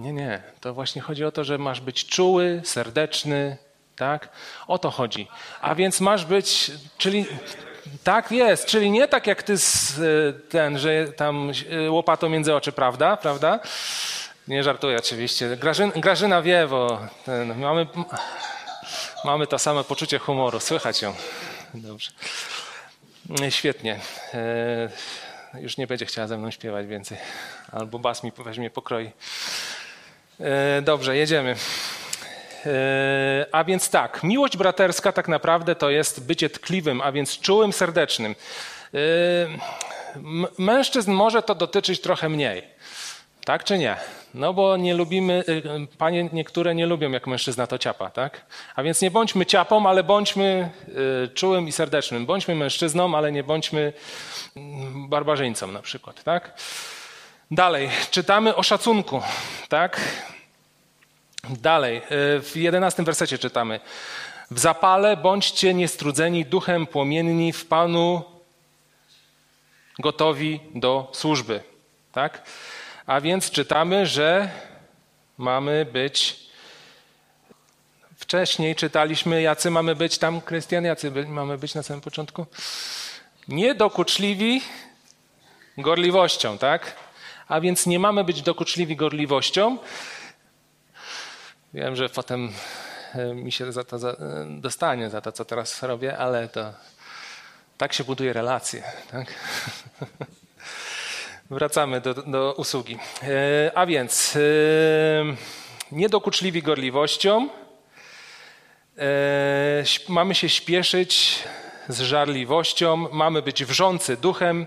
Nie, 0.02 0.14
nie. 0.14 0.42
To 0.62 0.74
właśnie 0.74 1.02
chodzi 1.02 1.26
o 1.26 1.32
to, 1.32 1.44
że 1.44 1.58
masz 1.58 1.82
być 1.82 2.06
czuły, 2.06 2.62
serdeczny, 2.66 3.58
tak? 3.96 4.30
O 4.68 4.78
to 4.78 4.92
chodzi. 4.92 5.28
A 5.62 5.76
więc 5.76 6.02
masz 6.02 6.26
być, 6.26 6.72
czyli 6.98 7.26
tak 8.04 8.32
jest, 8.32 8.66
czyli 8.66 8.92
nie 8.92 9.08
tak 9.08 9.28
jak 9.28 9.44
ty 9.44 9.58
z, 9.58 10.00
ten, 10.50 10.78
że 10.80 11.08
tam 11.08 11.52
e, 11.86 11.92
łopatą 11.92 12.30
między 12.30 12.56
oczy, 12.56 12.72
prawda? 12.72 13.18
Prawda? 13.18 13.60
Nie 14.48 14.64
żartuję 14.64 14.98
oczywiście. 14.98 15.58
Grażyna, 15.58 15.94
Grażyna 15.96 16.42
wie, 16.42 16.68
bo 16.68 17.00
ten, 17.26 17.60
mamy, 17.60 17.88
mamy 19.26 19.48
to 19.48 19.60
samo 19.60 19.84
poczucie 19.84 20.20
humoru. 20.20 20.60
Słychać 20.60 21.02
ją. 21.02 21.14
Dobrze. 21.74 22.12
Świetnie. 23.50 24.00
E, 24.34 24.90
już 25.60 25.78
nie 25.78 25.88
będzie 25.88 26.06
chciała 26.06 26.28
ze 26.28 26.38
mną 26.38 26.52
śpiewać 26.52 26.88
więcej. 26.88 27.18
Albo 27.72 28.00
bas 28.00 28.24
mi 28.24 28.32
weźmie 28.38 28.70
pokroi. 28.70 29.12
E, 30.42 30.82
dobrze, 30.82 31.18
jedziemy. 31.18 31.56
E, 32.66 33.46
a 33.52 33.64
więc 33.64 33.90
tak, 33.90 34.24
miłość 34.24 34.58
braterska 34.58 35.12
tak 35.12 35.28
naprawdę 35.28 35.76
to 35.76 35.90
jest 35.90 36.26
bycie 36.26 36.50
tkliwym, 36.50 37.02
a 37.02 37.12
więc 37.12 37.40
czułym, 37.40 37.74
serdecznym. 37.74 38.36
E, 38.94 38.98
mężczyzn 40.58 41.12
może 41.12 41.44
to 41.44 41.56
dotyczyć 41.56 42.02
trochę 42.02 42.30
mniej. 42.30 42.64
Tak 43.46 43.64
czy 43.64 43.78
nie? 43.78 43.96
No 44.34 44.54
bo 44.54 44.78
nie 44.78 44.94
lubimy, 44.94 45.44
panie 45.98 46.30
niektóre 46.34 46.76
nie 46.76 46.86
lubią, 46.86 47.12
jak 47.12 47.28
mężczyzna 47.28 47.68
to 47.68 47.78
ciapa, 47.78 48.10
tak? 48.10 48.46
A 48.76 48.84
więc 48.84 49.02
nie 49.02 49.12
bądźmy 49.12 49.46
ciapą, 49.46 49.86
ale 49.90 50.04
bądźmy 50.04 50.70
czułym 51.34 51.68
i 51.68 51.72
serdecznym. 51.72 52.26
Bądźmy 52.26 52.56
mężczyzną, 52.56 53.16
ale 53.16 53.32
nie 53.32 53.44
bądźmy 53.44 53.94
mm, 54.56 55.10
barbarzyńcą 55.10 55.72
na 55.72 55.82
przykład, 55.82 56.24
tak? 56.24 56.54
Dalej, 57.54 57.90
czytamy 58.12 58.56
o 58.56 58.64
szacunku, 58.64 59.22
tak? 59.70 60.02
Dalej, 61.50 61.98
e, 61.98 62.02
w 62.42 62.52
jedenastym 62.56 63.06
wersecie 63.06 63.38
czytamy. 63.38 63.80
W 64.52 64.60
zapale 64.60 65.18
bądźcie 65.18 65.74
niestrudzeni 65.74 66.46
duchem 66.46 66.88
płomienni 66.88 67.54
w 67.54 67.66
Panu 67.66 68.24
gotowi 70.00 70.60
do 70.76 71.10
służby. 71.14 71.62
Tak? 72.12 72.42
A 73.06 73.22
więc 73.22 73.52
czytamy, 73.52 74.06
że 74.06 74.50
mamy 75.38 75.86
być. 75.86 76.40
Wcześniej 78.18 78.76
czytaliśmy, 78.76 79.42
jacy 79.42 79.72
mamy 79.72 79.96
być 79.96 80.18
tam, 80.18 80.42
Krystian, 80.42 80.84
jacy 80.84 81.12
mamy 81.28 81.58
być 81.58 81.76
na 81.76 81.84
samym 81.84 82.02
początku? 82.02 82.46
Niedokuczliwi 83.48 84.62
gorliwością, 85.78 86.58
tak? 86.58 87.11
A 87.52 87.62
więc 87.62 87.86
nie 87.86 88.00
mamy 88.00 88.24
być 88.24 88.42
dokuczliwi 88.42 88.96
gorliwością, 88.96 89.78
Wiem, 91.74 91.96
że 91.96 92.10
potem 92.10 92.52
e, 93.16 93.34
mi 93.34 93.52
się 93.52 93.72
za 93.72 93.84
to 93.84 94.00
za, 94.00 94.10
e, 94.10 94.16
dostanie, 94.50 95.10
za 95.10 95.22
to, 95.22 95.32
co 95.32 95.46
teraz 95.46 95.84
robię, 95.84 96.18
ale 96.18 96.50
to 96.50 96.74
tak 97.78 97.94
się 97.94 98.04
buduje 98.04 98.34
relacje. 98.34 98.84
Tak? 99.12 99.34
Wracamy 101.50 102.02
do, 102.02 102.14
do 102.14 102.54
usługi. 102.58 102.98
E, 103.24 103.72
a 103.76 103.86
więc 103.86 104.38
niedokuczliwi 105.92 106.62
gorliwością, 106.62 107.50
mamy 110.10 110.36
się 110.36 110.50
śpieszyć 110.50 111.40
z 111.90 112.00
żarliwością, 112.02 112.96
mamy 113.12 113.42
być 113.42 113.66
wrzący 113.66 114.18
duchem 114.18 114.66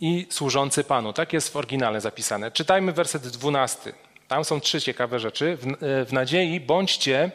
i 0.00 0.26
służący 0.30 0.84
Panu. 0.84 1.12
Tak 1.12 1.32
jest 1.32 1.52
w 1.52 1.56
oryginale 1.56 2.00
zapisane. 2.00 2.50
Czytajmy 2.50 2.92
werset 2.92 3.28
dwunasty. 3.28 3.92
Tam 4.28 4.44
są 4.44 4.60
trzy 4.60 4.80
ciekawe 4.80 5.20
rzeczy. 5.20 5.56
W, 5.56 5.66
w 6.08 6.12
nadziei 6.12 6.60
bądźcie 6.60 7.30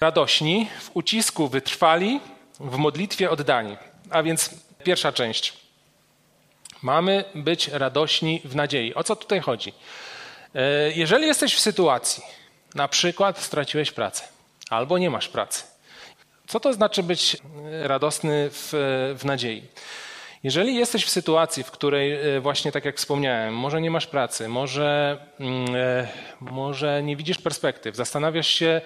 radośni, 0.00 0.68
w 0.80 0.90
ucisku 0.94 1.48
wytrwali, 1.48 2.20
w 2.60 2.76
modlitwie 2.76 3.30
oddani. 3.30 3.76
A 4.10 4.22
więc 4.22 4.50
pierwsza 4.84 5.12
część. 5.12 5.52
Mamy 6.82 7.24
być 7.34 7.68
radośni 7.68 8.40
w 8.44 8.56
nadziei. 8.56 8.94
O 8.94 9.04
co 9.04 9.16
tutaj 9.16 9.40
chodzi? 9.40 9.72
E, 10.54 10.92
jeżeli 10.92 11.26
jesteś 11.26 11.54
w 11.54 11.60
sytuacji, 11.60 12.22
na 12.74 12.88
przykład 12.88 13.38
straciłeś 13.38 13.92
pracę 13.92 14.24
albo 14.70 14.98
nie 14.98 15.10
masz 15.10 15.28
pracy, 15.28 15.62
co 16.46 16.60
to 16.60 16.72
znaczy 16.72 17.02
być 17.02 17.36
radosny 17.82 18.50
w, 18.50 18.68
w 19.18 19.24
nadziei? 19.24 19.62
Jeżeli 20.42 20.74
jesteś 20.74 21.04
w 21.04 21.10
sytuacji, 21.10 21.62
w 21.62 21.70
której 21.70 22.36
e, 22.36 22.40
właśnie 22.40 22.72
tak 22.72 22.84
jak 22.84 22.96
wspomniałem, 22.96 23.54
może 23.54 23.80
nie 23.80 23.90
masz 23.90 24.06
pracy, 24.06 24.48
może, 24.48 25.18
mm, 25.40 25.76
e, 25.76 26.08
może 26.40 27.02
nie 27.02 27.16
widzisz 27.16 27.38
perspektyw, 27.38 27.96
zastanawiasz 27.96 28.48
się, 28.48 28.80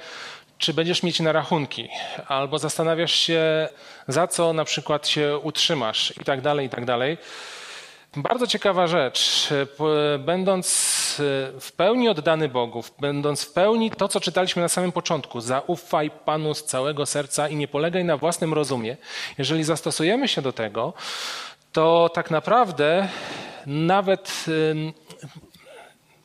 czy 0.59 0.74
będziesz 0.74 1.03
mieć 1.03 1.20
na 1.20 1.32
rachunki, 1.32 1.88
albo 2.28 2.59
zastanawiasz 2.59 3.14
się, 3.14 3.68
za 4.09 4.26
co 4.26 4.53
na 4.53 4.64
przykład 4.64 5.09
się 5.09 5.38
utrzymasz 5.38 6.14
i 6.20 6.24
tak 6.24 6.40
dalej, 6.40 6.66
i 6.66 6.70
tak 6.70 6.84
dalej. 6.84 7.18
Bardzo 8.17 8.47
ciekawa 8.47 8.87
rzecz. 8.87 9.49
Będąc 10.19 10.67
e, 11.55 11.61
w 11.61 11.73
pełni 11.73 12.09
oddany 12.09 12.49
Bogu, 12.49 12.85
będąc 13.01 13.43
w 13.43 13.53
pełni 13.53 13.91
to, 13.91 14.09
co 14.09 14.21
czytaliśmy 14.21 14.63
na 14.63 14.69
samym 14.69 14.93
początku, 14.93 15.41
zaufaj 15.41 16.11
Panu 16.11 16.55
z 16.55 16.65
całego 16.65 17.07
serca 17.07 17.49
i 17.49 17.57
nie 17.57 17.69
polegaj 17.69 18.05
na 18.05 18.17
własnym 18.17 18.55
rozumie. 18.55 18.97
Jeżeli 19.39 19.65
zastosujemy 19.65 20.29
się 20.29 20.43
do 20.43 20.53
tego, 20.53 20.93
to 21.73 22.11
tak 22.15 22.31
naprawdę 22.31 23.09
nawet, 23.67 24.45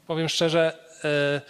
powiem 0.08 0.30
szczerze, 0.30 0.80
e, 1.04 1.42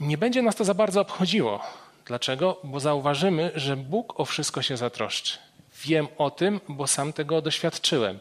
nie 0.00 0.18
będzie 0.18 0.42
nas 0.42 0.56
to 0.56 0.64
za 0.64 0.74
bardzo 0.74 1.00
obchodziło. 1.00 1.60
Dlaczego? 2.06 2.60
Bo 2.64 2.80
zauważymy, 2.80 3.52
że 3.54 3.76
Bóg 3.76 4.20
o 4.20 4.24
wszystko 4.24 4.62
się 4.62 4.76
zatroszczy. 4.76 5.38
Wiem 5.84 6.08
o 6.18 6.30
tym, 6.30 6.60
bo 6.68 6.86
sam 6.86 7.12
tego 7.12 7.42
doświadczyłem. 7.42 8.18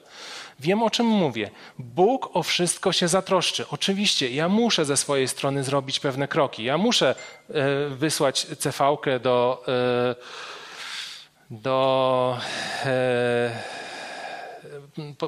Wiem 0.60 0.84
o 0.84 0.90
czym 0.90 1.06
mówię. 1.06 1.50
Bóg 1.80 2.30
o 2.34 2.44
wszystko 2.44 2.92
się 2.92 3.08
zatroszczy. 3.08 3.66
Oczywiście, 3.72 4.30
ja 4.30 4.50
muszę 4.50 4.86
ze 4.86 4.98
swojej 4.98 5.28
strony 5.28 5.64
zrobić 5.64 6.00
pewne 6.00 6.28
kroki. 6.28 6.64
Ja 6.64 6.78
muszę 6.78 7.16
e, 7.50 7.90
wysłać 7.90 8.48
cv 8.60 8.98
do, 9.22 9.64
e, 9.68 10.16
do 11.50 12.38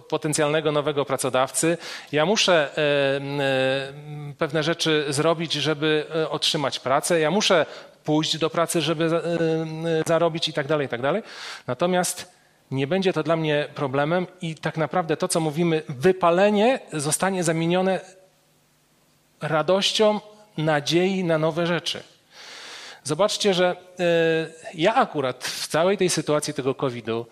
potencjalnego 0.10 0.72
nowego 0.72 1.06
pracodawcy. 1.06 1.78
Ja 2.12 2.26
muszę 2.26 2.70
e, 2.78 2.82
e, 3.44 4.34
pewne 4.38 4.64
rzeczy 4.64 5.06
zrobić, 5.10 5.54
żeby 5.54 6.06
e, 6.16 6.30
otrzymać 6.30 6.80
pracę. 6.80 7.20
Ja 7.20 7.32
muszę 7.32 7.66
pójść 8.04 8.38
do 8.38 8.50
pracy, 8.50 8.82
żeby 8.82 9.10
zarobić 10.06 10.50
i 10.50 10.54
tak 10.54 10.68
dalej, 10.68 10.86
i 10.86 10.90
tak 10.90 11.02
dalej. 11.02 11.24
Natomiast 11.68 12.35
nie 12.72 12.88
będzie 12.88 13.14
to 13.14 13.24
dla 13.24 13.36
mnie 13.36 13.68
problemem 13.76 14.28
i 14.42 14.56
tak 14.56 14.78
naprawdę 14.78 15.18
to, 15.18 15.28
co 15.28 15.40
mówimy, 15.40 15.84
wypalenie 15.90 16.80
zostanie 16.94 17.44
zamienione 17.44 18.00
radością 19.42 20.20
nadziei 20.58 21.24
na 21.24 21.38
nowe 21.38 21.68
rzeczy. 21.68 22.04
Zobaczcie, 23.04 23.54
że 23.54 23.76
ja 24.74 24.96
akurat 24.96 25.44
w 25.44 25.68
całej 25.68 25.98
tej 25.98 26.10
sytuacji 26.10 26.54
tego 26.54 26.76
COVID-u 26.76 27.26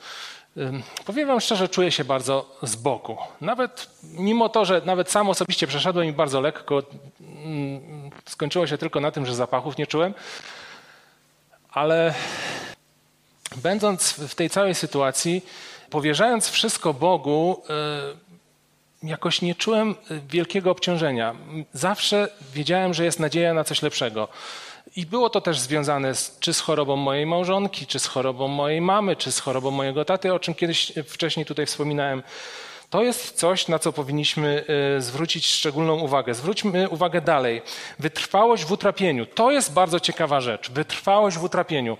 Powiem 1.05 1.27
Wam 1.27 1.41
szczerze, 1.41 1.69
czuję 1.69 1.91
się 1.91 2.03
bardzo 2.03 2.57
z 2.63 2.75
boku. 2.75 3.17
Nawet 3.41 3.89
mimo 4.03 4.49
to, 4.49 4.65
że 4.65 4.81
nawet 4.85 5.11
sam 5.11 5.29
osobiście 5.29 5.67
przeszedłem 5.67 6.07
i 6.07 6.11
bardzo 6.11 6.41
lekko, 6.41 6.83
mm, 7.21 8.09
skończyło 8.25 8.67
się 8.67 8.77
tylko 8.77 8.99
na 8.99 9.11
tym, 9.11 9.25
że 9.25 9.35
zapachów 9.35 9.77
nie 9.77 9.87
czułem, 9.87 10.13
ale 11.71 12.13
będąc 13.57 14.11
w 14.13 14.35
tej 14.35 14.49
całej 14.49 14.75
sytuacji, 14.75 15.45
powierzając 15.89 16.49
wszystko 16.49 16.93
Bogu, 16.93 17.63
e, 17.69 18.33
jakoś 19.03 19.41
nie 19.41 19.55
czułem 19.55 19.95
wielkiego 20.29 20.71
obciążenia. 20.71 21.35
Zawsze 21.73 22.27
wiedziałem, 22.53 22.93
że 22.93 23.05
jest 23.05 23.19
nadzieja 23.19 23.53
na 23.53 23.63
coś 23.63 23.81
lepszego. 23.81 24.27
I 24.95 25.05
było 25.05 25.29
to 25.29 25.41
też 25.41 25.59
związane 25.59 26.15
z, 26.15 26.37
czy 26.39 26.53
z 26.53 26.59
chorobą 26.59 26.95
mojej 26.95 27.25
małżonki, 27.25 27.87
czy 27.87 27.99
z 27.99 28.05
chorobą 28.05 28.47
mojej 28.47 28.81
mamy, 28.81 29.15
czy 29.15 29.31
z 29.31 29.39
chorobą 29.39 29.71
mojego 29.71 30.05
taty, 30.05 30.33
o 30.33 30.39
czym 30.39 30.53
kiedyś 30.53 30.91
wcześniej 31.07 31.45
tutaj 31.45 31.65
wspominałem. 31.65 32.23
To 32.89 33.03
jest 33.03 33.37
coś, 33.37 33.67
na 33.67 33.79
co 33.79 33.93
powinniśmy 33.93 34.65
e, 34.97 35.01
zwrócić 35.01 35.47
szczególną 35.47 35.99
uwagę. 35.99 36.33
Zwróćmy 36.33 36.89
uwagę 36.89 37.21
dalej. 37.21 37.61
Wytrwałość 37.99 38.65
w 38.65 38.71
utrapieniu. 38.71 39.25
To 39.25 39.51
jest 39.51 39.73
bardzo 39.73 39.99
ciekawa 39.99 40.41
rzecz. 40.41 40.71
Wytrwałość 40.71 41.37
w 41.37 41.43
utrapieniu. 41.43 41.97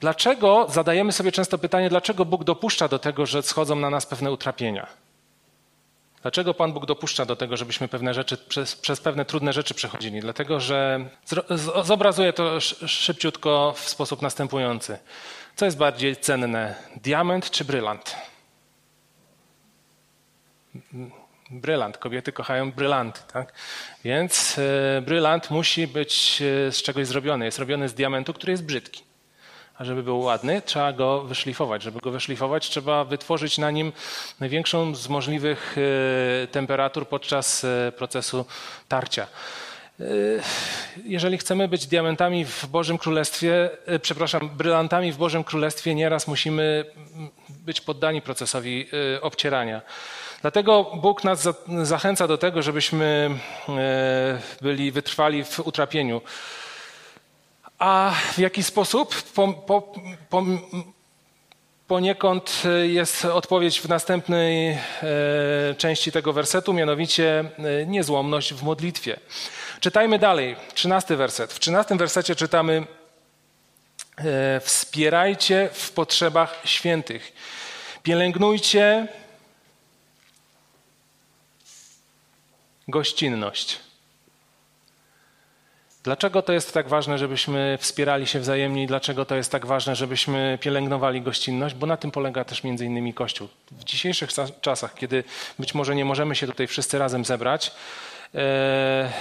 Dlaczego, 0.00 0.66
zadajemy 0.68 1.12
sobie 1.12 1.32
często 1.32 1.58
pytanie, 1.58 1.88
dlaczego 1.88 2.24
Bóg 2.24 2.44
dopuszcza 2.44 2.88
do 2.88 2.98
tego, 2.98 3.26
że 3.26 3.42
schodzą 3.42 3.76
na 3.76 3.90
nas 3.90 4.06
pewne 4.06 4.32
utrapienia? 4.32 4.86
Dlaczego 6.22 6.54
Pan 6.54 6.72
Bóg 6.72 6.86
dopuszcza 6.86 7.26
do 7.26 7.36
tego, 7.36 7.56
żebyśmy 7.56 7.88
pewne 7.88 8.14
rzeczy, 8.14 8.36
przez, 8.36 8.76
przez 8.76 9.00
pewne 9.00 9.24
trudne 9.24 9.52
rzeczy 9.52 9.74
przechodzili? 9.74 10.20
Dlatego, 10.20 10.60
że 10.60 11.08
zobrazuję 11.84 12.32
to 12.32 12.60
szybciutko 12.60 13.74
w 13.76 13.88
sposób 13.88 14.22
następujący. 14.22 14.98
Co 15.56 15.64
jest 15.64 15.76
bardziej 15.76 16.16
cenne, 16.16 16.74
diament 16.96 17.50
czy 17.50 17.64
brylant? 17.64 18.16
Brylant. 21.50 21.98
Kobiety 21.98 22.32
kochają 22.32 22.72
brylanty, 22.72 23.20
tak? 23.32 23.52
Więc 24.04 24.58
e, 24.58 25.02
brylant 25.02 25.50
musi 25.50 25.86
być 25.86 26.42
e, 26.42 26.72
z 26.72 26.82
czegoś 26.82 27.06
zrobiony. 27.06 27.44
Jest 27.44 27.58
robiony 27.58 27.88
z 27.88 27.94
diamentu, 27.94 28.34
który 28.34 28.52
jest 28.52 28.64
brzydki. 28.64 29.09
A 29.80 29.84
żeby 29.84 30.02
był 30.02 30.20
ładny, 30.20 30.62
trzeba 30.62 30.92
go 30.92 31.22
wyszlifować. 31.22 31.82
Żeby 31.82 32.00
go 32.00 32.10
wyszlifować, 32.10 32.68
trzeba 32.68 33.04
wytworzyć 33.04 33.58
na 33.58 33.70
nim 33.70 33.92
największą 34.40 34.94
z 34.94 35.08
możliwych 35.08 35.76
e, 36.42 36.46
temperatur 36.46 37.08
podczas 37.08 37.64
e, 37.64 37.92
procesu 37.92 38.44
tarcia. 38.88 39.26
E, 40.00 40.04
jeżeli 41.04 41.38
chcemy 41.38 41.68
być 41.68 41.86
diamentami 41.86 42.44
w 42.44 42.66
Bożym 42.66 42.98
Królestwie, 42.98 43.70
przepraszam, 44.02 44.48
brylantami 44.48 45.12
w 45.12 45.16
Bożym 45.16 45.44
Królestwie, 45.44 45.94
nieraz 45.94 46.28
musimy 46.28 46.84
być 47.48 47.80
poddani 47.80 48.22
procesowi 48.22 48.86
obcierania. 49.20 49.82
Dlatego 50.40 50.84
Bóg 50.84 51.24
nas 51.24 51.48
zachęca 51.82 52.28
do 52.28 52.38
tego, 52.38 52.62
żebyśmy 52.62 53.30
byli 54.60 54.92
wytrwali 54.92 55.44
w 55.44 55.58
utrapieniu. 55.58 56.20
A 57.80 58.14
w 58.32 58.38
jaki 58.38 58.62
sposób? 58.62 59.22
Po, 59.22 59.52
po, 59.52 59.82
po, 60.30 60.44
poniekąd 61.88 62.62
jest 62.82 63.24
odpowiedź 63.24 63.80
w 63.80 63.88
następnej 63.88 64.68
e, 64.70 64.78
części 65.78 66.12
tego 66.12 66.32
wersetu, 66.32 66.72
mianowicie 66.72 67.44
e, 67.58 67.86
niezłomność 67.86 68.54
w 68.54 68.62
modlitwie. 68.62 69.20
Czytajmy 69.80 70.18
dalej, 70.18 70.56
trzynasty 70.74 71.16
werset. 71.16 71.52
W 71.52 71.60
trzynastym 71.60 71.98
wersecie 71.98 72.34
czytamy 72.36 72.86
e, 74.16 74.60
wspierajcie 74.60 75.68
w 75.72 75.92
potrzebach 75.92 76.60
świętych. 76.64 77.32
Pielęgnujcie 78.02 79.08
gościnność. 82.88 83.89
Dlaczego 86.02 86.42
to 86.42 86.52
jest 86.52 86.74
tak 86.74 86.88
ważne, 86.88 87.18
żebyśmy 87.18 87.78
wspierali 87.80 88.26
się 88.26 88.40
wzajemnie 88.40 88.82
i 88.82 88.86
dlaczego 88.86 89.24
to 89.24 89.36
jest 89.36 89.52
tak 89.52 89.66
ważne, 89.66 89.96
żebyśmy 89.96 90.58
pielęgnowali 90.60 91.22
gościnność? 91.22 91.74
Bo 91.74 91.86
na 91.86 91.96
tym 91.96 92.10
polega 92.10 92.44
też 92.44 92.64
między 92.64 92.86
innymi 92.86 93.14
Kościół. 93.14 93.48
W 93.72 93.84
dzisiejszych 93.84 94.30
czasach, 94.60 94.94
kiedy 94.94 95.24
być 95.58 95.74
może 95.74 95.94
nie 95.94 96.04
możemy 96.04 96.34
się 96.34 96.46
tutaj 96.46 96.66
wszyscy 96.66 96.98
razem 96.98 97.24
zebrać, 97.24 97.72
e, 98.34 99.12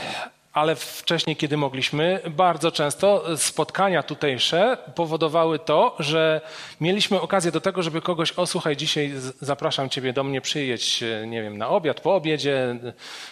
ale 0.60 0.76
wcześniej, 0.76 1.36
kiedy 1.36 1.57
mogliśmy, 1.57 2.20
bardzo 2.30 2.72
często 2.72 3.38
spotkania 3.38 4.03
tutejsze 4.03 4.78
powodowały 4.95 5.60
to, 5.60 5.95
że 5.99 6.41
mieliśmy 6.82 7.22
okazję 7.22 7.51
do 7.51 7.62
tego, 7.62 7.84
żeby 7.84 8.01
kogoś, 8.01 8.32
o 8.32 8.47
słuchaj, 8.47 8.78
dzisiaj 8.78 9.14
zapraszam 9.41 9.89
ciebie 9.89 10.14
do 10.14 10.24
mnie, 10.24 10.41
przyjedź, 10.41 11.03
nie 11.28 11.41
wiem, 11.43 11.57
na 11.57 11.70
obiad, 11.70 12.01
po 12.01 12.16
obiedzie, 12.16 12.76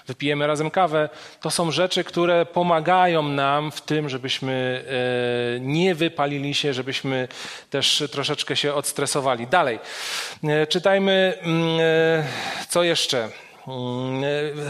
wypijemy 0.07 0.47
razem 0.47 0.71
kawę. 0.71 1.09
To 1.41 1.51
są 1.51 1.71
rzeczy, 1.71 2.03
które 2.03 2.45
pomagają 2.45 3.23
nam 3.23 3.71
w 3.71 3.81
tym, 3.81 4.09
żebyśmy 4.09 4.83
e, 5.57 5.59
nie 5.59 5.95
wypalili 5.95 6.53
się, 6.53 6.73
żebyśmy 6.73 7.27
też 7.69 8.03
troszeczkę 8.11 8.55
się 8.55 8.73
odstresowali. 8.73 9.47
Dalej, 9.47 9.79
e, 10.43 10.67
czytajmy, 10.67 11.33
mm, 11.41 11.79
e, 11.79 12.23
co 12.69 12.83
jeszcze. 12.83 13.46
Mm, 13.67 14.23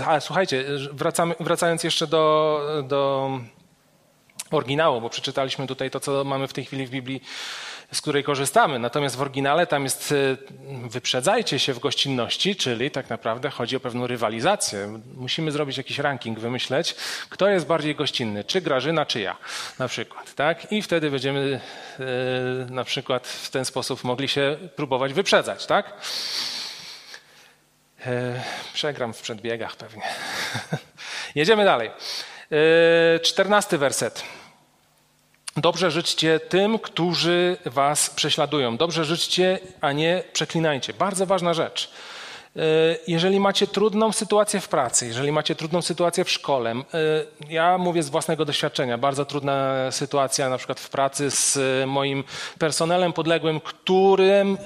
a 0.08 0.20
słuchajcie, 0.20 0.66
wracamy, 0.92 1.36
wracając 1.40 1.84
jeszcze 1.84 2.08
do, 2.08 2.62
do 2.84 3.32
oryginału, 4.52 5.02
bo 5.02 5.10
przeczytaliśmy 5.10 5.68
tutaj 5.68 5.92
to, 5.92 6.00
co 6.00 6.24
mamy 6.24 6.48
w 6.48 6.54
tej 6.54 6.66
chwili 6.66 6.88
w 6.88 6.90
Biblii. 6.90 7.22
z 7.92 8.02
której 8.02 8.24
korzystamy. 8.24 8.80
Natomiast 8.80 9.16
w 9.16 9.22
oryginale 9.22 9.68
tam 9.68 9.84
jest 9.84 10.12
y, 10.12 10.38
wyprzedzajcie 10.90 11.60
się 11.60 11.74
w 11.74 11.80
gościnności, 11.80 12.56
czyli 12.56 12.92
tak 12.92 13.10
naprawdę 13.10 13.50
chodzi 13.50 13.76
o 13.76 13.80
pewną 13.80 14.08
rywalizację. 14.08 15.00
Musimy 15.16 15.52
zrobić 15.52 15.78
jakiś 15.78 16.00
ranking, 16.00 16.40
wymyśleć, 16.40 16.96
kto 17.30 17.50
jest 17.50 17.66
bardziej 17.66 17.96
gościnny, 17.96 18.44
czy 18.44 18.62
Grażyna, 18.62 19.06
czy 19.06 19.20
ja 19.20 19.38
na 19.80 19.88
przykład. 19.88 20.34
Tak? 20.36 20.72
I 20.72 20.82
wtedy 20.82 21.12
będziemy 21.12 21.60
y, 22.70 22.72
na 22.72 22.84
przykład 22.84 23.28
w 23.28 23.50
ten 23.50 23.66
sposób 23.66 24.04
mogli 24.04 24.28
się 24.28 24.58
próbować 24.76 25.14
wyprzedzać. 25.14 25.66
Tak? 25.66 25.94
E, 28.06 28.42
przegram 28.74 29.14
w 29.14 29.22
przedbiegach 29.22 29.76
pewnie. 29.76 30.04
Jedziemy 31.36 31.66
dalej. 31.66 31.92
E, 32.52 33.20
czternasty 33.20 33.78
werset. 33.78 34.24
Dobrze 35.58 35.92
życzcie 35.92 36.40
tym, 36.40 36.80
którzy 36.80 37.58
was 37.66 38.10
prześladują. 38.10 38.78
Dobrze 38.78 39.06
życzcie, 39.06 39.60
a 39.82 39.92
nie 39.92 40.24
przeklinajcie. 40.34 40.94
Bardzo 40.94 41.26
ważna 41.26 41.54
rzecz. 41.54 41.92
E, 42.56 42.60
jeżeli 43.08 43.40
macie 43.40 43.68
trudną 43.68 44.12
sytuację 44.12 44.60
w 44.60 44.68
pracy, 44.68 45.08
jeżeli 45.08 45.32
macie 45.32 45.56
trudną 45.56 45.82
sytuację 45.82 46.24
w 46.24 46.32
szkole, 46.32 46.76
ja 47.50 47.78
mówię 47.78 48.04
z 48.04 48.10
własnego 48.10 48.46
doświadczenia, 48.46 48.98
bardzo 48.98 49.26
trudna 49.26 49.76
sytuacja 49.92 50.50
na 50.50 50.58
przykład 50.58 50.80
w 50.80 50.90
pracy 50.90 51.32
z 51.32 51.60
moim 51.88 52.24
personelem 52.60 53.14
podległym, 53.14 53.60
którym 53.60 54.58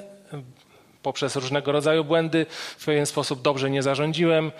poprzez 1.04 1.36
różnego 1.36 1.72
rodzaju 1.72 2.04
błędy 2.04 2.46
w 2.78 2.86
pewien 2.86 3.06
sposób 3.06 3.42
dobrze 3.42 3.70
nie 3.70 3.84
zarządziłem, 3.84 4.52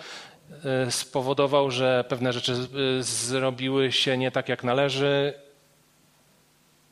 e, 0.64 0.90
spowodował, 0.90 1.70
że 1.70 2.04
pewne 2.08 2.32
rzeczy 2.32 2.52
e, 2.52 3.02
zrobiły 3.02 3.92
się 3.92 4.18
nie 4.18 4.30
tak 4.30 4.48
jak 4.48 4.64
należy 4.64 5.34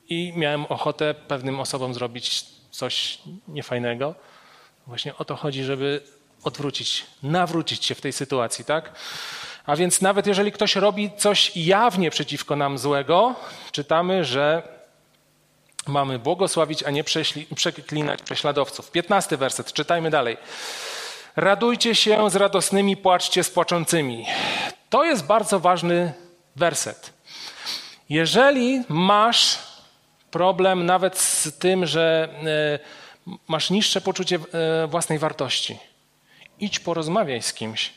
i 0.08 0.32
miałem 0.36 0.66
ochotę 0.66 1.14
pewnym 1.14 1.60
osobom 1.60 1.94
zrobić 1.94 2.44
coś 2.70 3.18
niefajnego. 3.48 4.14
Właśnie 4.86 5.16
o 5.16 5.24
to 5.24 5.36
chodzi, 5.36 5.64
żeby 5.64 6.00
odwrócić, 6.44 7.06
nawrócić 7.22 7.84
się 7.84 7.94
w 7.94 8.00
tej 8.00 8.12
sytuacji, 8.12 8.64
tak? 8.64 8.92
A 9.66 9.76
więc 9.76 10.00
nawet 10.00 10.26
jeżeli 10.26 10.52
ktoś 10.52 10.76
robi 10.76 11.10
coś 11.16 11.56
jawnie 11.56 12.10
przeciwko 12.10 12.56
nam 12.56 12.78
złego, 12.78 13.34
czytamy, 13.72 14.24
że 14.24 14.62
Mamy 15.90 16.18
błogosławić, 16.18 16.82
a 16.82 16.90
nie 16.90 17.04
przeklinać 17.54 18.22
prześladowców. 18.22 18.90
Piętnasty 18.90 19.36
werset, 19.36 19.72
czytajmy 19.72 20.10
dalej. 20.10 20.36
Radujcie 21.36 21.94
się 21.94 22.30
z 22.30 22.36
radosnymi, 22.36 22.96
płaczcie 22.96 23.44
z 23.44 23.50
płaczącymi. 23.50 24.26
To 24.90 25.04
jest 25.04 25.26
bardzo 25.26 25.60
ważny 25.60 26.12
werset. 26.56 27.12
Jeżeli 28.08 28.82
masz 28.88 29.58
problem 30.30 30.86
nawet 30.86 31.18
z 31.18 31.58
tym, 31.58 31.86
że 31.86 32.28
e, 33.26 33.36
masz 33.48 33.70
niższe 33.70 34.00
poczucie 34.00 34.38
e, 34.82 34.86
własnej 34.86 35.18
wartości, 35.18 35.78
idź 36.60 36.78
porozmawiaj 36.80 37.42
z 37.42 37.52
kimś. 37.52 37.92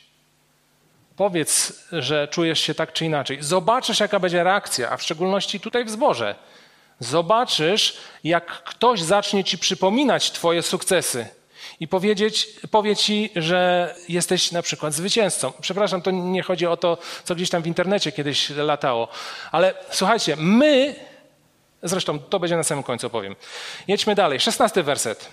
Powiedz, 1.15 1.83
że 1.91 2.27
czujesz 2.27 2.59
się 2.59 2.75
tak 2.75 2.93
czy 2.93 3.05
inaczej. 3.05 3.37
Zobaczysz, 3.43 3.99
jaka 3.99 4.19
będzie 4.19 4.43
reakcja, 4.43 4.89
a 4.89 4.97
w 4.97 5.03
szczególności 5.03 5.59
tutaj 5.59 5.85
w 5.85 5.89
zborze. 5.89 6.35
Zobaczysz, 7.03 7.97
jak 8.23 8.63
ktoś 8.63 9.01
zacznie 9.01 9.43
ci 9.43 9.57
przypominać 9.57 10.31
Twoje 10.31 10.61
sukcesy 10.61 11.27
i 11.79 11.87
powiedzieć, 11.87 12.49
powie 12.71 12.95
ci, 12.95 13.29
że 13.35 13.95
jesteś 14.09 14.51
na 14.51 14.61
przykład 14.61 14.93
zwycięzcą. 14.93 15.53
Przepraszam, 15.61 16.01
to 16.01 16.11
nie 16.11 16.43
chodzi 16.43 16.65
o 16.67 16.77
to, 16.77 16.97
co 17.23 17.35
gdzieś 17.35 17.49
tam 17.49 17.61
w 17.61 17.67
internecie 17.67 18.11
kiedyś 18.11 18.49
latało, 18.49 19.07
ale 19.51 19.73
słuchajcie, 19.89 20.35
my, 20.35 20.95
zresztą 21.83 22.19
to 22.19 22.39
będzie 22.39 22.55
na 22.55 22.63
samym 22.63 22.83
końcu 22.83 23.07
opowiem. 23.07 23.35
Jedźmy 23.87 24.15
dalej. 24.15 24.39
Szesnasty 24.39 24.83
werset. 24.83 25.29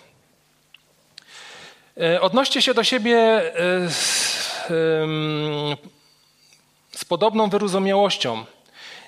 E, 2.01 2.21
odnoście 2.21 2.63
się 2.63 2.75
do 2.75 2.85
siebie 2.85 3.17
e, 3.17 3.91
z, 3.91 4.67
z 6.97 7.05
podobną 7.05 7.49
wyrozumiałością. 7.49 8.45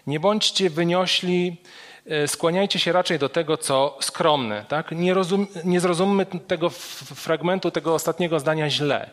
Nie 0.07 0.21
bądźcie 0.21 0.71
wyniośli 0.71 1.57
skłaniajcie 2.27 2.79
się 2.79 2.93
raczej 2.93 3.19
do 3.19 3.29
tego, 3.29 3.57
co 3.57 3.99
skromne. 4.01 4.65
Tak? 4.69 4.93
Nie, 4.93 5.15
rozum, 5.15 5.47
nie 5.65 5.81
zrozummy 5.81 6.27
tego 6.27 6.71
fragmentu, 7.15 7.71
tego 7.71 7.95
ostatniego 7.95 8.41
zdania 8.41 8.71
źle. 8.71 9.11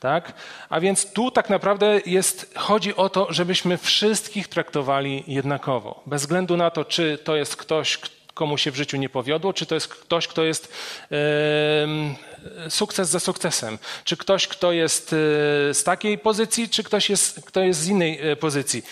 Tak? 0.00 0.32
A 0.68 0.80
więc 0.80 1.12
tu 1.12 1.30
tak 1.30 1.50
naprawdę 1.50 2.00
jest, 2.06 2.54
chodzi 2.56 2.96
o 2.96 3.08
to, 3.08 3.26
żebyśmy 3.30 3.78
wszystkich 3.78 4.48
traktowali 4.48 5.24
jednakowo. 5.26 6.02
Bez 6.06 6.22
względu 6.22 6.56
na 6.56 6.70
to, 6.70 6.84
czy 6.84 7.18
to 7.24 7.36
jest 7.36 7.56
ktoś, 7.56 7.98
komu 8.34 8.58
się 8.58 8.70
w 8.70 8.76
życiu 8.76 8.96
nie 8.96 9.08
powiodło, 9.08 9.52
czy 9.52 9.66
to 9.66 9.74
jest 9.74 9.88
ktoś, 9.88 10.26
kto 10.26 10.44
jest 10.44 10.72
e, 11.12 11.16
sukces 12.70 13.08
za 13.08 13.20
sukcesem, 13.20 13.78
czy 14.04 14.16
ktoś, 14.16 14.48
kto 14.48 14.72
jest 14.72 15.12
e, 15.12 15.16
z 15.74 15.84
takiej 15.84 16.18
pozycji, 16.18 16.68
czy 16.68 16.82
ktoś, 16.82 17.10
jest, 17.10 17.44
kto 17.46 17.60
jest 17.60 17.80
z 17.80 17.88
innej 17.88 18.30
e, 18.30 18.36
pozycji 18.36 18.82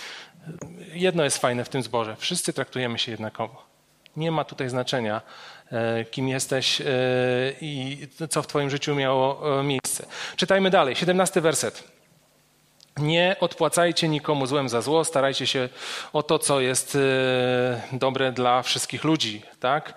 jedno 0.93 1.24
jest 1.24 1.38
fajne 1.38 1.64
w 1.64 1.68
tym 1.68 1.82
zborze. 1.82 2.16
Wszyscy 2.18 2.53
traktujemy 2.53 2.99
się 2.99 3.12
jednakowo. 3.12 3.70
Nie 4.16 4.30
ma 4.30 4.45
tutaj 4.45 4.68
znaczenia, 4.68 5.22
e, 5.72 6.05
kim 6.05 6.28
jesteś 6.28 6.80
e, 6.80 6.84
i 7.61 7.99
co 8.30 8.43
w 8.43 8.47
Twoim 8.47 8.70
życiu 8.70 8.95
miało 8.95 9.61
e, 9.61 9.62
miejsce. 9.62 10.07
Czytajmy 10.36 10.70
dalej. 10.70 10.97
17 10.97 11.41
werset. 11.41 11.84
Nie 12.97 13.36
odpłacajcie 13.41 14.09
nikomu 14.09 14.47
złem 14.47 14.68
za 14.68 14.80
zło, 14.80 15.05
starajcie 15.05 15.47
się 15.47 15.68
o 16.12 16.22
to, 16.22 16.38
co 16.38 16.61
jest 16.61 16.99
dobre 17.93 18.32
dla 18.32 18.62
wszystkich 18.62 19.05
ludzi. 19.05 19.43
Tak? 19.61 19.95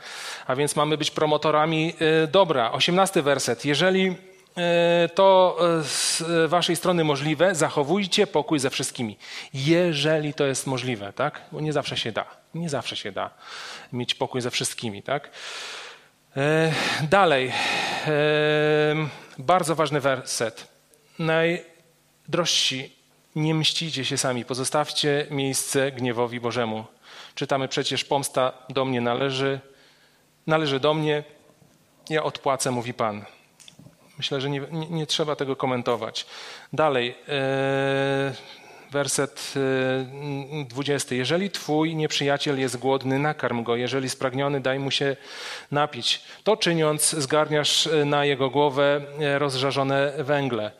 A 0.47 0.55
więc 0.55 0.75
mamy 0.75 0.97
być 0.97 1.11
promotorami 1.11 1.93
dobra. 2.31 2.71
18 2.71 3.21
werset. 3.21 3.65
Jeżeli 3.65 4.15
to 5.15 5.57
e, 5.79 5.83
z 5.83 6.23
waszej 6.47 6.75
strony 6.75 7.03
możliwe, 7.03 7.55
zachowujcie 7.55 8.27
pokój 8.27 8.59
ze 8.59 8.69
wszystkimi. 8.69 9.17
Jeżeli 9.53 10.33
to 10.33 10.45
jest 10.45 10.67
możliwe, 10.67 11.13
tak? 11.13 11.41
Bo 11.51 11.61
nie 11.61 11.73
zawsze 11.73 11.97
się 11.97 12.11
da. 12.11 12.25
Nie 12.53 12.69
zawsze 12.69 12.95
się 12.95 13.11
da 13.11 13.29
mieć 13.93 14.15
pokój 14.15 14.41
ze 14.41 14.51
wszystkimi, 14.51 15.03
tak? 15.03 15.29
E, 16.37 16.73
dalej. 17.09 17.51
Bardzo 19.37 19.75
ważny 19.75 19.99
werset. 19.99 20.67
Najdrożsi, 21.19 22.95
nie 23.35 23.53
mścicie 23.53 24.05
się 24.05 24.17
sami, 24.17 24.45
pozostawcie 24.45 25.27
miejsce 25.29 25.91
gniewowi 25.91 26.39
Bożemu. 26.39 26.85
Czytamy 27.35 27.67
przecież, 27.67 28.05
pomsta 28.05 28.53
do 28.69 28.85
mnie 28.85 29.01
należy, 29.01 29.59
należy 30.47 30.79
do 30.79 30.93
mnie, 30.93 31.23
ja 32.09 32.23
odpłacę, 32.23 32.71
mówi 32.71 32.93
Pan. 32.93 33.25
Myślę, 34.17 34.41
że 34.41 34.49
nie, 34.49 34.61
nie, 34.71 34.87
nie 34.89 35.07
trzeba 35.07 35.35
tego 35.35 35.55
komentować. 35.55 36.25
Dalej, 36.73 37.15
e, 37.27 38.33
werset 38.93 39.53
e, 40.61 40.65
20. 40.65 41.15
Jeżeli 41.15 41.49
twój 41.51 41.95
nieprzyjaciel 41.95 42.59
jest 42.59 42.77
głodny, 42.77 43.19
nakarm 43.19 43.63
go. 43.63 43.75
Jeżeli 43.75 44.09
spragniony, 44.09 44.61
daj 44.61 44.79
mu 44.79 44.91
się 44.91 45.15
napić. 45.71 46.21
To 46.43 46.57
czyniąc, 46.57 47.09
zgarniasz 47.09 47.87
e, 47.87 48.05
na 48.05 48.25
jego 48.25 48.49
głowę 48.49 49.01
e, 49.19 49.39
rozżarzone 49.39 50.13
węgle. 50.17 50.71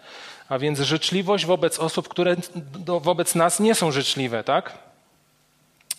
A 0.50 0.60
więc 0.60 0.80
życzliwość 0.80 1.46
wobec 1.46 1.80
osób, 1.80 2.08
które 2.08 2.36
wobec 2.86 3.36
nas 3.36 3.60
nie 3.60 3.76
są 3.76 3.92
życzliwe, 3.92 4.44
tak? 4.44 4.93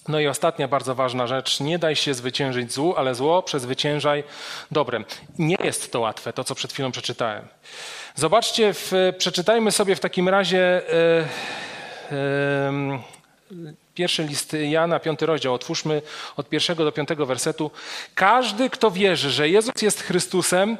No 0.08 0.20
i 0.20 0.26
ostatnia 0.26 0.68
bardzo 0.68 0.94
ważna 0.94 1.26
rzecz. 1.26 1.60
Nie 1.60 1.78
daj 1.78 1.96
się 1.96 2.14
zwyciężyć 2.14 2.72
złu, 2.72 2.94
ale 2.96 3.14
zło 3.14 3.42
przezwyciężaj 3.42 4.24
dobrem. 4.70 5.04
Nie 5.38 5.56
jest 5.64 5.92
to 5.92 6.00
łatwe, 6.00 6.32
to 6.32 6.44
co 6.44 6.54
przed 6.54 6.72
chwilą 6.72 6.92
przeczytałem. 6.92 7.48
Zobaczcie, 8.14 8.74
w, 8.74 8.92
przeczytajmy 9.18 9.72
sobie 9.72 9.96
w 9.96 10.00
takim 10.00 10.28
razie 10.28 10.82
e, 10.92 11.28
e, 12.12 13.02
pierwszy 13.94 14.24
list 14.24 14.52
Jana, 14.52 15.00
piąty 15.00 15.26
rozdział. 15.26 15.54
Otwórzmy 15.54 16.02
od 16.36 16.48
pierwszego 16.48 16.84
do 16.84 16.92
piątego 16.92 17.26
wersetu. 17.26 17.70
Każdy, 18.14 18.70
kto 18.70 18.90
wierzy, 18.90 19.30
że 19.30 19.48
Jezus 19.48 19.82
jest 19.82 20.02
Chrystusem, 20.02 20.78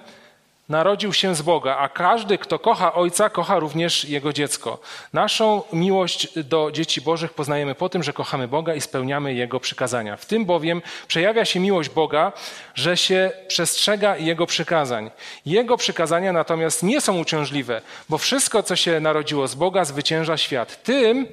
narodził 0.69 1.13
się 1.13 1.35
z 1.35 1.43
Boga, 1.43 1.77
a 1.77 1.89
każdy, 1.89 2.39
kto 2.39 2.59
kocha 2.59 2.95
Ojca, 2.95 3.31
kocha 3.31 3.59
również 3.59 4.05
Jego 4.05 4.33
dziecko. 4.33 4.79
Naszą 5.13 5.63
miłość 5.73 6.39
do 6.39 6.71
dzieci 6.73 7.01
Bożych 7.01 7.33
poznajemy 7.33 7.75
po 7.75 7.89
tym, 7.89 8.03
że 8.03 8.13
kochamy 8.13 8.49
Boga 8.49 8.75
i 8.75 8.81
spełniamy 8.81 9.35
Jego 9.35 9.61
przykazania. 9.61 10.17
W 10.17 10.27
tym 10.27 10.45
bowiem 10.45 10.83
przejawia 11.09 11.45
się 11.45 11.61
miłość 11.61 11.91
Boga, 11.91 12.33
że 12.75 12.97
się 12.97 13.33
przestrzega 13.49 14.17
Jego 14.17 14.47
przykazań. 14.47 15.11
Jego 15.47 15.77
przykazania 15.77 16.33
natomiast 16.33 16.83
nie 16.83 17.01
są 17.01 17.19
uciążliwe, 17.19 17.83
bo 18.09 18.19
wszystko, 18.19 18.63
co 18.63 18.77
się 18.77 19.01
narodziło 19.01 19.49
z 19.49 19.55
Boga, 19.55 19.85
zwycięża 19.85 20.37
świat. 20.37 20.83
Tym 20.83 21.27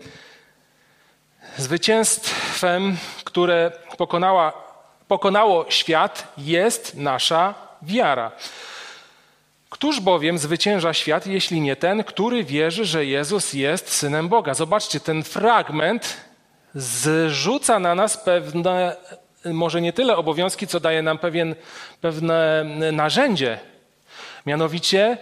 zwycięstwem, 1.57 2.97
które 3.23 3.71
pokonała, 3.97 4.53
pokonało 5.07 5.65
świat, 5.69 6.33
jest 6.37 6.95
nasza 6.95 7.53
wiara. 7.81 8.31
Któż 9.71 9.99
bowiem 9.99 10.37
zwycięża 10.37 10.93
świat, 10.93 11.27
jeśli 11.27 11.61
nie 11.61 11.75
ten, 11.75 12.03
który 12.03 12.43
wierzy, 12.43 12.85
że 12.85 13.05
Jezus 13.05 13.53
jest 13.53 13.89
synem 13.89 14.29
Boga? 14.29 14.53
Zobaczcie, 14.53 14.99
ten 14.99 15.23
fragment 15.23 16.17
zrzuca 16.75 17.79
na 17.79 17.95
nas 17.95 18.17
pewne 18.17 18.95
może 19.45 19.81
nie 19.81 19.93
tyle 19.93 20.17
obowiązki, 20.17 20.67
co 20.67 20.79
daje 20.79 21.01
nam 21.01 21.17
pewien, 21.17 21.55
pewne 22.01 22.63
narzędzie. 22.91 23.59
Mianowicie 24.45 25.17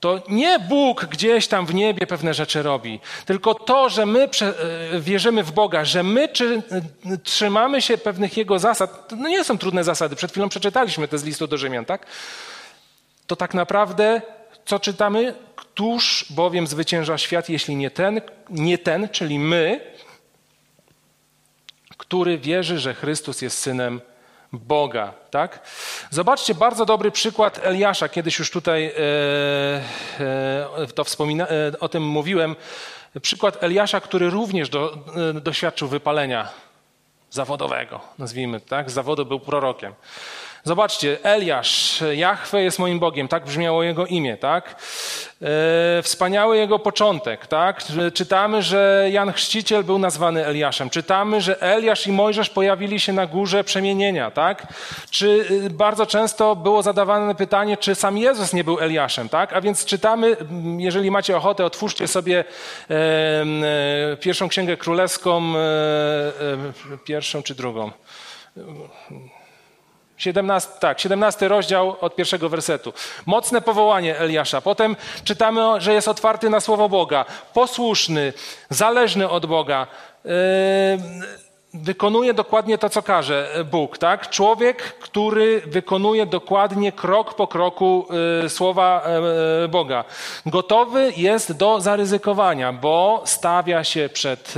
to 0.00 0.22
nie 0.28 0.58
Bóg 0.58 1.04
gdzieś 1.04 1.48
tam 1.48 1.66
w 1.66 1.74
niebie 1.74 2.06
pewne 2.06 2.34
rzeczy 2.34 2.62
robi, 2.62 3.00
tylko 3.26 3.54
to, 3.54 3.88
że 3.88 4.06
my 4.06 4.22
e, 4.22 5.00
wierzymy 5.00 5.42
w 5.42 5.52
Boga, 5.52 5.84
że 5.84 6.02
my 6.02 6.24
e, 6.24 7.16
trzymamy 7.18 7.82
się 7.82 7.98
pewnych 7.98 8.36
Jego 8.36 8.58
zasad. 8.58 9.08
To 9.08 9.16
nie 9.16 9.44
są 9.44 9.58
trudne 9.58 9.84
zasady, 9.84 10.16
przed 10.16 10.30
chwilą 10.30 10.48
przeczytaliśmy 10.48 11.08
te 11.08 11.18
z 11.18 11.24
listu 11.24 11.46
do 11.46 11.56
Rzymian, 11.56 11.84
tak? 11.84 12.06
To 13.26 13.36
tak 13.36 13.54
naprawdę, 13.54 14.22
co 14.64 14.78
czytamy? 14.78 15.34
Któż 15.56 16.26
bowiem 16.30 16.66
zwycięża 16.66 17.18
świat, 17.18 17.48
jeśli 17.48 17.76
nie 17.76 17.90
ten, 17.90 18.20
nie 18.50 18.78
ten, 18.78 19.08
czyli 19.08 19.38
my, 19.38 19.80
który 21.96 22.38
wierzy, 22.38 22.78
że 22.78 22.94
Chrystus 22.94 23.42
jest 23.42 23.58
Synem 23.58 24.00
Boga. 24.52 25.12
Tak? 25.30 25.60
Zobaczcie 26.10 26.54
bardzo 26.54 26.86
dobry 26.86 27.10
przykład 27.10 27.60
Eliasza. 27.62 28.08
Kiedyś 28.08 28.38
już 28.38 28.50
tutaj 28.50 28.84
e, 28.86 28.92
e, 30.20 30.86
to 30.94 31.04
wspomina, 31.04 31.48
e, 31.48 31.80
o 31.80 31.88
tym 31.88 32.02
mówiłem. 32.02 32.56
Przykład 33.22 33.62
Eliasza, 33.62 34.00
który 34.00 34.30
również 34.30 34.68
do, 34.68 34.98
e, 35.36 35.40
doświadczył 35.40 35.88
wypalenia 35.88 36.48
zawodowego, 37.30 38.00
nazwijmy 38.18 38.60
tak. 38.60 38.90
Z 38.90 38.94
zawodu 38.94 39.26
był 39.26 39.40
prorokiem. 39.40 39.94
Zobaczcie, 40.66 41.18
Eliasz, 41.22 42.02
Jahwe 42.14 42.62
jest 42.62 42.78
moim 42.78 42.98
Bogiem, 42.98 43.28
tak 43.28 43.44
brzmiało 43.44 43.82
jego 43.82 44.06
imię, 44.06 44.36
tak? 44.36 44.70
E, 44.70 46.02
wspaniały 46.02 46.56
jego 46.56 46.78
początek, 46.78 47.46
tak? 47.46 47.82
Czytamy, 48.14 48.62
że 48.62 49.08
Jan 49.10 49.32
Chrzciciel 49.32 49.84
był 49.84 49.98
nazwany 49.98 50.46
Eliaszem. 50.46 50.90
Czytamy, 50.90 51.40
że 51.40 51.62
Eliasz 51.62 52.06
i 52.06 52.12
Mojżesz 52.12 52.50
pojawili 52.50 53.00
się 53.00 53.12
na 53.12 53.26
górze 53.26 53.64
przemienienia, 53.64 54.30
tak? 54.30 54.66
Czy 55.10 55.46
e, 55.66 55.70
bardzo 55.70 56.06
często 56.06 56.56
było 56.56 56.82
zadawane 56.82 57.34
pytanie, 57.34 57.76
czy 57.76 57.94
sam 57.94 58.18
Jezus 58.18 58.52
nie 58.52 58.64
był 58.64 58.80
Eliaszem, 58.80 59.28
tak? 59.28 59.52
A 59.52 59.60
więc 59.60 59.84
czytamy, 59.84 60.36
jeżeli 60.78 61.10
macie 61.10 61.36
ochotę, 61.36 61.64
otwórzcie 61.64 62.08
sobie 62.08 62.44
e, 62.90 64.16
pierwszą 64.20 64.48
księgę 64.48 64.76
królewską, 64.76 65.42
e, 65.56 67.02
pierwszą 67.04 67.42
czy 67.42 67.54
drugą. 67.54 67.90
17, 70.16 70.70
tak, 70.80 71.00
17 71.00 71.48
rozdział 71.48 71.96
od 72.00 72.16
pierwszego 72.16 72.48
wersetu. 72.48 72.92
Mocne 73.26 73.60
powołanie 73.60 74.18
Eliasza. 74.18 74.60
Potem 74.60 74.96
czytamy, 75.24 75.60
że 75.78 75.94
jest 75.94 76.08
otwarty 76.08 76.50
na 76.50 76.60
słowo 76.60 76.88
Boga, 76.88 77.24
posłuszny, 77.52 78.32
zależny 78.70 79.28
od 79.28 79.46
Boga. 79.46 79.86
Yy, 80.24 80.30
wykonuje 81.74 82.34
dokładnie 82.34 82.78
to, 82.78 82.88
co 82.88 83.02
każe 83.02 83.64
Bóg, 83.70 83.98
tak? 83.98 84.30
Człowiek, 84.30 84.82
który 84.82 85.62
wykonuje 85.66 86.26
dokładnie 86.26 86.92
krok 86.92 87.34
po 87.34 87.46
kroku 87.46 88.06
yy, 88.42 88.48
słowa 88.48 89.02
yy, 89.62 89.68
Boga. 89.68 90.04
Gotowy 90.46 91.12
jest 91.16 91.52
do 91.52 91.80
zaryzykowania, 91.80 92.72
bo 92.72 93.22
stawia 93.24 93.84
się 93.84 94.08
przed 94.12 94.54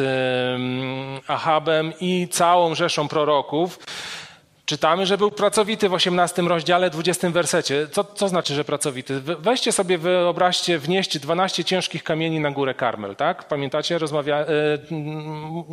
Achabem 1.28 1.92
i 2.00 2.28
całą 2.28 2.74
rzeszą 2.74 3.08
proroków 3.08 3.78
Czytamy, 4.66 5.06
że 5.06 5.18
był 5.18 5.30
pracowity 5.30 5.88
w 5.88 5.94
18 5.94 6.42
rozdziale, 6.42 6.90
20 6.90 7.30
wersecie. 7.30 7.88
Co, 7.92 8.04
co 8.04 8.28
znaczy, 8.28 8.54
że 8.54 8.64
pracowity? 8.64 9.20
Weźcie 9.20 9.72
sobie, 9.72 9.98
wyobraźcie, 9.98 10.78
wnieść 10.78 11.18
12 11.18 11.64
ciężkich 11.64 12.04
kamieni 12.04 12.40
na 12.40 12.50
górę 12.50 12.74
Karmel, 12.74 13.16
tak? 13.16 13.48
Pamiętacie? 13.48 13.98
Rozmawia... 13.98 14.36
E, 14.36 14.46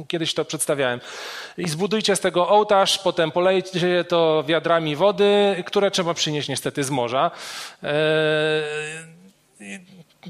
kiedyś 0.08 0.34
to 0.34 0.46
przedstawiałem. 0.46 1.00
I 1.58 1.70
zbudujcie 1.70 2.16
z 2.16 2.20
tego 2.20 2.50
ołtarz, 2.50 3.00
potem 3.00 3.32
polejcie 3.32 4.04
to 4.04 4.44
wiadrami 4.48 4.96
wody, 4.96 5.64
które 5.66 5.92
trzeba 5.92 6.14
przynieść 6.14 6.50
niestety 6.50 6.84
z 6.84 6.90
morza. 6.90 7.32
E, 7.84 7.90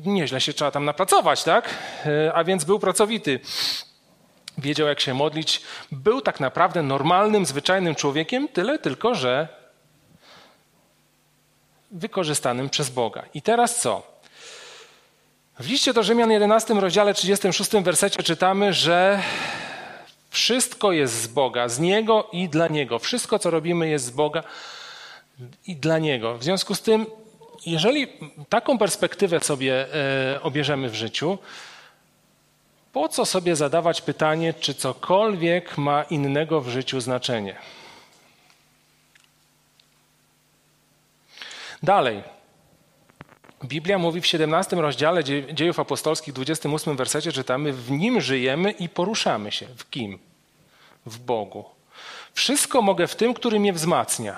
nieźle 0.05 0.41
się 0.41 0.53
trzeba 0.53 0.71
tam 0.71 0.85
napracować, 0.85 1.43
tak? 1.43 1.69
E, 2.05 2.33
a 2.33 2.43
więc 2.43 2.63
był 2.63 2.79
pracowity 2.79 3.39
wiedział 4.57 4.87
jak 4.87 4.99
się 4.99 5.13
modlić, 5.13 5.61
był 5.91 6.21
tak 6.21 6.39
naprawdę 6.39 6.83
normalnym, 6.83 7.45
zwyczajnym 7.45 7.95
człowiekiem, 7.95 8.47
tyle 8.47 8.79
tylko, 8.79 9.15
że 9.15 9.47
wykorzystanym 11.91 12.69
przez 12.69 12.89
Boga. 12.89 13.23
I 13.33 13.41
teraz 13.41 13.81
co? 13.81 14.13
W 15.59 15.69
liście 15.69 15.93
do 15.93 16.03
Rzymian 16.03 16.31
11 16.31 16.73
rozdziale 16.73 17.13
36 17.13 17.71
wersecie 17.71 18.23
czytamy, 18.23 18.73
że 18.73 19.19
wszystko 20.29 20.91
jest 20.91 21.13
z 21.21 21.27
Boga, 21.27 21.67
z 21.67 21.79
Niego 21.79 22.29
i 22.31 22.49
dla 22.49 22.67
Niego. 22.67 22.99
Wszystko, 22.99 23.39
co 23.39 23.49
robimy, 23.49 23.89
jest 23.89 24.05
z 24.05 24.09
Boga 24.09 24.43
i 25.67 25.75
dla 25.75 25.99
Niego. 25.99 26.37
W 26.37 26.43
związku 26.43 26.75
z 26.75 26.81
tym, 26.81 27.05
jeżeli 27.65 28.07
taką 28.49 28.77
perspektywę 28.77 29.39
sobie 29.39 29.85
e, 30.33 30.41
obierzemy 30.41 30.89
w 30.89 30.95
życiu, 30.95 31.37
po 32.93 33.09
co 33.09 33.25
sobie 33.25 33.55
zadawać 33.55 34.01
pytanie, 34.01 34.53
czy 34.53 34.73
cokolwiek 34.73 35.77
ma 35.77 36.03
innego 36.03 36.61
w 36.61 36.69
życiu 36.69 37.01
znaczenie? 37.01 37.55
Dalej. 41.83 42.23
Biblia 43.65 43.97
mówi 43.97 44.21
w 44.21 44.27
17 44.27 44.75
rozdziale 44.75 45.23
Dziejów 45.53 45.79
Apostolskich, 45.79 46.33
28 46.33 46.97
wersecie 46.97 47.31
czytamy: 47.31 47.73
W 47.73 47.91
nim 47.91 48.21
żyjemy 48.21 48.71
i 48.71 48.89
poruszamy 48.89 49.51
się. 49.51 49.65
W 49.77 49.89
kim? 49.89 50.19
W 51.05 51.19
Bogu. 51.19 51.65
Wszystko 52.33 52.81
mogę 52.81 53.07
w 53.07 53.15
tym, 53.15 53.33
który 53.33 53.59
mnie 53.59 53.73
wzmacnia. 53.73 54.37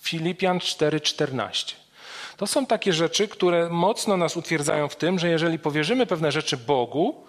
Filipian 0.00 0.58
4:14. 0.58 1.74
To 2.36 2.46
są 2.46 2.66
takie 2.66 2.92
rzeczy, 2.92 3.28
które 3.28 3.70
mocno 3.70 4.16
nas 4.16 4.36
utwierdzają 4.36 4.88
w 4.88 4.96
tym, 4.96 5.18
że 5.18 5.28
jeżeli 5.28 5.58
powierzymy 5.58 6.06
pewne 6.06 6.32
rzeczy 6.32 6.56
Bogu, 6.56 7.26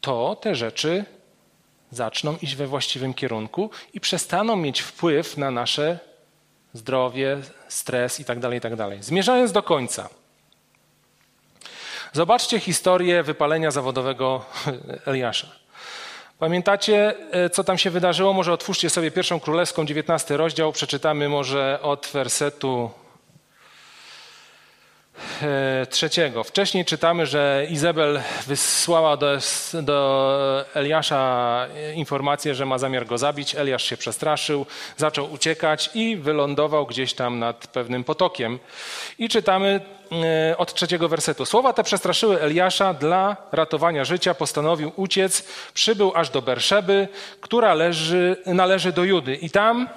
to 0.00 0.36
te 0.36 0.54
rzeczy 0.54 1.04
zaczną 1.90 2.36
iść 2.42 2.56
we 2.56 2.66
właściwym 2.66 3.14
kierunku 3.14 3.70
i 3.94 4.00
przestaną 4.00 4.56
mieć 4.56 4.80
wpływ 4.80 5.36
na 5.36 5.50
nasze 5.50 5.98
zdrowie, 6.72 7.38
stres 7.68 8.18
itd. 8.18 8.40
Tak 8.40 8.52
itd. 8.52 8.76
Tak 8.76 9.04
Zmierzając 9.04 9.52
do 9.52 9.62
końca. 9.62 10.08
Zobaczcie 12.12 12.60
historię 12.60 13.22
wypalenia 13.22 13.70
zawodowego 13.70 14.44
Eliasza. 15.06 15.46
Pamiętacie, 16.38 17.14
e, 17.30 17.50
co 17.50 17.64
tam 17.64 17.78
się 17.78 17.90
wydarzyło? 17.90 18.32
Może 18.32 18.52
otwórzcie 18.52 18.90
sobie 18.90 19.10
pierwszą 19.10 19.40
królewską, 19.40 19.86
19 19.86 20.36
rozdział, 20.36 20.72
przeczytamy 20.72 21.28
może 21.28 21.78
od 21.82 22.10
wersetu 22.12 22.90
trzeciego. 25.90 26.44
Wcześniej 26.44 26.84
czytamy, 26.84 27.26
że 27.26 27.66
Izabel 27.70 28.20
wysłała 28.46 29.16
do, 29.16 29.38
do 29.82 30.64
Eliasza 30.74 31.66
informację, 31.94 32.54
że 32.54 32.66
ma 32.66 32.78
zamiar 32.78 33.06
go 33.06 33.18
zabić. 33.18 33.54
Eliasz 33.54 33.84
się 33.84 33.96
przestraszył, 33.96 34.66
zaczął 34.96 35.32
uciekać 35.32 35.90
i 35.94 36.16
wylądował 36.16 36.86
gdzieś 36.86 37.14
tam 37.14 37.38
nad 37.38 37.66
pewnym 37.66 38.04
potokiem. 38.04 38.58
I 39.18 39.28
czytamy 39.28 39.80
e, 40.50 40.56
od 40.58 40.74
trzeciego 40.74 41.08
wersetu. 41.08 41.46
Słowa 41.46 41.72
te 41.72 41.84
przestraszyły 41.84 42.40
Eliasza 42.40 42.94
dla 42.94 43.36
ratowania 43.52 44.04
życia, 44.04 44.34
postanowił 44.34 44.92
uciec, 44.96 45.44
przybył 45.74 46.12
aż 46.14 46.30
do 46.30 46.42
Berszeby, 46.42 47.08
która 47.40 47.74
leży, 47.74 48.36
należy 48.46 48.92
do 48.92 49.04
Judy 49.04 49.34
i 49.34 49.50
tam 49.50 49.88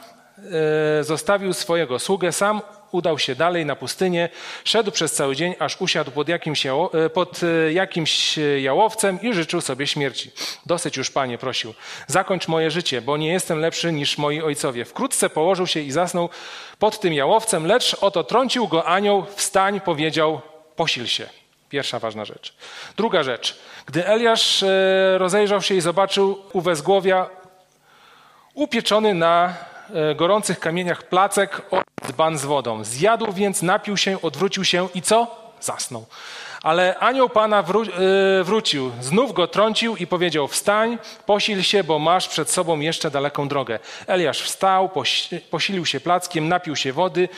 e, 1.00 1.04
zostawił 1.04 1.54
swojego 1.54 2.00
sługę, 2.00 2.32
sam 2.32 2.62
udał 2.94 3.20
się 3.20 3.36
dalej 3.36 3.66
na 3.66 3.76
pustynię, 3.76 4.30
szedł 4.64 4.92
przez 4.92 5.14
cały 5.14 5.36
dzień, 5.36 5.56
aż 5.60 5.82
usiadł 5.82 6.12
pod 6.12 6.30
jakimś, 6.30 6.66
jało, 6.66 6.94
e, 6.94 7.10
pod 7.10 7.42
e, 7.44 7.74
jakimś 7.74 8.40
jałowcem 8.62 9.22
i 9.22 9.34
życzył 9.34 9.62
sobie 9.62 9.88
śmierci. 9.88 10.32
Dosyć 10.66 10.98
już, 10.98 11.12
panie, 11.12 11.38
prosił, 11.38 11.74
zakończ 12.08 12.48
moje 12.48 12.72
życie, 12.72 13.02
bo 13.02 13.18
nie 13.18 13.32
jestem 13.32 13.60
lepszy 13.60 13.92
niż 13.92 14.18
moi 14.18 14.42
ojcowie. 14.42 14.86
Wkrótce 14.86 15.30
położył 15.30 15.68
się 15.68 15.80
i 15.80 15.92
zasnął 15.92 16.30
pod 16.80 17.00
tym 17.00 17.14
jałowcem, 17.14 17.68
lecz 17.68 17.96
oto 18.02 18.24
trącił 18.24 18.68
go 18.68 18.86
anioł, 18.86 19.26
wstań, 19.36 19.82
powiedział, 19.82 20.42
posil 20.76 21.08
się. 21.08 21.30
Pierwsza 21.70 22.00
ważna 22.00 22.26
rzecz. 22.26 22.54
Druga 22.98 23.24
rzecz. 23.24 23.60
Gdy 23.86 24.08
Eliasz 24.08 24.64
e, 24.64 25.18
rozejrzał 25.18 25.62
się 25.62 25.76
i 25.76 25.82
zobaczył 25.82 26.42
u 26.54 26.62
wezgłowia 26.62 27.30
upieczony 28.54 29.14
na 29.14 29.54
E, 29.94 30.16
gorących 30.16 30.60
kamieniach 30.60 31.04
placek 31.04 31.62
od 31.72 31.83
dzban 32.14 32.38
z 32.38 32.46
wodą. 32.46 32.84
Zjadł 32.84 33.34
więc, 33.34 33.62
napił 33.62 33.98
się, 33.98 34.22
odwrócił 34.22 34.66
się 34.66 34.88
i 34.94 35.02
co? 35.02 35.44
Zasnął. 35.62 36.06
Ale 36.64 37.00
anioł 37.00 37.30
Pana 37.30 37.64
wró 37.64 37.82
e, 37.82 38.44
wrócił, 38.44 38.92
znów 39.02 39.34
go 39.34 39.48
trącił 39.48 39.96
i 39.96 40.08
powiedział: 40.08 40.48
Wstań, 40.48 40.98
posil 41.26 41.64
się, 41.64 41.84
bo 41.84 42.00
masz 42.00 42.28
przed 42.28 42.52
sobą 42.52 42.80
jeszcze 42.80 43.12
daleką 43.12 43.48
drogę. 43.48 43.80
Eliasz 44.08 44.42
wstał, 44.42 44.90
posilił 45.50 45.86
się 45.86 46.00
plackiem, 46.00 46.48
napił 46.48 46.76
się 46.76 46.94
wody 46.94 47.30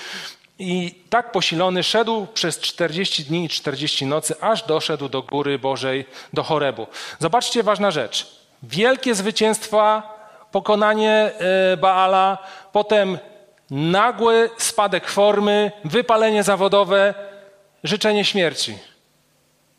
i 0.60 1.04
tak 1.10 1.32
posilony 1.32 1.84
szedł 1.84 2.28
przez 2.34 2.60
40 2.60 3.24
dni 3.24 3.46
i 3.46 3.50
40 3.50 4.06
nocy, 4.06 4.36
aż 4.42 4.64
doszedł 4.64 5.10
do 5.10 5.22
góry 5.22 5.60
Bożej, 5.60 6.06
do 6.34 6.44
Chorebu. 6.44 6.88
Zobaczcie, 7.20 7.64
ważna 7.64 7.92
rzecz. 7.92 8.28
Wielkie 8.64 9.16
zwycięstwa 9.16 10.16
pokonanie 10.52 11.12
e, 11.12 11.78
Baala, 11.78 12.38
potem 12.72 13.18
nagły 13.72 14.50
spadek 14.58 15.08
formy, 15.08 15.72
wypalenie 15.86 16.44
zawodowe, 16.44 17.14
życzenie 17.84 18.26
śmierci. 18.26 18.78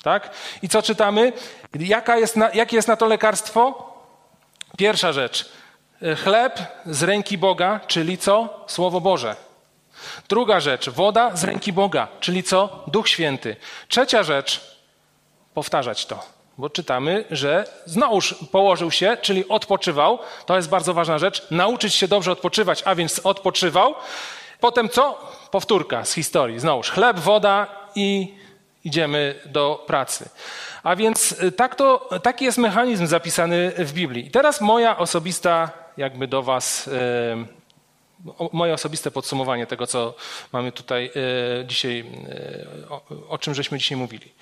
Tak? 0.02 0.30
I 0.62 0.68
co 0.68 0.82
czytamy? 0.82 1.32
Jaka 1.80 2.16
jest 2.16 2.36
na, 2.36 2.50
jakie 2.50 2.76
jest 2.76 2.88
na 2.88 2.96
to 2.96 3.06
lekarstwo? 3.06 3.92
Pierwsza 4.78 5.12
rzecz. 5.12 5.48
Chleb 6.24 6.60
z 6.86 7.02
ręki 7.02 7.38
Boga, 7.38 7.80
czyli 7.86 8.18
co? 8.18 8.64
Słowo 8.66 9.00
Boże. 9.00 9.36
Druga 10.28 10.60
rzecz. 10.60 10.90
Woda 10.90 11.36
z 11.36 11.44
ręki 11.44 11.72
Boga, 11.72 12.08
czyli 12.20 12.42
co? 12.42 12.84
Duch 12.86 13.08
Święty. 13.08 13.56
Trzecia 13.88 14.22
rzecz. 14.22 14.76
Powtarzać 15.54 16.06
to. 16.06 16.35
Bo 16.58 16.70
czytamy, 16.70 17.24
że 17.30 17.64
znowuż 17.84 18.34
położył 18.52 18.90
się, 18.90 19.16
czyli 19.22 19.48
odpoczywał. 19.48 20.18
To 20.46 20.56
jest 20.56 20.68
bardzo 20.68 20.94
ważna 20.94 21.18
rzecz. 21.18 21.46
Nauczyć 21.50 21.94
się 21.94 22.08
dobrze 22.08 22.32
odpoczywać, 22.32 22.82
a 22.84 22.94
więc 22.94 23.18
odpoczywał. 23.18 23.94
Potem 24.60 24.88
co? 24.88 25.32
Powtórka 25.50 26.04
z 26.04 26.12
historii. 26.12 26.60
Znowuż 26.60 26.90
chleb, 26.90 27.18
woda 27.18 27.66
i 27.94 28.34
idziemy 28.84 29.40
do 29.46 29.84
pracy. 29.86 30.28
A 30.82 30.96
więc 30.96 31.32
y, 31.32 31.52
tak 31.52 31.74
to, 31.74 32.08
taki 32.22 32.44
jest 32.44 32.58
mechanizm 32.58 33.06
zapisany 33.06 33.72
w 33.78 33.92
Biblii. 33.92 34.26
I 34.26 34.30
teraz 34.30 34.60
moja 34.60 34.98
osobista, 34.98 35.70
jakby 35.96 36.28
do 36.28 36.42
Was, 36.42 36.90
moje 38.52 38.74
osobiste 38.74 39.10
podsumowanie 39.10 39.66
tego, 39.66 39.86
co 39.86 40.14
mamy 40.52 40.72
tutaj 40.72 41.10
y, 41.60 41.64
dzisiaj, 41.66 42.04
y, 42.80 43.28
o 43.28 43.38
czym 43.38 43.54
żeśmy 43.54 43.78
dzisiaj 43.78 43.98
mówili. 43.98 44.32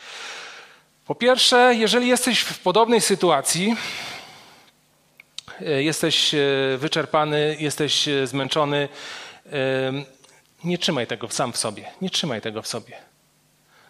Po 1.06 1.14
pierwsze, 1.14 1.74
jeżeli 1.76 2.08
jesteś 2.08 2.40
w 2.40 2.58
podobnej 2.58 3.00
sytuacji, 3.00 3.76
jesteś 5.60 6.34
wyczerpany, 6.78 7.56
jesteś 7.60 8.08
zmęczony, 8.24 8.88
nie 10.64 10.78
trzymaj 10.78 11.06
tego 11.06 11.28
sam 11.28 11.52
w 11.52 11.56
sobie. 11.56 11.84
Nie 12.02 12.10
trzymaj 12.10 12.40
tego 12.40 12.62
w 12.62 12.66
sobie. 12.66 12.96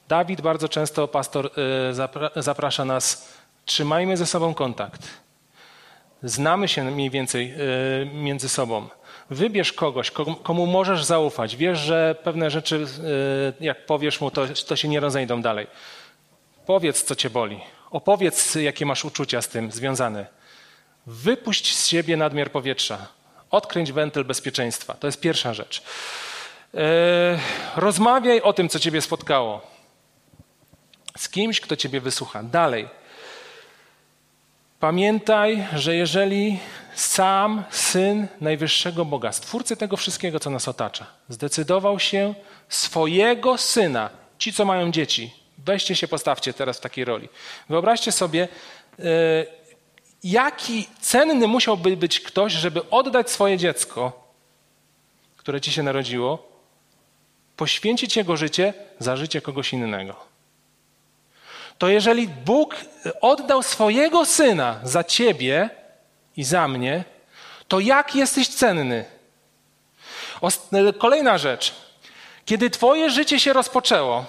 Dawid 0.09 0.41
bardzo 0.41 0.69
często, 0.69 1.09
pastor, 1.09 1.51
zaprasza 2.37 2.85
nas, 2.85 3.29
trzymajmy 3.65 4.17
ze 4.17 4.27
sobą 4.27 4.55
kontakt. 4.55 5.03
Znamy 6.23 6.69
się 6.69 6.85
mniej 6.85 7.11
więcej 7.11 7.55
między 8.15 8.49
sobą. 8.49 8.89
Wybierz 9.31 9.73
kogoś, 9.73 10.11
komu 10.43 10.67
możesz 10.67 11.05
zaufać. 11.05 11.57
Wiesz, 11.57 11.79
że 11.79 12.17
pewne 12.25 12.51
rzeczy, 12.51 12.87
jak 13.61 13.87
powiesz 13.87 14.21
mu, 14.21 14.31
to, 14.31 14.47
to 14.67 14.77
się 14.77 14.89
nie 14.89 15.01
rozejdą 15.01 15.43
dalej. 15.43 15.67
Powiedz, 16.67 17.05
co 17.05 17.17
cię 17.17 17.31
boli. 17.31 17.61
Opowiedz, 17.91 18.55
jakie 18.55 18.87
masz 18.87 19.05
uczucia 19.05 19.43
z 19.43 19.49
tym 19.49 19.73
związane. 19.73 20.27
Wypuść 21.07 21.77
z 21.77 21.87
siebie 21.87 22.17
nadmiar 22.17 22.51
powietrza. 22.51 23.07
Odkręć 23.51 23.93
wentyl 23.93 24.25
bezpieczeństwa. 24.25 24.95
To 24.95 25.07
jest 25.07 25.21
pierwsza 25.21 25.55
rzecz. 25.55 25.83
Rozmawiaj 27.77 28.41
o 28.41 28.53
tym, 28.53 28.69
co 28.69 28.79
ciebie 28.79 29.01
spotkało 29.01 29.75
z 31.17 31.29
kimś, 31.29 31.61
kto 31.61 31.77
Ciebie 31.77 32.01
wysłucha. 32.01 32.43
Dalej. 32.43 32.89
Pamiętaj, 34.81 35.67
że 35.75 35.97
jeżeli 35.97 36.59
sam 36.95 37.65
Syn 37.71 38.27
Najwyższego 38.41 39.05
Boga, 39.05 39.33
Stwórcy 39.33 39.77
tego 39.77 39.97
wszystkiego, 39.97 40.41
co 40.41 40.51
nas 40.51 40.69
otacza, 40.69 41.07
zdecydował 41.29 42.01
się 42.01 42.35
swojego 42.69 43.59
Syna, 43.59 44.11
ci, 44.39 44.53
co 44.53 44.65
mają 44.65 44.91
dzieci, 44.91 45.44
weźcie 45.65 45.97
się, 45.97 46.09
postawcie 46.09 46.53
teraz 46.53 46.79
w 46.79 46.81
takiej 46.81 47.05
roli. 47.05 47.29
Wyobraźcie 47.69 48.13
sobie, 48.13 48.49
yy, 48.99 49.05
jaki 50.25 50.89
cenny 51.01 51.49
musiałby 51.49 51.97
być 51.97 52.21
ktoś, 52.21 52.53
żeby 52.53 52.91
oddać 52.91 53.31
swoje 53.31 53.59
dziecko, 53.59 54.29
które 55.37 55.61
ci 55.61 55.73
się 55.73 55.83
narodziło, 55.83 56.49
poświęcić 57.57 58.17
jego 58.17 58.37
życie 58.37 58.75
za 58.99 59.17
życie 59.17 59.41
kogoś 59.41 59.73
innego 59.73 60.35
to 61.79 61.89
jeżeli 61.89 62.29
Bóg 62.29 62.77
oddał 63.21 63.63
swojego 63.63 64.25
syna 64.25 64.81
za 64.83 65.05
ciebie 65.05 65.71
i 66.37 66.45
za 66.45 66.69
mnie, 66.69 67.05
to 67.69 67.81
jak 67.81 68.15
jesteś 68.15 68.49
cenny? 68.49 69.05
Kolejna 70.99 71.39
rzecz. 71.39 71.75
Kiedy 72.45 72.71
twoje 72.71 73.11
życie 73.11 73.41
się 73.41 73.53
rozpoczęło, 73.53 74.25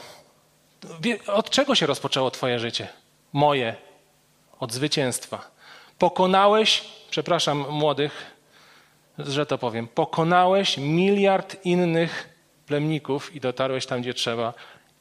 od 1.28 1.50
czego 1.50 1.76
się 1.76 1.86
rozpoczęło 1.86 2.32
twoje 2.32 2.60
życie? 2.60 2.88
Moje. 3.34 3.76
Od 4.60 4.74
zwycięstwa. 4.74 5.52
Pokonałeś, 6.00 6.84
przepraszam 7.10 7.66
młodych, 7.70 8.36
że 9.20 9.46
to 9.46 9.58
powiem, 9.58 9.88
pokonałeś 9.88 10.78
miliard 10.78 11.66
innych 11.66 12.30
plemników 12.68 13.36
i 13.36 13.40
dotarłeś 13.40 13.86
tam, 13.86 14.02
gdzie 14.02 14.14
trzeba 14.14 14.54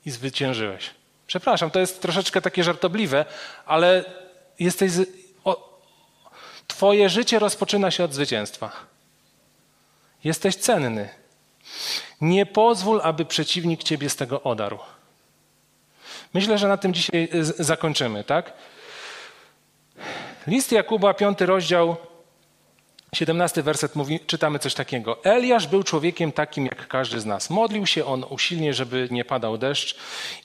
i 0.06 0.10
zwyciężyłeś. 0.10 0.90
Przepraszam, 1.26 1.70
to 1.70 1.80
jest 1.80 2.02
troszeczkę 2.02 2.40
takie 2.40 2.64
żartobliwe, 2.64 3.24
ale 3.66 4.04
jesteś. 4.58 4.90
Z... 4.90 5.08
O... 5.44 5.80
Twoje 6.66 7.08
życie 7.08 7.38
rozpoczyna 7.38 7.90
się 7.90 8.04
od 8.04 8.14
zwycięstwa. 8.14 8.72
Jesteś 10.24 10.56
cenny. 10.56 11.08
Nie 12.20 12.46
pozwól, 12.46 13.00
aby 13.02 13.24
przeciwnik 13.24 13.82
ciebie 13.82 14.10
z 14.10 14.16
tego 14.16 14.42
odarł. 14.42 14.78
Myślę, 16.34 16.58
że 16.58 16.68
na 16.68 16.76
tym 16.76 16.94
dzisiaj 16.94 17.28
zakończymy, 17.58 18.24
tak? 18.24 18.52
List 20.46 20.72
Jakuba, 20.72 21.14
piąty 21.14 21.46
rozdział, 21.46 21.96
17 23.14 23.62
werset 23.62 23.96
mówi, 23.96 24.20
czytamy 24.26 24.58
coś 24.58 24.74
takiego. 24.74 25.24
Eliasz 25.24 25.66
był 25.66 25.82
człowiekiem 25.82 26.32
takim 26.32 26.64
jak 26.64 26.88
każdy 26.88 27.20
z 27.20 27.26
nas. 27.26 27.50
Modlił 27.50 27.86
się 27.86 28.04
on 28.04 28.24
usilnie, 28.30 28.74
żeby 28.74 29.08
nie 29.10 29.24
padał 29.24 29.58
deszcz 29.58 29.96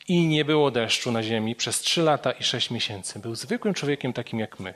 i 0.07 0.27
nie 0.27 0.45
było 0.45 0.71
deszczu 0.71 1.11
na 1.11 1.23
ziemi 1.23 1.55
przez 1.55 1.79
trzy 1.79 2.01
lata 2.01 2.31
i 2.31 2.43
sześć 2.43 2.71
miesięcy. 2.71 3.19
Był 3.19 3.35
zwykłym 3.35 3.73
człowiekiem 3.73 4.13
takim 4.13 4.39
jak 4.39 4.59
my. 4.59 4.73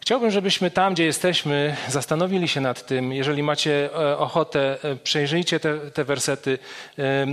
Chciałbym, 0.00 0.30
żebyśmy 0.30 0.70
tam, 0.70 0.94
gdzie 0.94 1.04
jesteśmy, 1.04 1.76
zastanowili 1.88 2.48
się 2.48 2.60
nad 2.60 2.86
tym. 2.86 3.12
Jeżeli 3.12 3.42
macie 3.42 3.94
e, 3.94 4.18
ochotę, 4.18 4.78
e, 4.82 4.96
przejrzyjcie 4.96 5.60
te, 5.60 5.78
te 5.78 6.04
wersety, 6.04 6.58
e, 6.98 7.26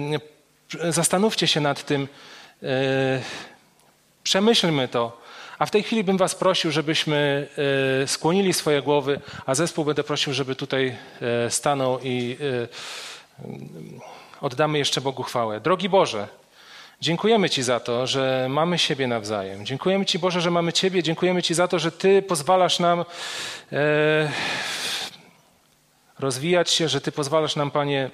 zastanówcie 0.92 1.48
się 1.48 1.62
nad 1.62 1.86
tym, 1.86 2.08
przemyślmy 4.24 4.88
to. 4.88 5.28
A 5.60 5.66
w 5.66 5.72
tej 5.72 5.84
chwili 5.84 6.04
bym 6.04 6.18
Was 6.18 6.36
prosił, 6.36 6.72
żebyśmy 6.72 7.48
e, 8.04 8.08
skłonili 8.08 8.54
swoje 8.54 8.82
głowy, 8.82 9.20
a 9.46 9.56
zespół 9.56 9.86
będę 9.86 10.04
prosił, 10.04 10.34
żeby 10.34 10.56
tutaj 10.56 10.96
e, 11.22 11.52
stanął 11.52 12.00
i 12.04 12.38
e, 12.42 13.48
oddamy 14.42 14.78
jeszcze 14.78 15.02
Bogu 15.02 15.24
chwałę. 15.24 15.60
Drogi 15.60 15.90
Boże, 15.90 16.28
dziękujemy 17.02 17.50
Ci 17.50 17.64
za 17.64 17.80
to, 17.80 18.08
że 18.08 18.48
mamy 18.50 18.78
siebie 18.80 19.08
nawzajem. 19.08 19.66
Dziękujemy 19.66 20.06
Ci, 20.06 20.20
Boże, 20.20 20.42
że 20.42 20.52
mamy 20.52 20.74
Ciebie. 20.74 21.04
Dziękujemy 21.04 21.44
Ci 21.44 21.54
za 21.54 21.68
to, 21.68 21.80
że 21.80 21.92
Ty 21.92 22.22
pozwalasz 22.22 22.80
nam 22.80 23.06
rozwijać 26.20 26.72
się, 26.72 26.90
że 26.90 27.02
Ty 27.02 27.12
pozwalasz 27.12 27.56
nam, 27.56 27.72
Panie, 27.72 28.10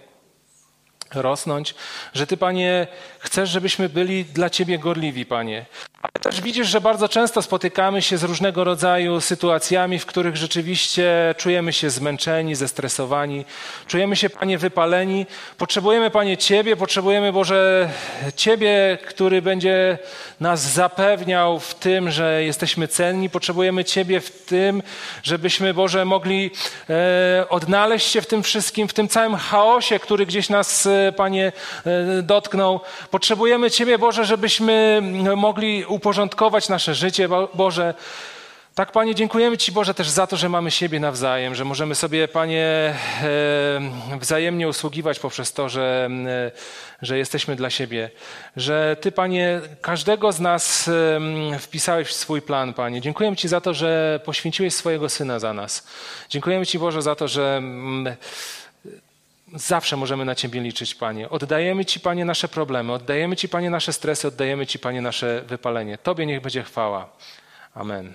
rosnąć, 1.16 1.76
że 2.14 2.28
Ty, 2.28 2.38
Panie, 2.38 2.88
chcesz, 3.20 3.50
żebyśmy 3.50 3.90
byli 3.90 4.26
dla 4.26 4.50
Ciebie 4.50 4.80
gorliwi, 4.80 5.26
Panie. 5.26 5.66
Ale 6.04 6.12
też 6.22 6.42
widzisz, 6.42 6.68
że 6.68 6.82
bardzo 6.82 7.10
często 7.10 7.42
spotykamy 7.42 8.02
się 8.02 8.18
z 8.18 8.24
różnego 8.24 8.64
rodzaju 8.64 9.22
sytuacjami, 9.22 10.00
w 10.00 10.06
których 10.06 10.38
rzeczywiście 10.38 11.36
czujemy 11.38 11.74
się 11.74 11.90
zmęczeni, 11.90 12.56
zestresowani, 12.56 13.46
czujemy 13.88 14.16
się, 14.16 14.30
Panie, 14.30 14.58
wypaleni. 14.58 15.26
Potrzebujemy, 15.58 16.10
Panie, 16.10 16.38
Ciebie, 16.38 16.76
potrzebujemy, 16.76 17.34
Boże, 17.34 17.90
Ciebie, 18.36 18.98
który 19.08 19.42
będzie 19.42 19.98
nas 20.40 20.62
zapewniał 20.62 21.60
w 21.60 21.76
tym, 21.76 22.12
że 22.12 22.44
jesteśmy 22.44 22.88
cenni. 22.88 23.30
Potrzebujemy 23.30 23.86
Ciebie 23.86 24.20
w 24.20 24.46
tym, 24.46 24.84
żebyśmy, 25.24 25.74
Boże, 25.74 26.06
mogli 26.06 26.52
e, 26.90 27.46
odnaleźć 27.50 28.12
się 28.12 28.22
w 28.22 28.28
tym 28.28 28.44
wszystkim, 28.44 28.88
w 28.88 28.94
tym 28.94 29.08
całym 29.08 29.36
chaosie, 29.36 30.00
który 30.00 30.26
gdzieś 30.26 30.50
nas, 30.50 30.86
e, 30.86 31.03
Panie, 31.12 31.52
e, 31.86 32.22
dotknął. 32.22 32.80
Potrzebujemy 33.12 33.72
Ciebie, 33.72 33.98
Boże, 33.98 34.26
żebyśmy 34.26 35.02
mogli 35.36 35.86
uporządkować 35.86 36.70
nasze 36.70 36.96
życie, 36.96 37.30
Boże. 37.54 37.94
Tak, 38.76 38.92
Panie, 38.92 39.16
dziękujemy 39.16 39.58
Ci, 39.58 39.72
Boże, 39.72 39.94
też 39.94 40.10
za 40.10 40.28
to, 40.28 40.38
że 40.38 40.50
mamy 40.50 40.72
siebie 40.72 41.00
nawzajem, 41.00 41.56
że 41.56 41.66
możemy 41.66 41.96
sobie, 41.96 42.28
Panie, 42.28 42.96
e, 43.24 44.18
wzajemnie 44.20 44.68
usługiwać 44.68 45.20
poprzez 45.20 45.54
to, 45.54 45.70
że, 45.70 46.10
e, 46.28 46.52
że 47.02 47.18
jesteśmy 47.18 47.56
dla 47.56 47.70
siebie. 47.70 48.10
Że 48.58 48.98
Ty, 49.02 49.12
Panie, 49.12 49.62
każdego 49.82 50.32
z 50.32 50.40
nas 50.40 50.90
wpisałeś 51.60 52.08
w 52.08 52.14
swój 52.14 52.42
plan, 52.42 52.74
Panie. 52.74 53.02
Dziękujemy 53.02 53.38
Ci 53.38 53.48
za 53.48 53.62
to, 53.62 53.74
że 53.74 54.20
poświęciłeś 54.26 54.74
swojego 54.74 55.10
Syna 55.10 55.40
za 55.40 55.54
nas. 55.54 55.88
Dziękujemy 56.30 56.66
Ci, 56.66 56.80
Boże, 56.80 57.02
za 57.02 57.16
to, 57.16 57.28
że 57.28 57.56
mm, 57.58 58.16
Zawsze 59.56 59.98
możemy 59.98 60.26
na 60.26 60.36
Ciebie 60.36 60.62
liczyć, 60.62 60.96
Panie. 60.96 61.30
Oddajemy 61.30 61.86
Ci, 61.86 62.00
Panie, 62.00 62.26
nasze 62.26 62.48
problemy, 62.48 62.94
oddajemy 62.94 63.36
Ci, 63.36 63.50
Panie, 63.50 63.70
nasze 63.70 63.94
stresy, 63.94 64.28
oddajemy 64.28 64.68
Ci, 64.68 64.80
Panie, 64.80 65.02
nasze 65.02 65.44
wypalenie. 65.48 65.98
Tobie 65.98 66.26
niech 66.26 66.42
będzie 66.42 66.64
chwała. 66.64 67.10
Amen. 67.76 68.14